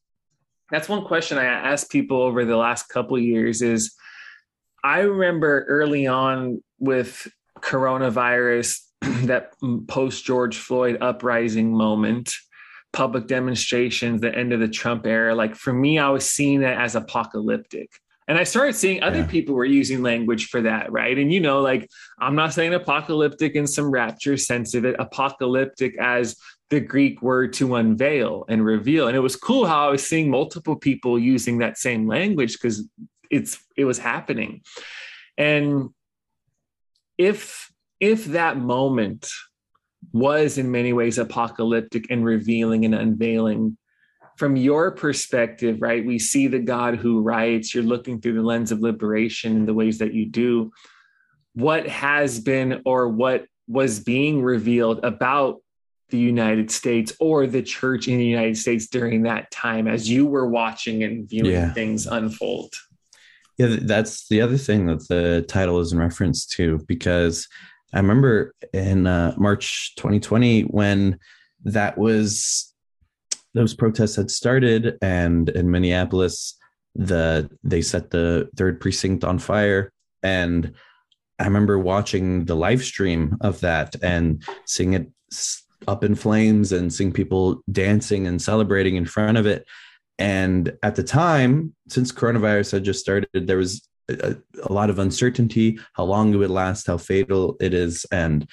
that's 0.70 0.89
one 0.89 1.05
question 1.05 1.39
I 1.39 1.45
asked 1.45 1.91
people 1.91 2.22
over 2.22 2.45
the 2.45 2.57
last 2.57 2.89
couple 2.89 3.18
years 3.18 3.61
is 3.61 3.95
I 4.83 5.01
remember 5.01 5.64
early 5.68 6.07
on 6.07 6.62
with 6.78 7.28
coronavirus 7.61 8.80
that 9.01 9.53
post 9.87 10.24
George 10.24 10.57
Floyd 10.57 10.99
uprising 11.01 11.76
moment, 11.76 12.33
public 12.93 13.26
demonstrations, 13.26 14.20
the 14.20 14.34
end 14.34 14.53
of 14.53 14.61
the 14.61 14.68
Trump 14.68 15.07
era. 15.07 15.34
Like 15.34 15.55
for 15.55 15.72
me, 15.72 15.99
I 15.99 16.11
was 16.11 16.28
seeing 16.28 16.61
that 16.61 16.78
as 16.78 16.95
apocalyptic. 16.95 17.90
And 18.28 18.38
I 18.38 18.45
started 18.45 18.74
seeing 18.74 19.03
other 19.03 19.18
Yeah. 19.18 19.26
people 19.26 19.55
were 19.55 19.64
using 19.64 20.03
language 20.03 20.47
for 20.47 20.62
that, 20.62 20.93
right? 20.93 21.18
And 21.18 21.32
you 21.32 21.40
know, 21.40 21.61
like 21.61 21.88
I'm 22.20 22.36
not 22.36 22.53
saying 22.53 22.72
apocalyptic 22.72 23.55
in 23.55 23.66
some 23.66 23.90
rapture 23.90 24.36
sense 24.36 24.74
of 24.74 24.84
it, 24.84 24.95
apocalyptic 24.99 25.97
as 25.99 26.36
the 26.70 26.80
Greek 26.80 27.20
word 27.20 27.53
to 27.55 27.74
unveil 27.74 28.45
and 28.49 28.64
reveal. 28.64 29.09
And 29.09 29.16
it 29.16 29.20
was 29.20 29.36
cool 29.36 29.66
how 29.66 29.88
I 29.88 29.90
was 29.90 30.07
seeing 30.07 30.30
multiple 30.30 30.76
people 30.76 31.18
using 31.18 31.59
that 31.59 31.78
same 31.78 32.07
language 32.07 32.53
because 32.55 32.88
it's 33.30 33.59
it 33.76 33.84
was 33.84 33.99
happening. 33.99 34.62
And 35.36 35.90
if 37.18 37.70
if 38.01 38.24
that 38.26 38.57
moment 38.57 39.28
was 40.13 40.59
in 40.59 40.71
many 40.71 40.93
ways 40.93 41.19
apocalyptic 41.19 42.07
and 42.11 42.25
revealing 42.25 42.85
and 42.85 42.95
unveiling. 42.95 43.77
From 44.37 44.57
your 44.57 44.91
perspective 44.91 45.79
right 45.81 46.05
we 46.05 46.19
see 46.19 46.47
the 46.49 46.59
god 46.59 46.97
who 46.97 47.21
riots 47.21 47.75
you're 47.75 47.85
looking 47.85 48.21
through 48.21 48.35
the 48.35 48.43
lens 48.43 48.73
of 48.73 48.81
liberation 48.81 49.57
in 49.57 49.67
the 49.67 49.75
ways 49.75 49.99
that 49.99 50.15
you 50.15 50.27
do. 50.27 50.73
What 51.55 51.87
has 51.87 52.41
been 52.41 52.83
or 52.85 53.09
what 53.09 53.47
was 53.69 54.01
being 54.01 54.43
revealed 54.43 55.01
about 55.05 55.61
the 56.11 56.19
United 56.19 56.71
States 56.71 57.13
or 57.21 57.47
the 57.47 57.63
church 57.63 58.07
in 58.07 58.19
the 58.19 58.25
United 58.27 58.57
States 58.57 58.87
during 58.87 59.23
that 59.23 59.51
time 59.51 59.89
as 59.89 60.11
you 60.11 60.27
were 60.27 60.47
watching 60.47 61.03
and 61.05 61.29
viewing 61.29 61.53
Yeah. 61.53 61.73
things 61.73 62.07
unfold? 62.07 62.75
Yeah, 63.59 63.77
that's 63.83 64.29
the 64.29 64.41
other 64.41 64.57
thing 64.59 64.87
that 64.87 65.09
the 65.09 65.45
title 65.49 65.79
is 65.81 65.93
in 65.93 65.99
reference 65.99 66.47
to 66.47 66.81
because 66.87 67.49
I 67.93 67.99
remember 67.99 68.55
in 68.72 69.07
uh, 69.07 69.34
March 69.36 69.95
2020 69.97 70.62
when 70.62 71.18
that 71.64 71.99
was 71.99 72.72
those 73.55 73.74
protests 73.74 74.16
had 74.16 74.30
started 74.30 74.97
and 75.03 75.49
in 75.51 75.70
Minneapolis 75.70 76.59
the 76.95 77.51
they 77.64 77.82
set 77.82 78.11
the 78.11 78.49
third 78.57 78.80
precinct 78.80 79.24
on 79.24 79.38
fire. 79.38 79.93
And 80.22 80.72
I 81.38 81.45
remember 81.45 81.78
watching 81.78 82.45
the 82.45 82.55
live 82.55 82.82
stream 82.82 83.36
of 83.40 83.61
that 83.61 83.97
and 84.03 84.43
seeing 84.66 84.93
it 84.93 85.09
up 85.88 86.05
in 86.05 86.14
flames 86.14 86.72
and 86.72 86.93
seeing 86.93 87.12
people 87.12 87.62
dancing 87.70 88.26
and 88.26 88.40
celebrating 88.40 88.97
in 88.97 89.05
front 89.05 89.38
of 89.38 89.47
it. 89.47 89.66
And 90.18 90.76
at 90.82 90.95
the 90.95 91.03
time, 91.03 91.74
since 91.88 92.12
coronavirus 92.12 92.72
had 92.72 92.84
just 92.84 93.01
started, 93.01 93.28
there 93.34 93.57
was 93.57 93.88
a, 94.21 94.37
a 94.65 94.73
lot 94.73 94.91
of 94.91 94.99
uncertainty 94.99 95.79
how 95.95 96.05
long 96.05 96.33
it 96.33 96.37
would 96.37 96.51
last, 96.51 96.87
how 96.87 96.99
fatal 96.99 97.57
it 97.61 97.75
is. 97.75 98.07
And 98.13 98.49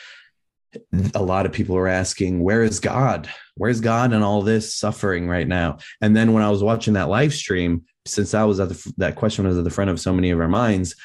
a 1.16 1.24
lot 1.24 1.45
of 1.45 1.51
people 1.51 1.76
were 1.76 1.88
asking, 1.88 2.41
Where 2.41 2.64
is 2.64 2.80
God? 2.80 3.30
Where's 3.55 3.82
God 3.82 4.14
in 4.14 4.22
all 4.22 4.41
this 4.41 4.76
suffering 4.76 5.28
right 5.28 5.47
now? 5.47 5.78
And 6.01 6.16
then 6.16 6.34
when 6.34 6.43
I 6.43 6.49
was 6.49 6.64
watching 6.64 6.93
that 6.93 7.10
live 7.10 7.34
stream, 7.34 7.86
since 8.05 8.32
that 8.32 8.43
was 8.43 8.60
at 8.60 8.70
the, 8.70 8.93
that 8.97 9.16
question 9.16 9.47
was 9.47 9.57
at 9.57 9.64
the 9.64 9.70
front 9.70 9.89
of 9.89 9.99
so 9.99 10.14
many 10.14 10.32
of 10.32 10.39
our 10.39 10.47
minds, 10.47 10.95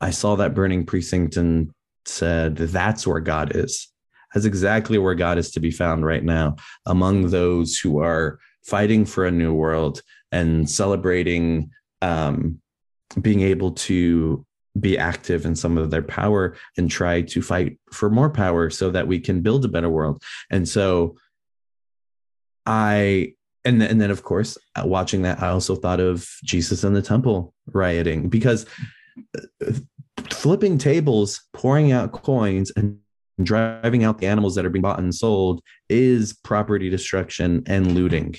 I 0.00 0.10
saw 0.10 0.36
that 0.36 0.54
burning 0.54 0.84
precinct 0.84 1.36
and 1.36 1.70
said, 2.04 2.56
That's 2.56 3.06
where 3.06 3.20
God 3.20 3.54
is. 3.54 3.88
That's 4.34 4.46
exactly 4.46 4.98
where 4.98 5.14
God 5.14 5.38
is 5.38 5.52
to 5.52 5.60
be 5.60 5.70
found 5.70 6.04
right 6.04 6.22
now 6.22 6.56
among 6.84 7.28
those 7.28 7.78
who 7.78 8.00
are 8.00 8.38
fighting 8.64 9.04
for 9.04 9.24
a 9.24 9.30
new 9.30 9.54
world 9.54 10.02
and 10.32 10.68
celebrating 10.68 11.70
um, 12.02 12.60
being 13.20 13.40
able 13.40 13.72
to 13.72 14.44
be 14.78 14.98
active 14.98 15.46
in 15.46 15.56
some 15.56 15.78
of 15.78 15.90
their 15.90 16.02
power 16.02 16.56
and 16.76 16.90
try 16.90 17.22
to 17.22 17.40
fight 17.40 17.78
for 17.92 18.10
more 18.10 18.28
power 18.30 18.68
so 18.70 18.90
that 18.90 19.06
we 19.06 19.18
can 19.18 19.40
build 19.40 19.64
a 19.64 19.68
better 19.68 19.88
world. 19.88 20.22
And 20.50 20.68
so 20.68 21.16
I 22.66 23.34
and 23.64 23.80
then, 23.80 23.90
and 23.90 24.00
then 24.00 24.10
of 24.10 24.22
course 24.22 24.58
watching 24.84 25.22
that 25.22 25.42
I 25.42 25.48
also 25.48 25.74
thought 25.76 26.00
of 26.00 26.28
Jesus 26.44 26.84
in 26.84 26.92
the 26.92 27.02
temple 27.02 27.54
rioting 27.66 28.28
because 28.28 28.66
uh, 29.66 29.72
flipping 30.30 30.78
tables, 30.78 31.42
pouring 31.52 31.92
out 31.92 32.12
coins 32.12 32.70
and 32.76 32.98
driving 33.42 34.04
out 34.04 34.18
the 34.18 34.26
animals 34.26 34.54
that 34.54 34.64
are 34.64 34.70
being 34.70 34.82
bought 34.82 34.98
and 34.98 35.14
sold 35.14 35.60
is 35.88 36.32
property 36.32 36.88
destruction 36.88 37.62
and 37.66 37.92
looting. 37.92 38.34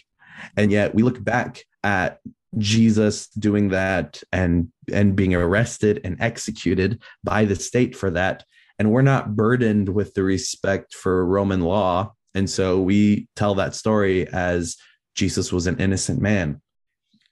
And 0.56 0.72
yet 0.72 0.94
we 0.94 1.04
look 1.04 1.24
back 1.24 1.64
at 1.84 2.20
Jesus 2.58 3.28
doing 3.30 3.70
that 3.70 4.24
and 4.32 4.72
and 4.92 5.16
being 5.16 5.36
arrested 5.36 6.02
and 6.04 6.22
executed 6.22 7.02
by 7.24 7.46
the 7.46 7.56
state 7.56 7.96
for 7.96 8.10
that. 8.12 8.46
And 8.80 8.92
we're 8.92 9.02
not 9.02 9.36
burdened 9.36 9.90
with 9.90 10.14
the 10.14 10.24
respect 10.24 10.94
for 10.94 11.26
Roman 11.26 11.62
law. 11.62 12.14
And 12.36 12.50
so 12.50 12.80
we 12.80 13.28
tell 13.36 13.56
that 13.56 13.76
story 13.76 14.28
as 14.28 14.78
Jesus 15.16 15.52
was 15.52 15.68
an 15.68 15.80
innocent 15.80 16.22
man 16.22 16.62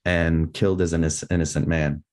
and 0.04 0.54
killed 0.54 0.82
as 0.82 0.94
an 0.94 1.04
innocent- 1.32 1.68
man. 1.68 2.04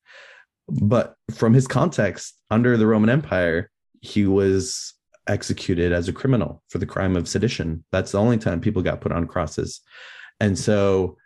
But 0.69 1.17
from 1.35 1.55
his 1.55 1.67
context 1.67 2.35
under 2.51 2.77
the 2.77 2.87
Roman 2.87 3.11
Empire 3.11 3.71
he 4.01 4.27
was 4.27 4.95
executed 5.29 5.93
as 5.93 6.09
a 6.09 6.13
criminal 6.13 6.63
for 6.69 6.79
the 6.79 6.87
crime 6.87 7.17
of 7.17 7.29
sedition. 7.29 7.85
That's 7.93 8.13
the 8.13 8.19
only 8.19 8.39
time 8.39 8.61
people 8.61 8.83
got 8.83 9.01
put 9.01 9.13
on 9.13 9.27
crosses. 9.27 9.81
And 10.41 10.59
so 10.59 11.17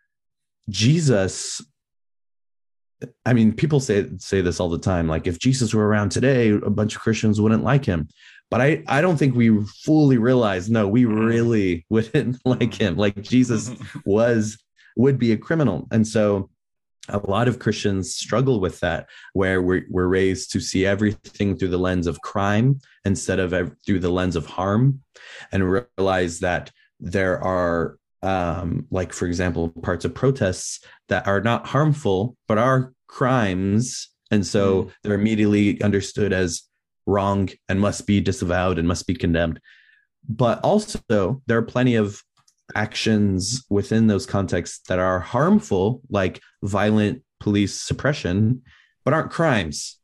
Jesus 0.68 1.64
I 3.24 3.32
mean 3.34 3.52
people 3.52 3.80
say 3.80 4.06
say 4.18 4.40
this 4.40 4.58
all 4.58 4.68
the 4.68 4.78
time 4.78 5.06
like 5.06 5.26
if 5.26 5.38
Jesus 5.38 5.74
were 5.74 5.86
around 5.86 6.10
today 6.10 6.50
a 6.50 6.70
bunch 6.70 6.96
of 6.96 7.02
Christians 7.02 7.40
wouldn't 7.40 7.64
like 7.64 7.84
him. 7.84 8.08
But 8.50 8.60
I 8.60 8.82
I 8.86 9.00
don't 9.00 9.16
think 9.16 9.34
we 9.34 9.64
fully 9.84 10.18
realize 10.18 10.70
no 10.70 10.88
we 10.88 11.04
mm-hmm. 11.04 11.18
really 11.18 11.86
wouldn't 11.90 12.38
like 12.44 12.74
him. 12.74 12.92
Mm-hmm. 12.92 13.00
Like 13.00 13.22
Jesus 13.22 13.70
mm-hmm. 13.70 13.98
was 14.04 14.62
would 14.96 15.18
be 15.18 15.32
a 15.32 15.36
criminal. 15.36 15.86
And 15.90 16.06
so 16.06 16.50
a 17.08 17.18
lot 17.18 17.48
of 17.48 17.58
Christians 17.58 18.14
struggle 18.14 18.60
with 18.60 18.80
that 18.80 19.08
where 19.32 19.62
we're, 19.62 19.84
we're 19.90 20.08
raised 20.08 20.52
to 20.52 20.60
see 20.60 20.84
everything 20.84 21.56
through 21.56 21.68
the 21.68 21.78
lens 21.78 22.06
of 22.06 22.20
crime 22.20 22.80
instead 23.04 23.38
of 23.38 23.52
through 23.86 24.00
the 24.00 24.10
lens 24.10 24.36
of 24.36 24.46
harm 24.46 25.00
and 25.52 25.86
realize 25.98 26.40
that 26.40 26.72
there 26.98 27.42
are 27.42 27.98
um, 28.26 28.86
like 28.90 29.12
for 29.12 29.26
example 29.26 29.68
parts 29.82 30.04
of 30.04 30.12
protests 30.12 30.80
that 31.08 31.26
are 31.28 31.40
not 31.40 31.66
harmful 31.66 32.36
but 32.48 32.58
are 32.58 32.92
crimes. 33.06 34.08
And 34.32 34.44
so 34.44 34.90
they're 35.02 35.14
immediately 35.14 35.80
understood 35.80 36.32
as 36.32 36.62
wrong 37.06 37.48
and 37.68 37.80
must 37.80 38.06
be 38.06 38.20
disavowed 38.20 38.78
and 38.78 38.88
must 38.88 39.06
be 39.06 39.14
condemned. 39.14 39.60
But 40.28 40.58
also 40.64 41.40
there 41.46 41.56
are 41.56 41.62
plenty 41.62 41.94
of 41.94 42.20
actions 42.74 43.64
within 43.70 44.08
those 44.08 44.26
contexts 44.26 44.80
that 44.88 44.98
are 44.98 45.20
harmful 45.20 46.00
like 46.10 46.40
violent 46.64 47.22
police 47.38 47.80
suppression 47.80 48.62
but 49.04 49.14
aren't 49.14 49.30
crimes 49.30 49.98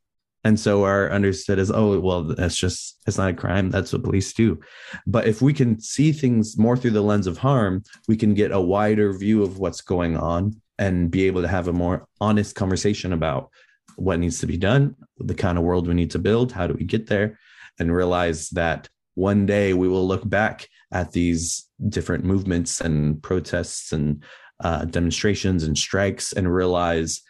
and 0.44 0.58
so 0.58 0.84
are 0.84 1.10
understood 1.10 1.58
as 1.58 1.70
oh 1.70 1.98
well 2.00 2.22
that's 2.22 2.56
just 2.56 2.98
it's 3.06 3.18
not 3.18 3.30
a 3.30 3.34
crime. 3.34 3.70
That's 3.70 3.92
what 3.92 4.04
police 4.04 4.32
do. 4.32 4.60
But 5.06 5.26
if 5.26 5.42
we 5.42 5.52
can 5.52 5.80
see 5.80 6.12
things 6.12 6.56
more 6.58 6.76
through 6.76 6.92
the 6.92 7.02
lens 7.02 7.26
of 7.26 7.38
harm 7.38 7.82
we 8.08 8.16
can 8.16 8.34
get 8.34 8.52
a 8.52 8.60
wider 8.60 9.12
view 9.12 9.42
of 9.42 9.58
what's 9.58 9.80
going 9.80 10.16
on 10.16 10.60
and 10.78 11.10
be 11.10 11.26
able 11.26 11.42
to 11.42 11.48
have 11.48 11.68
a 11.68 11.72
more 11.72 12.06
honest 12.20 12.56
conversation 12.56 13.12
about 13.12 13.50
what 13.96 14.18
needs 14.18 14.40
to 14.40 14.46
be 14.46 14.56
done 14.56 14.96
the 15.18 15.34
kind 15.34 15.58
of 15.58 15.64
world 15.64 15.86
we 15.86 15.94
need 15.94 16.10
to 16.10 16.18
build 16.18 16.50
how 16.52 16.66
do 16.66 16.74
we 16.74 16.84
get 16.84 17.06
there 17.06 17.38
and 17.78 17.94
realize 17.94 18.48
that 18.50 18.88
one 19.14 19.44
day 19.44 19.74
we 19.74 19.88
will 19.88 20.06
look 20.06 20.28
back 20.28 20.68
at 20.92 21.12
these 21.12 21.68
different 21.88 22.24
movements 22.24 22.80
and 22.80 23.22
protests 23.22 23.92
and 23.92 24.22
uh, 24.62 24.84
demonstrations 24.84 25.64
and 25.64 25.76
strikes 25.76 26.32
and 26.32 26.52
realize 26.52 27.22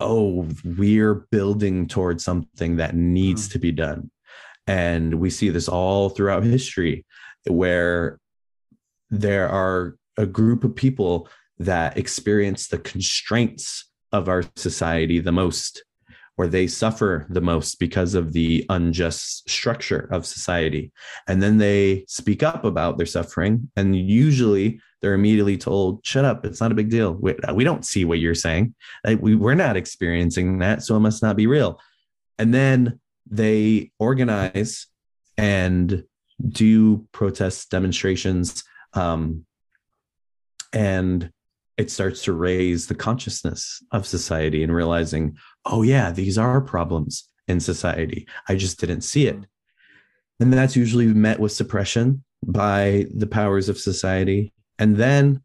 oh 0.00 0.48
we're 0.64 1.26
building 1.30 1.86
towards 1.86 2.24
something 2.24 2.76
that 2.76 2.94
needs 2.94 3.48
mm. 3.48 3.52
to 3.52 3.58
be 3.58 3.72
done. 3.72 4.10
And 4.66 5.14
we 5.14 5.30
see 5.30 5.48
this 5.48 5.68
all 5.68 6.10
throughout 6.10 6.44
history 6.44 7.04
where 7.48 8.18
there 9.10 9.48
are 9.48 9.96
a 10.16 10.26
group 10.26 10.64
of 10.64 10.76
people 10.76 11.28
that 11.58 11.96
experience 11.96 12.68
the 12.68 12.78
constraints 12.78 13.90
of 14.12 14.28
our 14.28 14.44
society 14.56 15.20
the 15.20 15.32
most 15.32 15.82
or 16.40 16.46
they 16.46 16.66
suffer 16.66 17.26
the 17.28 17.40
most 17.42 17.78
because 17.78 18.14
of 18.14 18.32
the 18.32 18.64
unjust 18.70 19.48
structure 19.50 20.08
of 20.10 20.24
society. 20.24 20.90
And 21.28 21.42
then 21.42 21.58
they 21.58 22.06
speak 22.08 22.42
up 22.42 22.64
about 22.64 22.96
their 22.96 23.04
suffering 23.04 23.70
and 23.76 23.94
usually 23.94 24.80
they're 25.00 25.14
immediately 25.14 25.56
told 25.56 26.04
shut 26.04 26.24
up 26.24 26.44
it's 26.44 26.60
not 26.60 26.72
a 26.72 26.74
big 26.74 26.90
deal. 26.90 27.14
We, 27.14 27.34
we 27.54 27.64
don't 27.64 27.84
see 27.84 28.04
what 28.04 28.18
you're 28.18 28.34
saying. 28.34 28.74
We, 29.04 29.34
we're 29.34 29.54
not 29.54 29.76
experiencing 29.76 30.58
that 30.58 30.82
so 30.82 30.96
it 30.96 31.00
must 31.00 31.22
not 31.22 31.36
be 31.36 31.46
real. 31.46 31.80
And 32.38 32.52
then 32.52 33.00
they 33.30 33.92
organize 33.98 34.86
and 35.36 36.04
do 36.46 37.06
protest 37.12 37.70
demonstrations 37.70 38.64
um, 38.94 39.44
and 40.72 41.30
it 41.76 41.90
starts 41.90 42.22
to 42.24 42.32
raise 42.32 42.86
the 42.86 42.94
consciousness 42.94 43.82
of 43.92 44.06
society 44.06 44.62
and 44.62 44.74
realizing 44.74 45.36
oh 45.64 45.82
yeah 45.82 46.10
these 46.10 46.38
are 46.38 46.60
problems 46.60 47.30
in 47.50 47.60
society. 47.60 48.26
I 48.48 48.54
just 48.54 48.80
didn't 48.80 49.02
see 49.02 49.26
it. 49.26 49.38
And 50.38 50.52
that's 50.52 50.76
usually 50.76 51.06
met 51.06 51.38
with 51.38 51.52
suppression 51.52 52.24
by 52.46 53.06
the 53.14 53.26
powers 53.26 53.68
of 53.68 53.78
society 53.78 54.54
and 54.80 54.96
then 54.96 55.42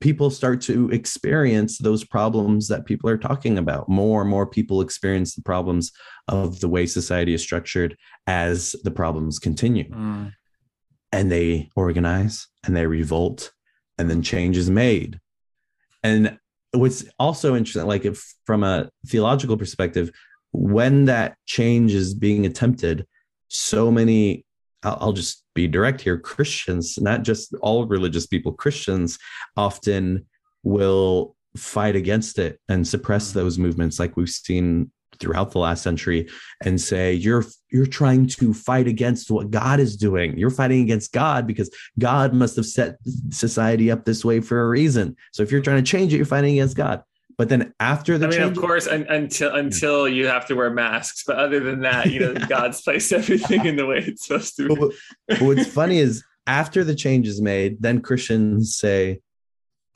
people 0.00 0.30
start 0.30 0.60
to 0.62 0.90
experience 0.90 1.78
those 1.78 2.04
problems 2.04 2.68
that 2.68 2.86
people 2.86 3.08
are 3.08 3.18
talking 3.18 3.58
about. 3.58 3.88
More 3.88 4.22
and 4.22 4.30
more 4.30 4.46
people 4.46 4.80
experience 4.80 5.34
the 5.34 5.42
problems 5.42 5.92
of 6.28 6.60
the 6.60 6.68
way 6.68 6.86
society 6.86 7.34
is 7.34 7.42
structured 7.42 7.96
as 8.26 8.74
the 8.84 8.90
problems 8.90 9.38
continue. 9.38 9.88
Mm. 9.90 10.32
and 11.12 11.30
they 11.30 11.68
organize 11.76 12.48
and 12.64 12.74
they 12.74 12.86
revolt 12.86 13.52
and 13.98 14.08
then 14.08 14.22
change 14.22 14.56
is 14.56 14.70
made. 14.70 15.20
And 16.02 16.38
what's 16.72 17.04
also 17.18 17.54
interesting 17.54 17.86
like 17.86 18.04
if 18.06 18.34
from 18.46 18.64
a 18.64 18.88
theological 19.06 19.58
perspective 19.58 20.10
when 20.52 21.04
that 21.04 21.36
change 21.46 21.92
is 21.92 22.14
being 22.14 22.46
attempted 22.46 23.06
so 23.48 23.90
many 23.90 24.44
I'll, 24.82 24.98
I'll 25.00 25.12
just 25.12 25.44
be 25.54 25.66
direct 25.66 26.00
here 26.00 26.18
christians 26.18 26.98
not 27.00 27.22
just 27.22 27.54
all 27.60 27.86
religious 27.86 28.26
people 28.26 28.52
christians 28.52 29.18
often 29.56 30.26
will 30.62 31.36
fight 31.56 31.96
against 31.96 32.38
it 32.38 32.60
and 32.68 32.86
suppress 32.86 33.30
mm. 33.30 33.34
those 33.34 33.58
movements 33.58 33.98
like 33.98 34.16
we've 34.16 34.28
seen 34.28 34.90
throughout 35.18 35.52
the 35.52 35.58
last 35.58 35.82
century 35.82 36.28
and 36.64 36.80
say 36.80 37.12
you're 37.12 37.44
you're 37.70 37.86
trying 37.86 38.26
to 38.26 38.52
fight 38.52 38.86
against 38.86 39.30
what 39.30 39.50
God 39.50 39.78
is 39.78 39.96
doing. 39.96 40.36
You're 40.36 40.50
fighting 40.50 40.82
against 40.82 41.12
God 41.12 41.46
because 41.46 41.70
God 41.98 42.34
must 42.34 42.56
have 42.56 42.66
set 42.66 42.96
society 43.30 43.90
up 43.90 44.04
this 44.04 44.24
way 44.24 44.40
for 44.40 44.60
a 44.60 44.68
reason. 44.68 45.16
So 45.32 45.42
if 45.42 45.52
you're 45.52 45.62
trying 45.62 45.82
to 45.82 45.90
change 45.90 46.12
it, 46.12 46.16
you're 46.16 46.26
fighting 46.26 46.54
against 46.54 46.76
God. 46.76 47.02
But 47.38 47.48
then 47.48 47.72
after 47.80 48.18
the 48.18 48.26
I 48.26 48.30
mean, 48.30 48.38
change, 48.40 48.56
of 48.56 48.62
course, 48.62 48.86
un- 48.86 49.06
until 49.08 49.54
until 49.54 50.08
you 50.08 50.26
have 50.26 50.46
to 50.46 50.54
wear 50.54 50.70
masks, 50.70 51.24
but 51.26 51.36
other 51.36 51.60
than 51.60 51.80
that, 51.80 52.10
you 52.10 52.20
know, 52.20 52.34
God's 52.48 52.80
placed 52.82 53.12
everything 53.12 53.66
in 53.66 53.76
the 53.76 53.86
way 53.86 53.98
it's 53.98 54.26
supposed 54.26 54.56
to. 54.56 54.68
Be. 54.68 54.74
but 55.28 55.40
what's 55.40 55.66
funny 55.66 55.98
is 55.98 56.24
after 56.46 56.84
the 56.84 56.94
change 56.94 57.26
is 57.26 57.40
made, 57.40 57.80
then 57.80 58.00
Christians 58.00 58.76
say, 58.76 59.20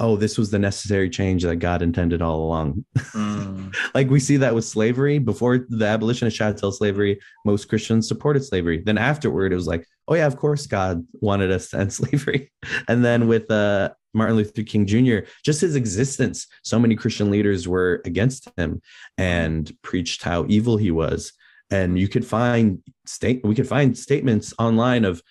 "Oh, 0.01 0.17
this 0.17 0.39
was 0.39 0.51
the 0.51 0.59
necessary 0.59 1.11
change 1.11 1.43
that 1.43 1.57
God 1.57 1.83
intended 1.83 2.23
all 2.23 2.45
along." 2.45 2.85
Mm. 2.97 3.57
like 3.95 4.11
we 4.11 4.21
see 4.21 4.37
that 4.39 4.55
with 4.55 4.65
slavery 4.65 5.19
before 5.19 5.67
the 5.69 5.87
abolition 5.87 6.27
of 6.27 6.35
chattel 6.35 6.73
slavery 6.73 7.19
most 7.45 7.69
christians 7.69 8.09
supported 8.09 8.45
slavery 8.45 8.83
then 8.85 8.99
afterward 8.99 9.53
it 9.53 9.57
was 9.57 9.67
like 9.67 9.87
oh 10.09 10.15
yeah 10.15 10.27
of 10.27 10.37
course 10.37 10.67
god 10.67 11.07
wanted 11.15 11.51
us 11.51 11.71
to 11.71 11.79
end 11.79 11.93
slavery 11.93 12.51
and 12.89 13.05
then 13.05 13.29
with 13.29 13.51
uh 13.51 13.91
martin 14.17 14.37
luther 14.37 14.63
king 14.63 14.87
jr 14.87 15.19
just 15.45 15.61
his 15.61 15.77
existence 15.77 16.47
so 16.63 16.79
many 16.79 16.95
christian 16.97 17.31
leaders 17.31 17.69
were 17.69 18.03
against 18.05 18.49
him 18.57 18.81
and 19.19 19.73
preached 19.83 20.23
how 20.23 20.45
evil 20.49 20.77
he 20.77 20.91
was 20.91 21.33
and 21.71 21.99
you 21.99 22.09
could 22.09 22.27
find 22.27 22.83
state 23.05 23.41
we 23.45 23.55
could 23.55 23.69
find 23.69 23.97
statements 23.97 24.55
online 24.59 25.05
of 25.05 25.23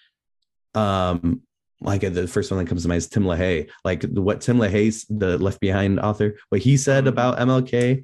um 0.74 1.42
like 1.82 2.02
the 2.02 2.28
first 2.28 2.52
one 2.52 2.58
that 2.60 2.70
comes 2.70 2.84
to 2.84 2.88
mind 2.88 3.00
is 3.00 3.08
Tim 3.10 3.26
LaHaye. 3.26 3.70
Like 3.84 4.04
what 4.14 4.40
Tim 4.42 4.58
LaHaye, 4.58 5.06
the 5.10 5.38
Left 5.38 5.60
Behind 5.60 6.00
author, 6.00 6.38
what 6.50 6.62
he 6.62 6.78
said 6.78 7.06
about 7.06 7.38
MLK 7.38 8.02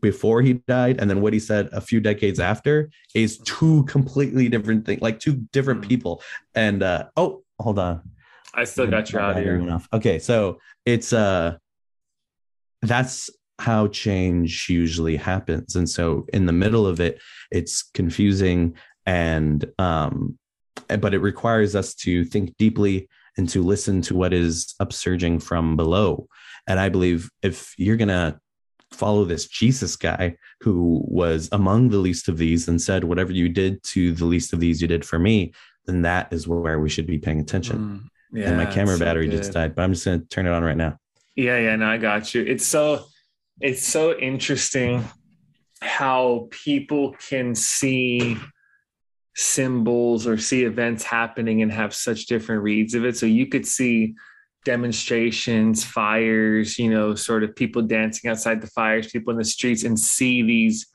before 0.00 0.42
he 0.42 0.54
died, 0.68 1.00
and 1.00 1.08
then 1.10 1.22
what 1.22 1.32
he 1.32 1.40
said 1.40 1.70
a 1.72 1.80
few 1.80 1.98
decades 1.98 2.38
after 2.38 2.90
is 3.14 3.38
two 3.38 3.84
completely 3.84 4.48
different 4.48 4.84
things, 4.84 5.00
like 5.00 5.18
two 5.18 5.46
different 5.50 5.82
Mhm. 5.82 5.88
people. 5.88 6.22
And 6.54 6.82
uh 6.82 7.06
oh, 7.16 7.42
hold 7.58 7.78
on, 7.78 8.02
I 8.56 8.64
still 8.64 8.86
got 8.86 9.12
your 9.12 9.20
out 9.20 9.70
off. 9.70 9.88
Okay, 9.92 10.18
so 10.18 10.58
it's 10.84 11.12
uh 11.12 11.58
that's 12.82 13.30
how 13.58 13.88
change 13.88 14.68
usually 14.68 15.16
happens. 15.16 15.76
And 15.76 15.88
so 15.88 16.26
in 16.32 16.46
the 16.46 16.52
middle 16.52 16.86
of 16.86 17.00
it, 17.00 17.20
it's 17.50 17.82
confusing 17.82 18.74
and 19.04 19.64
um 19.78 20.38
but 20.88 21.14
it 21.14 21.18
requires 21.18 21.74
us 21.74 21.94
to 21.94 22.24
think 22.24 22.56
deeply 22.58 23.08
and 23.36 23.48
to 23.48 23.62
listen 23.62 24.00
to 24.02 24.16
what 24.16 24.32
is 24.32 24.74
upsurging 24.80 25.42
from 25.42 25.76
below. 25.76 26.28
And 26.66 26.80
I 26.80 26.88
believe 26.88 27.30
if 27.42 27.74
you're 27.76 27.96
gonna 27.96 28.40
follow 28.92 29.24
this 29.24 29.46
Jesus 29.46 29.96
guy 29.96 30.36
who 30.60 31.02
was 31.06 31.48
among 31.52 31.90
the 31.90 31.98
least 31.98 32.28
of 32.28 32.38
these 32.38 32.68
and 32.68 32.80
said, 32.80 33.04
Whatever 33.04 33.32
you 33.32 33.48
did 33.48 33.82
to 33.84 34.12
the 34.12 34.24
least 34.24 34.52
of 34.52 34.60
these, 34.60 34.80
you 34.80 34.88
did 34.88 35.04
for 35.04 35.18
me, 35.18 35.52
then 35.86 36.02
that 36.02 36.32
is 36.32 36.48
where 36.48 36.78
we 36.78 36.88
should 36.88 37.06
be 37.06 37.18
paying 37.18 37.40
attention. 37.40 38.08
Yeah, 38.32 38.48
and 38.48 38.56
my 38.56 38.66
camera 38.66 38.96
so 38.96 39.04
battery 39.04 39.28
just 39.28 39.52
died, 39.52 39.74
but 39.74 39.82
I'm 39.82 39.92
just 39.92 40.04
gonna 40.04 40.18
turn 40.18 40.46
it 40.46 40.52
on 40.52 40.62
right 40.62 40.76
now. 40.76 40.98
Yeah, 41.36 41.58
yeah, 41.58 41.76
no, 41.76 41.86
I 41.86 41.98
got 41.98 42.34
you. 42.34 42.42
It's 42.42 42.66
so 42.66 43.04
it's 43.60 43.84
so 43.84 44.16
interesting 44.16 45.04
how 45.80 46.48
people 46.50 47.14
can 47.28 47.54
see 47.54 48.36
symbols 49.34 50.26
or 50.26 50.38
see 50.38 50.64
events 50.64 51.04
happening 51.04 51.62
and 51.62 51.70
have 51.70 51.94
such 51.94 52.26
different 52.26 52.62
reads 52.62 52.94
of 52.94 53.04
it. 53.04 53.16
So 53.16 53.26
you 53.26 53.46
could 53.46 53.66
see 53.66 54.14
demonstrations, 54.64 55.84
fires, 55.84 56.78
you 56.78 56.90
know, 56.90 57.14
sort 57.14 57.44
of 57.44 57.54
people 57.54 57.82
dancing 57.82 58.30
outside 58.30 58.60
the 58.60 58.66
fires, 58.68 59.10
people 59.10 59.30
in 59.30 59.38
the 59.38 59.44
streets, 59.44 59.84
and 59.84 59.98
see 59.98 60.42
these 60.42 60.86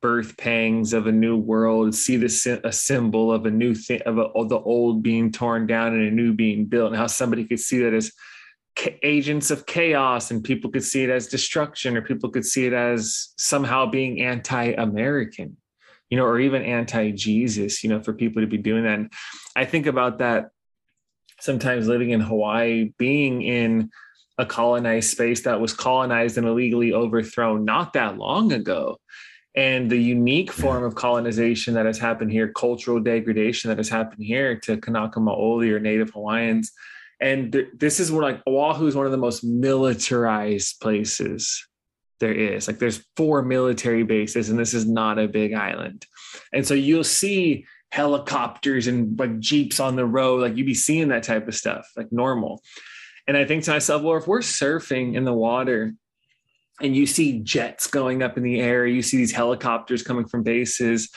birth 0.00 0.36
pangs 0.36 0.92
of 0.92 1.06
a 1.06 1.12
new 1.12 1.36
world, 1.36 1.94
see 1.94 2.16
the 2.16 2.60
a 2.64 2.72
symbol 2.72 3.32
of 3.32 3.46
a 3.46 3.50
new 3.50 3.74
thing 3.74 4.00
of, 4.06 4.18
a, 4.18 4.22
of 4.22 4.48
the 4.48 4.58
old 4.58 5.02
being 5.02 5.30
torn 5.30 5.66
down 5.66 5.94
and 5.94 6.06
a 6.06 6.10
new 6.10 6.32
being 6.32 6.66
built, 6.66 6.88
and 6.88 6.96
how 6.96 7.06
somebody 7.06 7.44
could 7.44 7.60
see 7.60 7.80
that 7.80 7.92
as 7.92 8.12
ca- 8.76 8.98
agents 9.02 9.50
of 9.50 9.66
chaos 9.66 10.30
and 10.30 10.44
people 10.44 10.70
could 10.70 10.84
see 10.84 11.02
it 11.02 11.10
as 11.10 11.26
destruction 11.26 11.96
or 11.96 12.02
people 12.02 12.30
could 12.30 12.44
see 12.44 12.66
it 12.66 12.72
as 12.72 13.32
somehow 13.36 13.86
being 13.86 14.20
anti-american 14.20 15.56
you 16.08 16.16
know 16.16 16.24
or 16.24 16.40
even 16.40 16.62
anti-jesus 16.62 17.82
you 17.82 17.90
know 17.90 18.02
for 18.02 18.12
people 18.12 18.42
to 18.42 18.48
be 18.48 18.58
doing 18.58 18.84
that. 18.84 18.98
And 18.98 19.12
i 19.56 19.64
think 19.64 19.86
about 19.86 20.18
that 20.18 20.50
sometimes 21.40 21.88
living 21.88 22.10
in 22.10 22.20
hawaii 22.20 22.92
being 22.98 23.42
in 23.42 23.90
a 24.38 24.46
colonized 24.46 25.10
space 25.10 25.42
that 25.42 25.60
was 25.60 25.74
colonized 25.74 26.38
and 26.38 26.46
illegally 26.46 26.92
overthrown 26.92 27.64
not 27.64 27.92
that 27.92 28.16
long 28.16 28.52
ago 28.52 28.98
and 29.56 29.90
the 29.90 29.96
unique 29.96 30.52
form 30.52 30.84
of 30.84 30.94
colonization 30.94 31.74
that 31.74 31.86
has 31.86 31.98
happened 31.98 32.30
here 32.30 32.52
cultural 32.52 33.00
degradation 33.00 33.68
that 33.68 33.78
has 33.78 33.88
happened 33.88 34.24
here 34.24 34.56
to 34.56 34.76
kanaka 34.76 35.18
maoli 35.18 35.70
or 35.72 35.80
native 35.80 36.10
hawaiians 36.10 36.72
and 37.20 37.52
th- 37.52 37.68
this 37.76 38.00
is 38.00 38.10
where 38.10 38.22
like 38.22 38.40
Oahu 38.46 38.86
is 38.86 38.96
one 38.96 39.06
of 39.06 39.12
the 39.12 39.18
most 39.18 39.44
militarized 39.44 40.80
places 40.80 41.66
there 42.18 42.32
is. 42.32 42.66
Like 42.66 42.78
there's 42.78 43.04
four 43.16 43.42
military 43.42 44.02
bases, 44.02 44.48
and 44.48 44.58
this 44.58 44.74
is 44.74 44.86
not 44.86 45.18
a 45.18 45.28
big 45.28 45.52
island. 45.52 46.06
And 46.52 46.66
so 46.66 46.74
you'll 46.74 47.04
see 47.04 47.66
helicopters 47.92 48.86
and 48.86 49.18
like 49.18 49.38
jeeps 49.38 49.80
on 49.80 49.96
the 49.96 50.06
road, 50.06 50.42
like 50.42 50.56
you'd 50.56 50.66
be 50.66 50.74
seeing 50.74 51.08
that 51.08 51.24
type 51.24 51.46
of 51.46 51.54
stuff, 51.54 51.90
like 51.96 52.10
normal. 52.10 52.62
And 53.26 53.36
I 53.36 53.44
think 53.44 53.64
to 53.64 53.72
myself, 53.72 54.02
well, 54.02 54.16
if 54.16 54.26
we're 54.26 54.40
surfing 54.40 55.14
in 55.14 55.24
the 55.24 55.32
water 55.32 55.94
and 56.82 56.94
you 56.96 57.06
see 57.06 57.40
jets 57.40 57.86
going 57.86 58.22
up 58.22 58.36
in 58.36 58.42
the 58.42 58.60
air, 58.60 58.86
you 58.86 59.02
see 59.02 59.16
these 59.16 59.32
helicopters 59.32 60.02
coming 60.02 60.26
from 60.26 60.42
bases. 60.42 61.10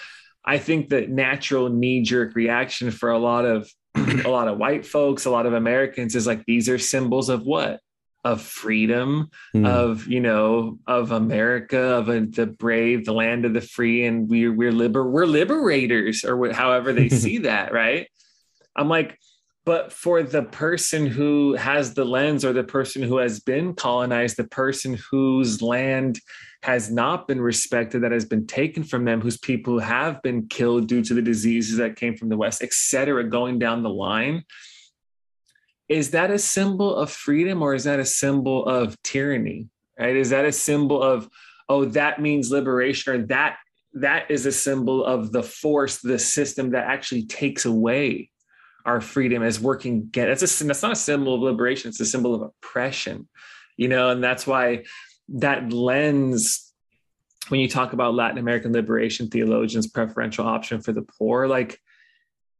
I 0.45 0.57
think 0.57 0.89
that 0.89 1.09
natural 1.09 1.70
knee-jerk 1.70 2.36
reaction 2.36 2.91
for 2.91 3.11
a 3.11 3.18
lot 3.20 3.45
of 3.45 3.70
a 3.95 4.28
lot 4.30 4.47
of 4.47 4.57
white 4.57 4.86
folks, 4.86 5.26
a 5.26 5.30
lot 5.30 5.45
of 5.45 5.53
Americans 5.53 6.16
is 6.16 6.26
like 6.28 6.43
these 6.45 6.68
are 6.68 6.78
symbols 6.80 7.30
of 7.30 7.43
what? 7.43 7.80
Of 8.26 8.41
freedom, 8.41 9.30
Hmm. 9.51 9.66
of 9.66 10.07
you 10.07 10.20
know, 10.22 10.80
of 10.88 11.11
America, 11.11 11.78
of 11.80 12.09
a, 12.09 12.22
the 12.22 12.45
brave, 12.47 13.05
the 13.05 13.14
land 13.14 13.45
of 13.45 13.53
the 13.53 13.61
free, 13.61 14.05
and 14.05 14.30
we're 14.30 14.51
we're 14.53 14.72
liber 14.72 15.07
we're 15.09 15.26
liberators, 15.26 16.24
or 16.24 16.47
wh- 16.49 16.55
however 16.55 16.93
they 16.93 17.09
see 17.24 17.39
that, 17.39 17.74
right? 17.74 18.07
I'm 18.76 18.89
like, 18.89 19.20
but 19.66 19.93
for 19.93 20.24
the 20.24 20.43
person 20.43 21.07
who 21.07 21.55
has 21.55 21.93
the 21.93 22.03
lens, 22.03 22.43
or 22.43 22.51
the 22.51 22.64
person 22.64 23.01
who 23.01 23.18
has 23.18 23.39
been 23.39 23.74
colonized, 23.74 24.36
the 24.36 24.43
person 24.43 24.99
whose 25.09 25.61
land 25.61 26.20
has 26.64 26.91
not 26.91 27.28
been 27.28 27.39
respected, 27.39 28.01
that 28.01 28.11
has 28.11 28.26
been 28.26 28.45
taken 28.45 28.84
from 28.84 29.05
them, 29.05 29.22
whose 29.22 29.38
people 29.38 29.80
have 29.80 30.22
been 30.22 30.47
killed 30.47 30.88
due 30.88 31.01
to 31.03 31.14
the 31.14 31.22
diseases 31.22 31.78
that 31.78 31.95
came 31.95 32.16
from 32.16 32.30
the 32.30 32.38
West, 32.38 32.61
etc 32.61 33.24
going 33.24 33.57
down 33.57 33.84
the 33.84 33.89
line. 33.89 34.43
Is 35.88 36.11
that 36.11 36.32
a 36.32 36.39
symbol 36.39 36.95
of 36.95 37.11
freedom 37.11 37.61
or 37.61 37.74
is 37.74 37.86
that 37.86 37.99
a 37.99 38.05
symbol 38.05 38.66
of 38.66 39.01
tyranny? 39.03 39.70
Right? 39.97 40.16
Is 40.16 40.32
that 40.32 40.45
a 40.45 40.51
symbol 40.51 41.01
of, 41.01 41.30
oh, 41.70 41.86
that 41.86 42.20
means 42.22 42.51
liberation, 42.51 43.14
or 43.14 43.26
that 43.28 43.57
that 43.93 44.30
is 44.32 44.45
a 44.45 44.51
symbol 44.51 45.05
of 45.05 45.32
the 45.32 45.43
force, 45.43 45.99
the 45.99 46.18
system 46.20 46.72
that 46.72 46.86
actually 46.88 47.26
takes 47.28 47.66
away 47.66 48.32
our 48.86 49.02
freedom 49.02 49.44
as 49.44 49.60
working 49.60 50.08
get 50.10 50.28
That's 50.28 50.62
a 50.62 50.66
that's 50.66 50.82
not 50.82 50.92
a 50.92 50.96
symbol 50.96 51.36
of 51.36 51.42
liberation, 51.42 51.90
it's 51.90 52.00
a 52.00 52.06
symbol 52.06 52.36
of 52.36 52.42
oppression, 52.42 53.28
you 53.78 53.88
know, 53.88 54.10
and 54.10 54.24
that's 54.24 54.46
why 54.46 54.84
that 55.30 55.72
lens 55.72 56.72
when 57.50 57.60
you 57.60 57.68
talk 57.68 57.94
about 57.94 58.14
Latin 58.14 58.38
American 58.38 58.72
liberation 58.74 59.30
theologians 59.30 59.88
preferential 59.88 60.48
option 60.48 60.82
for 60.82 60.94
the 60.94 61.02
poor 61.02 61.48
like 61.48 61.80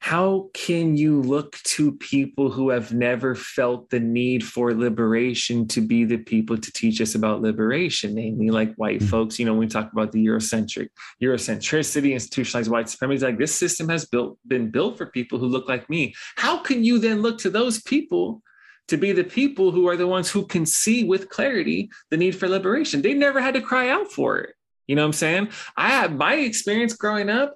how 0.04 0.50
can 0.54 0.98
you 0.98 1.22
look 1.22 1.56
to 1.64 1.94
people 1.94 2.52
who 2.52 2.72
have 2.72 2.94
never 2.94 3.36
felt 3.36 3.90
the 3.90 4.02
need 4.02 4.44
for 4.44 4.74
liberation 4.74 5.66
to 5.66 5.80
be 5.80 6.04
the 6.04 6.18
people 6.18 6.58
to 6.58 6.72
teach 6.74 7.00
us 7.00 7.16
about 7.16 7.42
liberation, 7.42 8.14
namely 8.14 8.50
like 8.50 8.76
white 8.76 9.00
Mhm. 9.00 9.10
folks? 9.10 9.40
You 9.40 9.46
know, 9.46 9.54
when 9.54 9.62
we 9.62 9.68
talk 9.68 9.94
about 9.94 10.12
the 10.12 10.22
Eurocentric, 10.22 10.90
Eurocentricity, 11.22 12.12
institutionalized 12.12 12.70
white 12.70 12.90
supremacy, 12.90 13.24
like 13.26 13.38
this 13.38 13.56
system 13.56 13.88
has 13.88 14.04
built 14.04 14.38
been 14.46 14.70
built 14.70 14.98
for 14.98 15.06
people 15.06 15.40
who 15.40 15.48
look 15.48 15.70
like 15.70 15.90
me. 15.90 16.14
How 16.36 16.58
can 16.58 16.84
you 16.84 17.00
then 17.00 17.22
look 17.22 17.38
to 17.38 17.50
those 17.50 17.82
people 17.82 18.44
to 18.90 18.98
be 18.98 19.14
the 19.14 19.24
people 19.24 19.72
who 19.72 19.88
are 19.88 19.96
the 19.96 20.06
ones 20.16 20.30
who 20.30 20.46
can 20.46 20.66
see 20.66 21.06
with 21.06 21.30
clarity 21.30 21.90
the 22.12 22.18
need 22.18 22.36
for 22.36 22.50
liberation? 22.50 23.02
They 23.02 23.14
never 23.14 23.40
had 23.40 23.54
to 23.54 23.62
cry 23.62 23.88
out 23.88 24.12
for 24.12 24.38
it. 24.40 24.54
You 24.86 24.98
know 24.98 25.04
what 25.04 25.16
I'm 25.16 25.24
saying? 25.24 25.48
I 25.78 25.88
had 25.88 26.18
my 26.18 26.36
experience 26.36 26.94
growing 26.94 27.30
up 27.30 27.56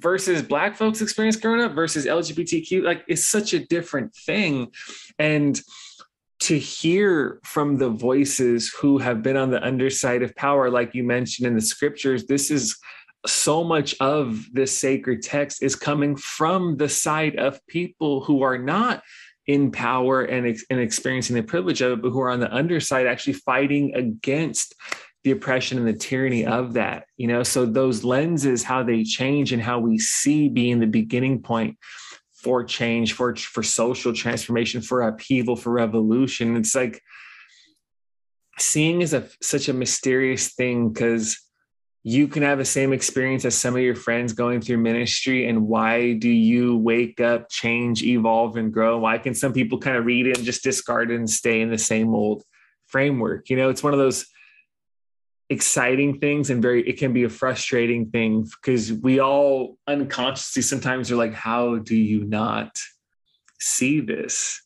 versus 0.00 0.42
black 0.42 0.76
folks 0.76 1.00
experience 1.00 1.36
growing 1.36 1.60
up 1.60 1.72
versus 1.72 2.06
lgbtq 2.06 2.82
like 2.82 3.04
it's 3.08 3.24
such 3.24 3.52
a 3.52 3.64
different 3.66 4.14
thing. 4.14 4.70
And 5.18 5.60
to 6.40 6.58
hear 6.58 7.38
from 7.44 7.76
the 7.76 7.90
voices 7.90 8.72
who 8.80 8.96
have 8.98 9.22
been 9.22 9.36
on 9.36 9.50
the 9.50 9.62
underside 9.62 10.22
of 10.22 10.34
power 10.36 10.70
like 10.70 10.94
you 10.94 11.04
mentioned 11.04 11.46
in 11.46 11.54
the 11.54 11.60
scriptures 11.60 12.26
this 12.26 12.50
is 12.50 12.78
so 13.26 13.62
much 13.62 13.94
of 14.00 14.46
this 14.52 14.76
sacred 14.76 15.22
text 15.22 15.62
is 15.62 15.76
coming 15.76 16.16
from 16.16 16.76
the 16.78 16.88
side 16.88 17.36
of 17.36 17.64
people 17.66 18.22
who 18.24 18.42
are 18.42 18.58
not 18.58 19.02
in 19.46 19.70
power 19.70 20.22
and, 20.22 20.46
and 20.70 20.80
experiencing 20.80 21.36
the 21.36 21.42
privilege 21.42 21.80
of 21.80 21.92
it, 21.92 22.02
but 22.02 22.10
who 22.10 22.20
are 22.20 22.30
on 22.30 22.40
the 22.40 22.54
underside 22.54 23.06
actually 23.06 23.32
fighting 23.32 23.94
against 23.94 24.74
the 25.24 25.32
oppression 25.32 25.78
and 25.78 25.86
the 25.86 25.92
tyranny 25.92 26.46
of 26.46 26.74
that 26.74 27.04
you 27.16 27.26
know? 27.26 27.42
So 27.42 27.66
those 27.66 28.04
lenses 28.04 28.62
how 28.62 28.82
they 28.82 29.04
change 29.04 29.52
and 29.52 29.62
how 29.62 29.78
we 29.78 29.98
see 29.98 30.48
being 30.48 30.80
the 30.80 30.86
beginning 30.86 31.42
point 31.42 31.76
for 32.42 32.64
change 32.64 33.12
for 33.12 33.36
for 33.36 33.62
social 33.62 34.14
transformation 34.14 34.80
for 34.80 35.02
upheaval 35.02 35.56
for 35.56 35.70
revolution. 35.70 36.56
It's 36.56 36.74
like 36.74 37.02
seeing 38.58 39.02
is 39.02 39.12
a 39.12 39.28
such 39.42 39.68
a 39.68 39.74
mysterious 39.74 40.54
thing 40.54 40.90
because 40.90 41.38
you 42.02 42.26
can 42.26 42.42
have 42.42 42.56
the 42.56 42.64
same 42.64 42.94
experience 42.94 43.44
as 43.44 43.54
some 43.54 43.76
of 43.76 43.82
your 43.82 43.94
friends 43.94 44.32
going 44.32 44.62
through 44.62 44.78
ministry 44.78 45.46
and 45.46 45.68
why 45.68 46.14
do 46.14 46.30
you 46.30 46.78
wake 46.78 47.20
up 47.20 47.50
change 47.50 48.02
evolve 48.02 48.56
and 48.56 48.72
grow? 48.72 48.98
Why 48.98 49.18
can 49.18 49.34
some 49.34 49.52
people 49.52 49.78
kind 49.78 49.98
of 49.98 50.06
read 50.06 50.26
it 50.26 50.38
and 50.38 50.46
just 50.46 50.62
discard 50.62 51.10
it 51.10 51.16
and 51.16 51.28
stay 51.28 51.60
in 51.60 51.68
the 51.68 51.76
same 51.76 52.14
old 52.14 52.42
framework? 52.86 53.50
You 53.50 53.56
know 53.56 53.68
it's 53.68 53.82
one 53.82 53.92
of 53.92 53.98
those 53.98 54.24
exciting 55.50 56.20
things 56.20 56.48
and 56.48 56.62
very 56.62 56.88
it 56.88 56.96
can 56.96 57.12
be 57.12 57.24
a 57.24 57.28
frustrating 57.28 58.08
thing 58.10 58.48
because 58.62 58.92
we 58.92 59.18
all 59.18 59.76
unconsciously 59.88 60.62
sometimes 60.62 61.10
are 61.10 61.16
like 61.16 61.34
how 61.34 61.76
do 61.76 61.96
you 61.96 62.24
not 62.24 62.70
see 63.58 64.00
this? 64.00 64.62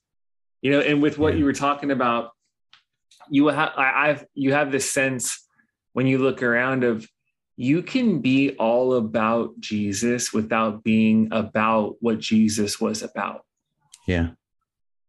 You 0.60 0.72
know 0.72 0.80
and 0.80 1.02
with 1.02 1.18
what 1.18 1.36
you 1.36 1.44
were 1.44 1.54
talking 1.54 1.90
about 1.90 2.30
you 3.30 3.48
have 3.48 3.72
i've 3.76 4.24
you 4.34 4.52
have 4.52 4.70
this 4.70 4.90
sense 4.90 5.46
when 5.94 6.06
you 6.06 6.18
look 6.18 6.42
around 6.42 6.84
of 6.84 7.06
you 7.56 7.82
can 7.82 8.20
be 8.20 8.54
all 8.56 8.94
about 8.94 9.58
jesus 9.60 10.32
without 10.32 10.82
being 10.84 11.28
about 11.32 11.96
what 12.00 12.18
jesus 12.18 12.80
was 12.80 13.02
about. 13.02 13.42
Yeah. 14.06 14.30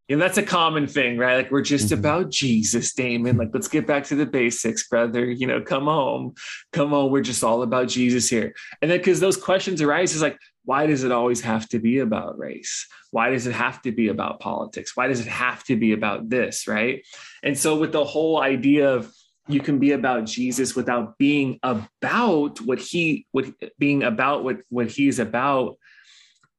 And 0.10 0.22
that's 0.22 0.38
a 0.38 0.44
common 0.44 0.88
thing, 0.88 1.18
right? 1.18 1.38
Like 1.38 1.52
we're 1.52 1.62
just 1.62 1.90
Mhm. 1.90 2.00
about 2.00 2.30
Jesus, 2.30 2.94
Damon. 2.94 3.38
Like, 3.38 3.50
let's 3.54 3.68
get 3.68 3.88
back 3.88 4.04
to 4.06 4.16
the 4.16 4.26
basics, 4.26 4.88
brother. 4.88 5.26
You 5.26 5.48
know, 5.48 5.62
come 5.62 5.86
home, 5.86 6.34
come 6.72 6.94
on. 6.94 7.12
We're 7.12 7.22
just 7.22 7.44
all 7.44 7.64
about 7.64 7.88
Jesus 7.88 8.30
here. 8.30 8.54
And 8.82 8.92
then 8.92 9.00
because 9.00 9.20
those 9.20 9.38
questions 9.38 9.82
arise, 9.82 10.14
is 10.14 10.22
like, 10.22 10.38
why 10.64 10.88
does 10.88 11.04
it 11.04 11.12
always 11.12 11.42
have 11.42 11.68
to 11.70 11.80
be 11.80 12.00
about 12.00 12.38
race? 12.38 12.88
Why 13.12 13.30
does 13.30 13.48
it 13.48 13.54
have 13.54 13.82
to 13.84 13.92
be 13.92 14.08
about 14.10 14.40
politics? 14.40 14.96
Why 14.96 15.08
does 15.08 15.20
it 15.20 15.28
have 15.28 15.64
to 15.66 15.76
be 15.76 15.94
about 15.94 16.30
this, 16.30 16.68
right? 16.68 17.04
And 17.44 17.58
so 17.58 17.76
with 17.78 17.92
the 17.92 18.04
whole 18.04 18.42
idea 18.42 18.94
of 18.94 19.12
you 19.48 19.60
can 19.60 19.78
be 19.78 19.92
about 19.92 20.26
Jesus 20.26 20.76
without 20.76 21.18
being 21.20 21.60
about 21.62 22.60
what 22.62 22.80
he 22.80 23.28
what 23.32 23.46
being 23.78 24.02
about 24.02 24.44
what 24.44 24.58
what 24.70 24.90
he's 24.90 25.20
about 25.20 25.78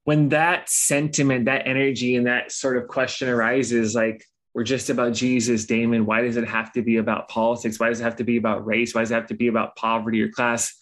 when 0.07 0.29
that 0.29 0.69
sentiment, 0.69 1.47
that 1.47 1.67
energy, 1.67 2.15
and 2.15 2.29
that 2.29 2.53
sort 2.53 2.77
of 2.77 2.87
question 2.87 3.29
arises, 3.29 3.93
like 3.93 4.25
we're 4.55 4.63
just 4.63 4.89
about 4.89 5.15
Jesus, 5.15 5.67
Damon. 5.67 6.07
Why 6.07 6.23
does 6.23 6.37
it 6.37 6.47
have 6.47 6.71
to 6.75 6.83
be 6.83 6.99
about 6.99 7.29
politics? 7.29 7.81
Why 7.81 7.89
does 7.89 7.99
it 8.01 8.05
have 8.05 8.15
to 8.17 8.25
be 8.25 8.37
about 8.37 8.65
race? 8.65 8.95
Why 8.95 9.01
does 9.01 9.11
it 9.11 9.15
have 9.15 9.27
to 9.27 9.35
be 9.35 9.49
about 9.49 9.75
poverty 9.75 10.23
or 10.23 10.31
class? 10.31 10.73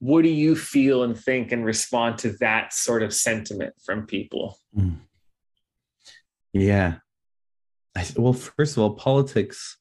What 0.00 0.22
do 0.22 0.28
you 0.28 0.56
feel 0.56 1.04
and 1.04 1.16
think 1.16 1.52
and 1.52 1.64
respond 1.64 2.18
to 2.18 2.32
that 2.40 2.72
sort 2.72 3.04
of 3.04 3.14
sentiment 3.14 3.74
from 3.84 4.06
people? 4.06 4.58
Yeah. 6.52 6.96
I, 7.96 8.06
well, 8.16 8.32
first 8.32 8.76
of 8.76 8.82
all, 8.82 8.94
politics 8.94 9.78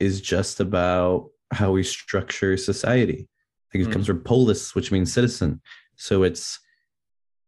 is 0.00 0.22
just 0.22 0.58
about 0.60 1.28
how 1.52 1.72
we 1.72 1.82
structure 1.82 2.56
society. 2.56 3.28
Like 3.74 3.82
it 3.84 3.88
Mm. 3.88 3.92
comes 3.92 4.06
from 4.06 4.24
polis, 4.24 4.74
which 4.74 4.90
means 4.90 5.12
citizen. 5.12 5.60
So 5.96 6.22
it's 6.22 6.60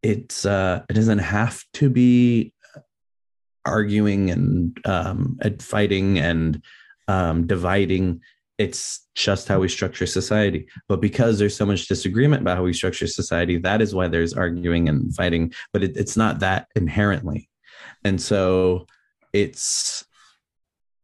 it's 0.02 0.46
uh 0.46 0.82
it 0.88 0.94
doesn't 0.94 1.18
have 1.18 1.62
to 1.74 1.90
be 1.90 2.52
arguing 3.66 4.30
and 4.30 4.78
um 4.86 5.38
and 5.42 5.62
fighting 5.62 6.18
and 6.18 6.62
um 7.08 7.46
dividing. 7.46 8.20
It's 8.58 9.06
just 9.14 9.48
how 9.48 9.60
we 9.60 9.68
structure 9.68 10.06
society. 10.06 10.66
But 10.86 11.00
because 11.00 11.38
there's 11.38 11.56
so 11.56 11.64
much 11.64 11.88
disagreement 11.88 12.42
about 12.42 12.58
how 12.58 12.64
we 12.64 12.74
structure 12.74 13.06
society, 13.06 13.56
that 13.58 13.80
is 13.80 13.94
why 13.94 14.08
there's 14.08 14.34
arguing 14.34 14.88
and 14.88 15.14
fighting. 15.14 15.54
But 15.72 15.82
it, 15.82 15.96
it's 15.96 16.16
not 16.16 16.40
that 16.40 16.68
inherently. 16.76 17.48
And 18.04 18.20
so 18.20 18.86
it's, 19.32 20.04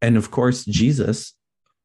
and 0.01 0.17
of 0.17 0.29
course, 0.29 0.65
Jesus, 0.65 1.33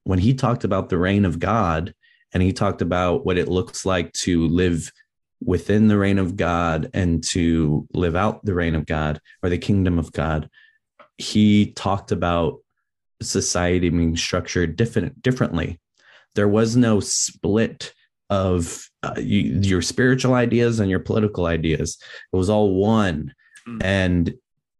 when 0.04 0.18
he 0.18 0.34
talked 0.34 0.64
about 0.64 0.88
the 0.88 0.98
reign 0.98 1.24
of 1.24 1.38
God 1.38 1.94
and 2.34 2.42
he 2.42 2.52
talked 2.52 2.82
about 2.82 3.24
what 3.24 3.38
it 3.38 3.48
looks 3.48 3.86
like 3.86 4.12
to 4.12 4.46
live 4.48 4.92
within 5.44 5.88
the 5.88 5.98
reign 5.98 6.18
of 6.18 6.36
God 6.36 6.90
and 6.94 7.22
to 7.24 7.86
live 7.92 8.16
out 8.16 8.44
the 8.44 8.54
reign 8.54 8.74
of 8.74 8.86
God 8.86 9.20
or 9.42 9.48
the 9.48 9.58
kingdom 9.58 9.98
of 9.98 10.12
God, 10.12 10.48
he 11.18 11.72
talked 11.72 12.12
about 12.12 12.58
society 13.20 13.88
being 13.88 14.16
structured 14.16 14.76
different, 14.76 15.22
differently. 15.22 15.80
There 16.34 16.48
was 16.48 16.76
no 16.76 17.00
split 17.00 17.92
of 18.30 18.88
uh, 19.02 19.14
you, 19.18 19.60
your 19.60 19.82
spiritual 19.82 20.34
ideas 20.34 20.80
and 20.80 20.90
your 20.90 21.00
political 21.00 21.46
ideas. 21.46 21.98
It 22.32 22.36
was 22.36 22.48
all 22.48 22.74
one. 22.74 23.34
Mm. 23.68 23.82
And 23.82 24.34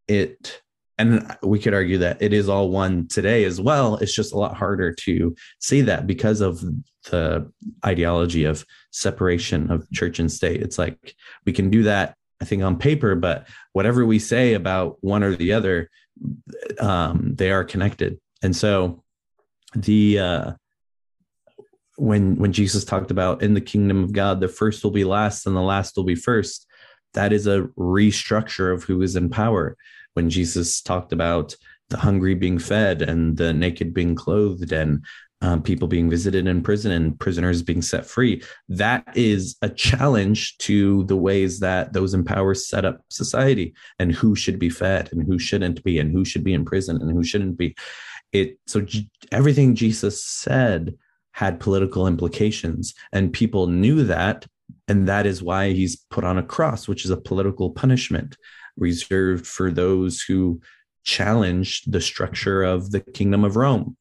it, 0.07 0.61
and 0.97 1.35
we 1.41 1.59
could 1.59 1.73
argue 1.73 1.97
that 1.99 2.21
it 2.21 2.33
is 2.33 2.47
all 2.47 2.69
one 2.69 3.07
today 3.07 3.45
as 3.45 3.59
well. 3.59 3.95
It's 3.97 4.13
just 4.13 4.33
a 4.33 4.37
lot 4.37 4.55
harder 4.55 4.93
to 4.93 5.35
see 5.59 5.81
that 5.81 6.05
because 6.05 6.41
of 6.41 6.63
the 7.09 7.51
ideology 7.85 8.45
of 8.45 8.65
separation 8.91 9.71
of 9.71 9.89
church 9.91 10.19
and 10.19 10.31
state. 10.31 10.61
It's 10.61 10.77
like 10.77 11.15
we 11.45 11.51
can 11.51 11.69
do 11.69 11.83
that, 11.83 12.15
I 12.41 12.45
think, 12.45 12.63
on 12.63 12.77
paper, 12.77 13.15
but 13.15 13.47
whatever 13.71 14.05
we 14.05 14.19
say 14.19 14.53
about 14.53 14.97
one 15.01 15.23
or 15.23 15.35
the 15.35 15.53
other, 15.53 15.89
um, 16.79 17.33
they 17.35 17.51
are 17.51 17.63
connected. 17.63 18.19
And 18.43 18.55
so 18.55 19.03
the 19.75 20.19
uh 20.19 20.51
when 21.95 22.35
when 22.37 22.53
Jesus 22.53 22.83
talked 22.83 23.11
about 23.11 23.41
in 23.41 23.53
the 23.53 23.61
kingdom 23.61 24.03
of 24.03 24.13
God, 24.13 24.39
the 24.39 24.47
first 24.47 24.83
will 24.83 24.91
be 24.91 25.03
last 25.03 25.45
and 25.45 25.55
the 25.55 25.61
last 25.61 25.95
will 25.95 26.03
be 26.03 26.15
first, 26.15 26.67
that 27.13 27.33
is 27.33 27.47
a 27.47 27.63
restructure 27.77 28.73
of 28.73 28.83
who 28.83 29.01
is 29.01 29.15
in 29.15 29.29
power. 29.29 29.75
When 30.13 30.29
Jesus 30.29 30.81
talked 30.81 31.13
about 31.13 31.55
the 31.89 31.97
hungry 31.97 32.35
being 32.35 32.59
fed 32.59 33.01
and 33.01 33.37
the 33.37 33.53
naked 33.53 33.93
being 33.93 34.15
clothed 34.15 34.71
and 34.71 35.03
um, 35.41 35.61
people 35.61 35.89
being 35.89 36.09
visited 36.09 36.47
in 36.47 36.63
prison 36.63 36.91
and 36.91 37.19
prisoners 37.19 37.61
being 37.61 37.81
set 37.81 38.05
free, 38.05 38.41
that 38.69 39.05
is 39.15 39.57
a 39.61 39.69
challenge 39.69 40.57
to 40.59 41.03
the 41.05 41.17
ways 41.17 41.59
that 41.59 41.91
those 41.91 42.13
in 42.13 42.23
power 42.23 42.53
set 42.53 42.85
up 42.85 43.01
society 43.09 43.73
and 43.99 44.13
who 44.13 44.35
should 44.35 44.57
be 44.57 44.69
fed 44.69 45.09
and 45.11 45.27
who 45.27 45.37
shouldn't 45.37 45.83
be 45.83 45.99
and 45.99 46.11
who 46.11 46.23
should 46.23 46.43
be 46.43 46.53
in 46.53 46.63
prison 46.63 47.01
and 47.01 47.11
who 47.11 47.23
shouldn't 47.23 47.57
be. 47.57 47.75
It 48.31 48.57
so 48.65 48.81
J- 48.81 49.09
everything 49.31 49.75
Jesus 49.75 50.23
said 50.23 50.95
had 51.33 51.59
political 51.59 52.07
implications, 52.07 52.93
and 53.11 53.33
people 53.33 53.67
knew 53.67 54.03
that, 54.05 54.45
and 54.87 55.07
that 55.07 55.25
is 55.25 55.43
why 55.43 55.71
he's 55.71 55.97
put 56.09 56.23
on 56.23 56.37
a 56.37 56.43
cross, 56.43 56.87
which 56.87 57.05
is 57.05 57.11
a 57.11 57.17
political 57.17 57.71
punishment 57.71 58.37
reserved 58.77 59.45
for 59.45 59.71
those 59.71 60.21
who 60.21 60.61
challenged 61.03 61.91
the 61.91 62.01
structure 62.01 62.63
of 62.63 62.91
the 62.91 62.99
kingdom 62.99 63.43
of 63.43 63.55
Rome. 63.55 63.97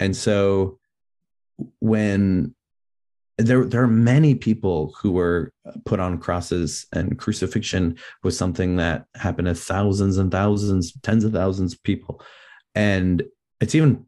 And 0.00 0.16
so 0.16 0.78
when 1.80 2.54
there 3.38 3.64
there 3.64 3.82
are 3.82 3.88
many 3.88 4.34
people 4.34 4.94
who 5.00 5.12
were 5.12 5.52
put 5.84 5.98
on 5.98 6.18
crosses 6.18 6.86
and 6.92 7.18
crucifixion 7.18 7.96
was 8.22 8.38
something 8.38 8.76
that 8.76 9.06
happened 9.16 9.46
to 9.46 9.54
thousands 9.54 10.18
and 10.18 10.30
thousands 10.30 10.92
tens 11.02 11.24
of 11.24 11.32
thousands 11.32 11.72
of 11.72 11.82
people. 11.82 12.22
And 12.74 13.22
it's 13.60 13.74
even 13.74 14.04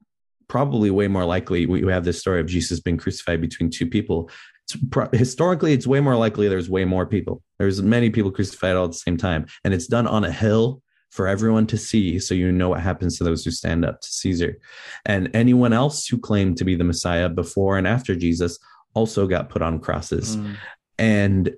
probably 0.49 0.91
way 0.91 1.09
more 1.09 1.25
likely 1.25 1.67
we 1.67 1.91
have 1.91 2.05
this 2.05 2.21
story 2.21 2.41
of 2.41 2.47
jesus 2.47 2.79
being 2.79 2.97
crucified 2.97 3.41
between 3.41 3.69
two 3.69 3.87
people. 3.87 4.31
It's 4.65 4.77
pro- 4.91 5.11
historically 5.13 5.73
it's 5.73 5.87
way 5.87 6.01
more 6.01 6.17
likely 6.17 6.49
there's 6.49 6.71
way 6.71 6.85
more 6.85 7.07
people 7.07 7.43
There's 7.59 7.83
many 7.83 8.11
people 8.11 8.31
crucified 8.31 8.77
all 8.77 8.85
at 8.85 8.93
the 8.93 8.99
same 8.99 9.17
time, 9.17 9.47
and 9.65 9.73
it's 9.73 9.87
done 9.87 10.07
on 10.07 10.25
a 10.25 10.33
hill 10.33 10.83
for 11.11 11.27
everyone 11.27 11.67
to 11.69 11.79
see, 11.79 12.19
so 12.19 12.35
you 12.35 12.53
know 12.53 12.69
what 12.69 12.81
happens 12.81 13.17
to 13.17 13.25
those 13.25 13.45
who 13.45 13.51
stand 13.51 13.85
up 13.85 14.01
to 14.01 14.09
Caesar. 14.09 14.59
And 15.07 15.31
anyone 15.35 15.73
else 15.73 16.07
who 16.07 16.19
claimed 16.19 16.59
to 16.59 16.65
be 16.65 16.75
the 16.75 16.85
Messiah 16.85 17.29
before 17.29 17.79
and 17.79 17.87
after 17.87 18.15
Jesus 18.15 18.59
also 18.93 19.27
got 19.27 19.49
put 19.49 19.63
on 19.63 19.79
crosses. 19.79 20.37
Mm. 20.37 20.57
And 20.99 21.55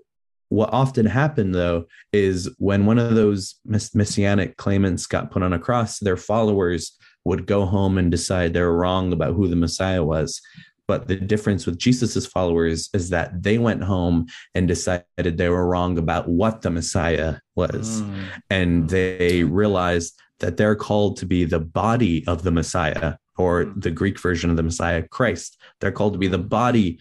what 0.50 0.72
often 0.72 1.06
happened 1.06 1.54
though 1.54 1.86
is 2.12 2.48
when 2.58 2.86
one 2.86 2.98
of 2.98 3.14
those 3.14 3.56
mess- 3.64 3.94
messianic 3.94 4.56
claimants 4.56 5.06
got 5.06 5.30
put 5.30 5.42
on 5.42 5.52
a 5.52 5.58
cross, 5.58 5.98
their 5.98 6.16
followers 6.16 6.96
would 7.24 7.46
go 7.46 7.66
home 7.66 7.98
and 7.98 8.10
decide 8.10 8.54
they 8.54 8.62
were 8.62 8.76
wrong 8.76 9.12
about 9.12 9.34
who 9.34 9.48
the 9.48 9.56
Messiah 9.56 10.02
was. 10.02 10.40
But 10.88 11.06
the 11.06 11.16
difference 11.16 11.66
with 11.66 11.78
Jesus's 11.78 12.26
followers 12.26 12.88
is 12.94 13.10
that 13.10 13.42
they 13.42 13.58
went 13.58 13.84
home 13.84 14.26
and 14.54 14.66
decided 14.66 15.04
they 15.14 15.50
were 15.50 15.68
wrong 15.68 15.98
about 15.98 16.28
what 16.28 16.62
the 16.62 16.70
Messiah 16.70 17.36
was. 17.54 18.00
Mm. 18.00 18.24
And 18.50 18.88
they 18.88 19.44
realized 19.44 20.18
that 20.40 20.56
they're 20.56 20.74
called 20.74 21.18
to 21.18 21.26
be 21.26 21.44
the 21.44 21.60
body 21.60 22.26
of 22.26 22.42
the 22.42 22.50
Messiah, 22.50 23.14
or 23.36 23.66
the 23.76 23.90
Greek 23.90 24.18
version 24.18 24.50
of 24.50 24.56
the 24.56 24.62
Messiah, 24.62 25.06
Christ. 25.06 25.60
They're 25.80 25.92
called 25.92 26.14
to 26.14 26.18
be 26.18 26.28
the 26.28 26.38
body 26.38 27.00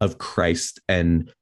of 0.00 0.18
Christ 0.18 0.80
and 0.88 1.32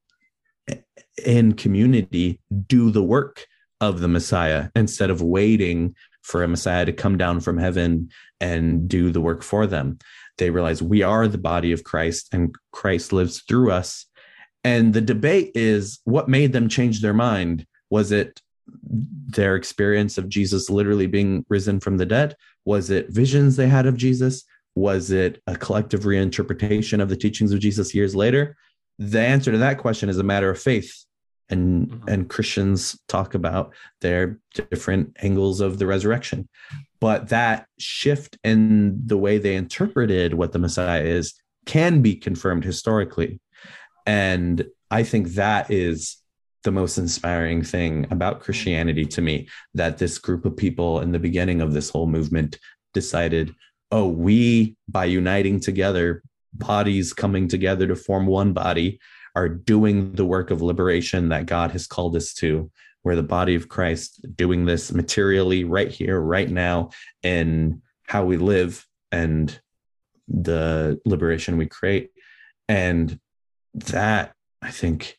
in 1.25 1.53
community 1.53 2.41
do 2.67 2.91
the 2.91 3.03
work 3.03 3.47
of 3.81 4.01
the 4.01 4.09
Messiah 4.09 4.69
instead 4.75 5.11
of 5.11 5.23
waiting 5.23 5.95
for 6.23 6.43
a 6.43 6.49
Messiah 6.49 6.87
to 6.87 6.93
come 6.93 7.19
down 7.19 7.41
from 7.41 7.59
heaven 7.59 8.11
and 8.41 8.89
do 8.89 9.11
the 9.11 9.21
work 9.21 9.43
for 9.43 9.67
them. 9.67 9.99
They 10.39 10.51
realize 10.51 10.83
we 10.83 11.03
are 11.03 11.29
the 11.29 11.39
body 11.39 11.73
of 11.73 11.85
Christ 11.85 12.29
and 12.33 12.55
Christ 12.73 13.13
lives 13.13 13.43
through 13.47 13.71
us. 13.71 14.07
And 14.65 14.95
the 14.95 15.01
debate 15.01 15.53
is 15.55 16.01
what 16.05 16.29
made 16.29 16.53
them 16.53 16.69
change 16.69 17.01
their 17.01 17.15
mind? 17.15 17.67
Was 17.91 18.13
it 18.13 18.41
their 18.67 19.57
experience 19.57 20.17
of 20.17 20.29
Jesus 20.29 20.71
literally 20.71 21.07
being 21.07 21.45
risen 21.49 21.81
from 21.81 21.99
the 21.99 22.07
dead? 22.07 22.35
Was 22.65 22.91
it 22.91 23.11
visions 23.11 23.57
they 23.57 23.69
had 23.69 23.87
of 23.87 23.97
Jesus? 23.97 24.45
Was 24.75 25.11
it 25.11 25.43
a 25.47 25.57
collective 25.57 26.01
reinterpretation 26.01 27.01
of 27.01 27.09
the 27.09 27.17
teachings 27.17 27.53
of 27.53 27.61
Jesus 27.61 27.95
years 27.95 28.17
later? 28.17 28.57
The 28.99 29.21
answer 29.21 29.53
to 29.53 29.59
that 29.59 29.79
question 29.79 30.09
is 30.09 30.19
a 30.19 30.25
matter 30.25 30.51
of 30.51 30.59
faith. 30.59 31.05
And, 31.51 31.89
Mhm. 31.89 32.09
and 32.09 32.29
Christians 32.31 32.99
talk 33.07 33.35
about 33.35 33.75
their 34.01 34.39
different 34.55 35.15
angles 35.21 35.61
of 35.61 35.79
the 35.79 35.87
resurrection. 35.87 36.49
But 37.05 37.29
that 37.29 37.67
shift 37.79 38.39
in 38.45 38.99
the 39.05 39.19
way 39.19 39.37
they 39.37 39.57
interpreted 39.57 40.33
what 40.33 40.53
the 40.53 40.59
Messiah 40.59 41.03
is 41.03 41.35
can 41.67 42.01
be 42.01 42.17
confirmed 42.17 42.65
historically. 42.65 43.43
And 44.07 44.65
I 44.91 45.03
think 45.03 45.35
that 45.35 45.71
is 45.71 46.17
the 46.63 46.73
most 46.73 46.97
inspiring 46.97 47.63
thing 47.63 48.07
about 48.11 48.41
Christianity 48.41 49.05
to 49.05 49.21
me 49.21 49.49
that 49.75 49.99
this 49.99 50.17
group 50.17 50.47
of 50.47 50.57
people 50.57 51.01
in 51.01 51.13
the 51.13 51.19
beginning 51.19 51.61
of 51.61 51.75
this 51.75 51.91
whole 51.91 52.07
movement 52.07 52.59
decided, 52.95 53.55
oh, 53.91 54.09
we, 54.09 54.75
by 54.89 55.05
uniting 55.05 55.61
together, 55.61 56.23
bodies 56.55 57.13
coming 57.13 57.49
together 57.49 57.87
to 57.87 57.97
form 57.97 58.25
one 58.25 58.55
body, 58.55 58.99
are 59.37 59.51
doing 59.51 60.15
the 60.15 60.25
work 60.25 60.51
of 60.51 60.63
liberation 60.63 61.29
that 61.29 61.45
God 61.45 61.71
has 61.73 61.87
called 61.87 62.17
us 62.17 62.33
to. 62.37 62.71
We're 63.05 63.17
the 63.17 63.23
body 63.23 63.55
of 63.55 63.69
Christ 63.69 64.25
doing 64.35 64.65
this 64.65 64.93
materially 64.93 65.65
right 65.65 65.91
here, 65.91 66.19
right 66.19 66.51
now, 66.51 66.91
in 67.23 67.83
how 68.07 68.25
we 68.25 68.39
live 68.39 68.87
and 69.13 69.59
the 70.27 71.01
liberation 71.05 71.59
we 71.59 71.67
create. 71.67 72.11
And 72.67 73.21
that, 73.75 74.33
I 74.63 74.71
think, 74.71 75.19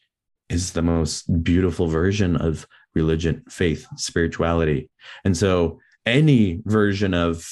is 0.50 0.72
the 0.72 0.82
most 0.82 1.44
beautiful 1.44 1.88
version 1.88 2.36
of 2.36 2.68
religion, 2.96 3.44
faith, 3.50 3.86
spirituality. 3.98 4.90
And 5.24 5.38
so, 5.38 5.80
any 6.06 6.62
version 6.66 7.14
of 7.14 7.48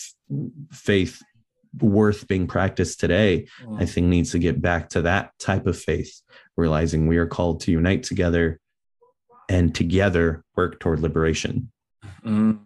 faith 0.71 1.21
worth 1.79 2.27
being 2.27 2.47
practiced 2.47 2.99
today, 2.99 3.47
hmm. 3.63 3.77
I 3.77 3.85
think, 3.85 4.07
needs 4.07 4.31
to 4.31 4.39
get 4.39 4.61
back 4.61 4.89
to 4.89 5.03
that 5.03 5.31
type 5.39 5.67
of 5.67 5.77
faith, 5.77 6.21
realizing 6.55 7.07
we 7.07 7.17
are 7.17 7.27
called 7.27 7.61
to 7.61 7.71
unite 7.71 8.03
together 8.03 8.59
and 9.49 9.73
together 9.73 10.43
work 10.55 10.79
toward 10.79 10.99
liberation. 10.99 11.71
Mm. 12.25 12.59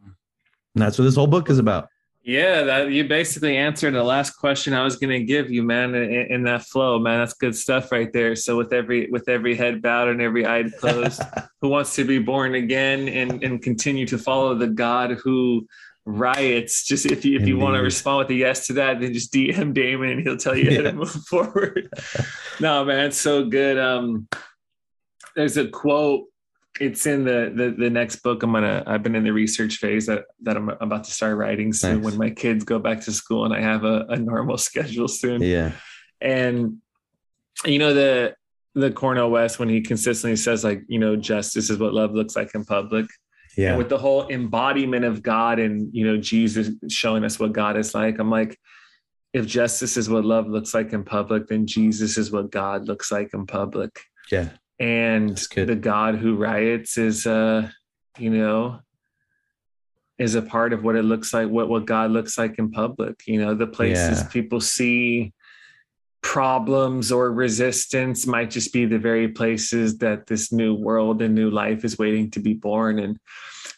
And 0.75 0.82
that's 0.84 0.97
what 0.97 1.05
this 1.05 1.15
whole 1.15 1.28
book 1.28 1.49
is 1.49 1.59
about. 1.59 1.89
Yeah, 2.28 2.63
that 2.63 2.91
you 2.91 3.07
basically 3.07 3.55
answered 3.55 3.93
the 3.93 4.03
last 4.03 4.32
question 4.32 4.73
I 4.73 4.84
was 4.84 4.97
going 4.97 5.17
to 5.17 5.23
give 5.23 5.49
you, 5.49 5.63
man. 5.63 5.95
In, 5.95 6.11
in 6.11 6.43
that 6.43 6.63
flow, 6.63 6.99
man, 6.99 7.19
that's 7.19 7.34
good 7.34 7.55
stuff 7.55 7.89
right 7.89 8.11
there. 8.11 8.36
So 8.36 8.57
with 8.57 8.73
every 8.73 9.09
with 9.09 9.30
every 9.30 9.55
head 9.55 9.82
bowed 9.82 10.09
and 10.09 10.21
every 10.21 10.45
eye 10.45 10.65
closed, 10.78 11.21
who 11.61 11.69
wants 11.69 11.95
to 11.95 12.03
be 12.03 12.19
born 12.19 12.55
again 12.55 13.07
and 13.07 13.41
and 13.45 13.61
continue 13.61 14.05
to 14.07 14.17
follow 14.17 14.55
the 14.55 14.67
God 14.67 15.11
who 15.11 15.67
riots? 16.03 16.84
Just 16.84 17.05
if 17.05 17.23
you 17.23 17.39
if 17.39 17.47
you 17.47 17.57
want 17.57 17.75
to 17.75 17.82
respond 17.82 18.17
with 18.17 18.30
a 18.32 18.36
yes 18.36 18.67
to 18.67 18.73
that, 18.73 18.99
then 18.99 19.13
just 19.13 19.34
DM 19.34 19.73
Damon 19.73 20.09
and 20.09 20.21
he'll 20.21 20.36
tell 20.36 20.55
you 20.55 20.75
how 20.75 20.82
to 20.82 20.91
move 20.91 21.09
forward. 21.09 21.89
no, 22.59 22.84
man, 22.84 23.05
it's 23.05 23.17
so 23.17 23.45
good. 23.45 23.80
Um, 23.80 24.28
there's 25.34 25.55
a 25.55 25.69
quote 25.69 26.25
it's 26.80 27.05
in 27.05 27.23
the, 27.23 27.51
the 27.55 27.75
the 27.78 27.89
next 27.89 28.17
book 28.17 28.43
i'm 28.43 28.51
gonna 28.53 28.84
i've 28.88 29.03
been 29.03 29.15
in 29.15 29.23
the 29.23 29.34
research 29.34 29.78
phase 29.78 30.05
that 30.05 30.25
that 30.41 30.55
i'm 30.57 30.69
about 30.69 31.03
to 31.03 31.11
start 31.11 31.36
writing 31.38 31.73
soon 31.73 31.97
Nice. 31.97 32.05
when 32.05 32.17
my 32.17 32.30
kids 32.30 32.63
go 32.63 32.78
back 32.80 33.01
to 33.01 33.11
school 33.11 33.45
and 33.45 33.53
i 33.53 33.61
have 33.61 33.84
a, 33.84 34.05
a 34.09 34.15
normal 34.17 34.57
schedule 34.69 35.07
soon 35.07 35.41
Yeah. 35.41 35.71
and 36.21 36.78
you 37.65 37.80
know 37.80 37.93
the 37.93 38.36
the 38.75 38.91
cornel 38.91 39.32
west 39.32 39.57
when 39.59 39.69
he 39.69 39.82
consistently 39.82 40.36
says 40.36 40.63
like 40.63 40.84
you 40.88 40.99
know 40.99 41.15
justice 41.15 41.69
is 41.69 41.78
what 41.80 41.93
love 41.93 42.13
looks 42.13 42.36
like 42.36 42.53
in 42.53 42.63
public 42.65 43.05
and 43.57 43.63
Yeah. 43.63 43.75
with 43.78 43.89
the 43.89 43.97
whole 43.97 44.28
embodiment 44.30 45.03
of 45.05 45.23
god 45.23 45.57
and 45.59 45.89
you 45.93 46.05
know 46.05 46.17
jesus 46.17 46.69
showing 46.89 47.23
us 47.23 47.39
what 47.39 47.53
god 47.53 47.75
is 47.78 47.95
like 47.95 48.19
i'm 48.19 48.30
like 48.30 48.57
if 49.34 49.45
justice 49.47 49.97
is 49.97 50.09
what 50.09 50.25
love 50.25 50.47
looks 50.47 50.73
like 50.75 50.93
in 50.93 51.03
public 51.03 51.47
then 51.47 51.65
jesus 51.65 52.17
is 52.17 52.32
what 52.32 52.51
god 52.51 52.88
looks 52.88 53.11
like 53.11 53.34
in 53.34 53.45
public 53.47 53.99
Yeah. 54.32 54.49
And 54.80 55.38
the 55.55 55.75
god 55.75 56.15
who 56.15 56.36
riots 56.36 56.97
is 56.97 57.25
uh 57.25 57.67
you 58.19 58.30
know 58.30 58.80
is 60.19 60.36
a 60.36 60.41
part 60.41 60.73
of 60.73 60.84
what 60.84 60.95
it 60.95 61.03
looks 61.03 61.34
like 61.34 61.49
what 61.49 61.67
what 61.69 61.86
god 61.86 62.11
looks 62.11 62.38
like 62.38 62.57
in 62.59 62.69
public 62.71 63.23
you 63.28 63.39
know 63.41 63.53
the 63.55 63.67
places 63.67 64.19
Yeah. 64.21 64.28
people 64.30 64.61
see 64.61 65.34
problems 66.21 67.11
or 67.11 67.32
resistance 67.32 68.25
might 68.28 68.49
just 68.51 68.71
be 68.73 68.86
the 68.86 68.97
very 68.99 69.28
places 69.30 69.97
that 69.99 70.28
this 70.28 70.51
new 70.51 70.73
world 70.75 71.21
and 71.21 71.34
new 71.36 71.49
life 71.49 71.86
is 71.86 71.97
waiting 71.97 72.30
to 72.32 72.39
be 72.39 72.53
born 72.53 72.99
and 72.99 73.17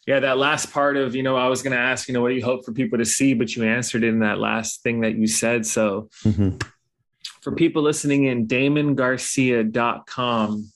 yeah 0.07 0.19
that 0.21 0.37
last 0.37 0.71
part 0.71 0.95
of 0.97 1.15
you 1.15 1.21
know 1.23 1.35
i 1.35 1.47
was 1.47 1.61
going 1.61 1.73
to 1.73 1.77
ask 1.79 2.07
you 2.07 2.13
know 2.13 2.21
what 2.21 2.29
do 2.29 2.35
you 2.35 2.43
hope 2.43 2.63
for 2.65 2.71
people 2.71 2.97
to 2.97 3.05
see 3.05 3.33
but 3.33 3.55
you 3.55 3.63
answered 3.63 4.03
in 4.03 4.19
that 4.19 4.39
last 4.39 4.81
thing 4.83 5.01
that 5.01 5.15
you 5.15 5.27
said 5.27 5.65
so 5.65 6.09
Mhm. 6.25 6.61
for 7.41 7.53
people 7.55 7.81
listening 7.83 8.23
in, 8.25 8.47
damongarcia.com, 8.47 10.71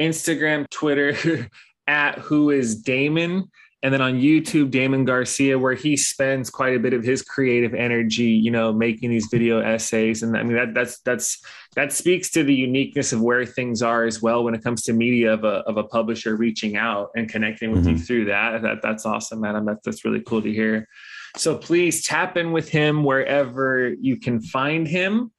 Instagram, 0.00 0.68
Twitter, 0.70 1.48
at 1.86 2.18
who 2.18 2.50
is 2.50 2.82
Damon, 2.82 3.50
and 3.82 3.94
then 3.94 4.00
on 4.00 4.14
YouTube, 4.14 4.70
Damon 4.70 5.04
Garcia, 5.04 5.58
where 5.58 5.74
he 5.74 5.96
spends 5.96 6.50
quite 6.50 6.74
a 6.74 6.80
bit 6.80 6.92
of 6.92 7.04
his 7.04 7.22
creative 7.22 7.74
energy, 7.74 8.24
you 8.24 8.50
know, 8.50 8.72
making 8.72 9.10
these 9.10 9.28
video 9.30 9.60
essays. 9.60 10.22
And 10.22 10.36
I 10.36 10.42
mean 10.42 10.56
that 10.56 10.74
that's 10.74 10.98
that's 11.00 11.44
that 11.76 11.92
speaks 11.92 12.30
to 12.30 12.42
the 12.42 12.54
uniqueness 12.54 13.12
of 13.12 13.20
where 13.20 13.46
things 13.46 13.82
are 13.82 14.04
as 14.04 14.20
well 14.20 14.42
when 14.42 14.54
it 14.54 14.64
comes 14.64 14.82
to 14.84 14.92
media 14.92 15.34
of 15.34 15.44
a 15.44 15.58
of 15.68 15.76
a 15.76 15.84
publisher 15.84 16.36
reaching 16.36 16.76
out 16.76 17.10
and 17.14 17.28
connecting 17.28 17.70
with 17.70 17.86
you 17.86 17.94
mm-hmm. 17.94 18.02
through 18.02 18.24
that. 18.24 18.62
That 18.62 18.78
that's 18.82 19.06
awesome, 19.06 19.40
man. 19.40 19.64
That's 19.64 19.82
that's 19.84 20.04
really 20.04 20.20
cool 20.20 20.42
to 20.42 20.52
hear. 20.52 20.88
So 21.36 21.56
please 21.56 22.04
tap 22.04 22.36
in 22.38 22.50
with 22.52 22.68
him 22.68 23.04
wherever 23.04 23.90
you 24.00 24.16
can 24.16 24.40
find 24.40 24.88
him. 24.88 25.32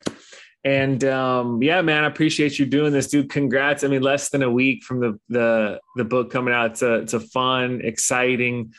And 0.63 1.03
um, 1.05 1.61
yeah, 1.61 1.81
man, 1.81 2.03
I 2.03 2.07
appreciate 2.07 2.59
you 2.59 2.65
doing 2.65 2.91
this, 2.91 3.07
dude. 3.07 3.29
Congrats! 3.29 3.83
I 3.83 3.87
mean, 3.87 4.01
less 4.01 4.29
than 4.29 4.43
a 4.43 4.51
week 4.51 4.83
from 4.83 4.99
the 4.99 5.19
the 5.29 5.79
the 5.95 6.03
book 6.03 6.31
coming 6.31 6.53
out. 6.53 6.71
It's 6.71 6.81
a 6.81 6.95
it's 6.95 7.13
a 7.13 7.19
fun, 7.19 7.81
exciting 7.83 8.73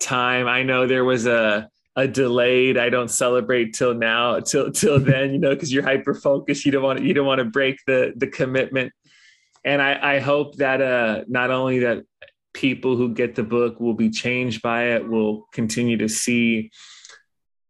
time. 0.00 0.46
I 0.48 0.62
know 0.62 0.86
there 0.86 1.04
was 1.04 1.26
a 1.26 1.68
a 1.96 2.08
delayed. 2.08 2.76
I 2.78 2.88
don't 2.88 3.10
celebrate 3.10 3.74
till 3.74 3.94
now, 3.94 4.40
till 4.40 4.70
till 4.72 4.98
then, 4.98 5.32
you 5.32 5.38
know, 5.38 5.50
because 5.50 5.72
you're 5.72 5.82
hyper 5.82 6.14
focused. 6.14 6.64
You 6.64 6.72
don't 6.72 6.82
want 6.82 7.00
to, 7.00 7.04
you 7.04 7.14
don't 7.14 7.26
want 7.26 7.40
to 7.40 7.44
break 7.44 7.78
the 7.86 8.12
the 8.16 8.26
commitment. 8.26 8.92
And 9.64 9.82
I 9.82 10.16
I 10.16 10.18
hope 10.20 10.56
that 10.56 10.80
uh 10.80 11.24
not 11.28 11.50
only 11.50 11.80
that 11.80 12.04
people 12.52 12.96
who 12.96 13.12
get 13.12 13.34
the 13.34 13.42
book 13.42 13.80
will 13.80 13.94
be 13.94 14.10
changed 14.10 14.62
by 14.62 14.90
it, 14.94 15.08
will 15.08 15.48
continue 15.52 15.96
to 15.98 16.08
see 16.08 16.70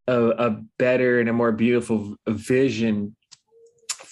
a, 0.06 0.20
a 0.20 0.62
better 0.78 1.20
and 1.20 1.28
a 1.28 1.32
more 1.32 1.52
beautiful 1.52 2.16
vision 2.28 3.16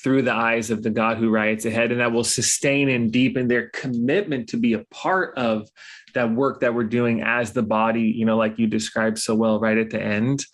through 0.02 0.22
the 0.22 0.34
eyes 0.34 0.70
of 0.70 0.82
the 0.82 0.90
God 0.90 1.18
who 1.18 1.30
riots 1.30 1.64
ahead, 1.64 1.92
and 1.92 2.00
that 2.00 2.12
will 2.12 2.24
sustain 2.24 2.88
and 2.88 3.12
deepen 3.12 3.48
their 3.48 3.68
commitment 3.68 4.48
to 4.48 4.56
be 4.56 4.72
a 4.72 4.84
part 4.90 5.36
of 5.38 5.68
that 6.14 6.30
work 6.32 6.60
that 6.60 6.74
we're 6.74 6.84
doing 6.84 7.22
as 7.22 7.52
the 7.52 7.62
body, 7.62 8.02
you 8.02 8.24
know, 8.24 8.36
like 8.36 8.58
you 8.58 8.66
described 8.66 9.18
so 9.18 9.34
well 9.34 9.60
right 9.60 9.78
at 9.78 9.90
the 9.90 10.02
end. 10.02 10.44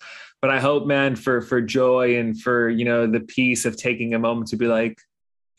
But 0.41 0.51
I 0.51 0.59
hope, 0.59 0.85
man, 0.85 1.15
for 1.15 1.41
for 1.41 1.61
joy 1.61 2.17
and 2.17 2.39
for 2.39 2.69
you 2.69 2.85
know 2.85 3.07
the 3.07 3.19
peace 3.19 3.65
of 3.65 3.75
taking 3.75 4.13
a 4.13 4.19
moment 4.19 4.49
to 4.49 4.57
be 4.57 4.67
like, 4.67 4.97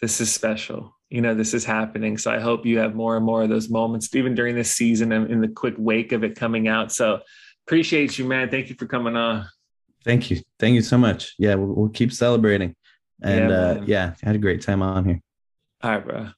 this 0.01 0.21
is 0.21 0.33
special. 0.33 0.97
You 1.11 1.21
know, 1.21 1.35
this 1.35 1.55
is 1.55 1.65
happening. 1.65 2.17
So 2.17 2.31
I 2.31 2.39
hope 2.39 2.65
you 2.65 2.79
have 2.79 2.95
more 2.95 3.17
and 3.17 3.27
more 3.27 3.43
of 3.43 3.49
those 3.49 3.69
moments, 3.69 4.15
even 4.15 4.35
during 4.35 4.55
this 4.55 4.71
season 4.71 5.13
and 5.13 5.31
in 5.31 5.41
the 5.41 5.49
quick 5.49 5.75
wake 5.77 6.13
of 6.13 6.23
it 6.23 6.37
coming 6.37 6.69
out. 6.69 6.93
So 6.93 7.21
appreciate 7.67 8.17
you, 8.17 8.25
man. 8.25 8.49
Thank 8.49 8.71
you 8.71 8.77
for 8.77 8.87
coming 8.87 9.17
on. 9.17 9.47
Thank 10.05 10.31
you. 10.31 10.41
Thank 10.59 10.77
you 10.77 10.83
so 10.83 10.97
much. 10.97 11.35
Yeah, 11.37 11.57
we'll, 11.57 11.75
we'll 11.75 11.89
keep 11.89 12.13
celebrating. 12.13 12.75
And 13.23 13.51
uh, 13.51 13.55
yeah, 13.55 13.81
uh, 13.83 13.87
yeah, 13.87 14.15
I 14.23 14.27
had 14.27 14.37
a 14.37 14.39
great 14.39 14.63
time 14.63 14.83
on 14.83 15.05
here. 15.05 15.21
All 15.83 15.91
right, 15.91 16.05
bro. 16.05 16.31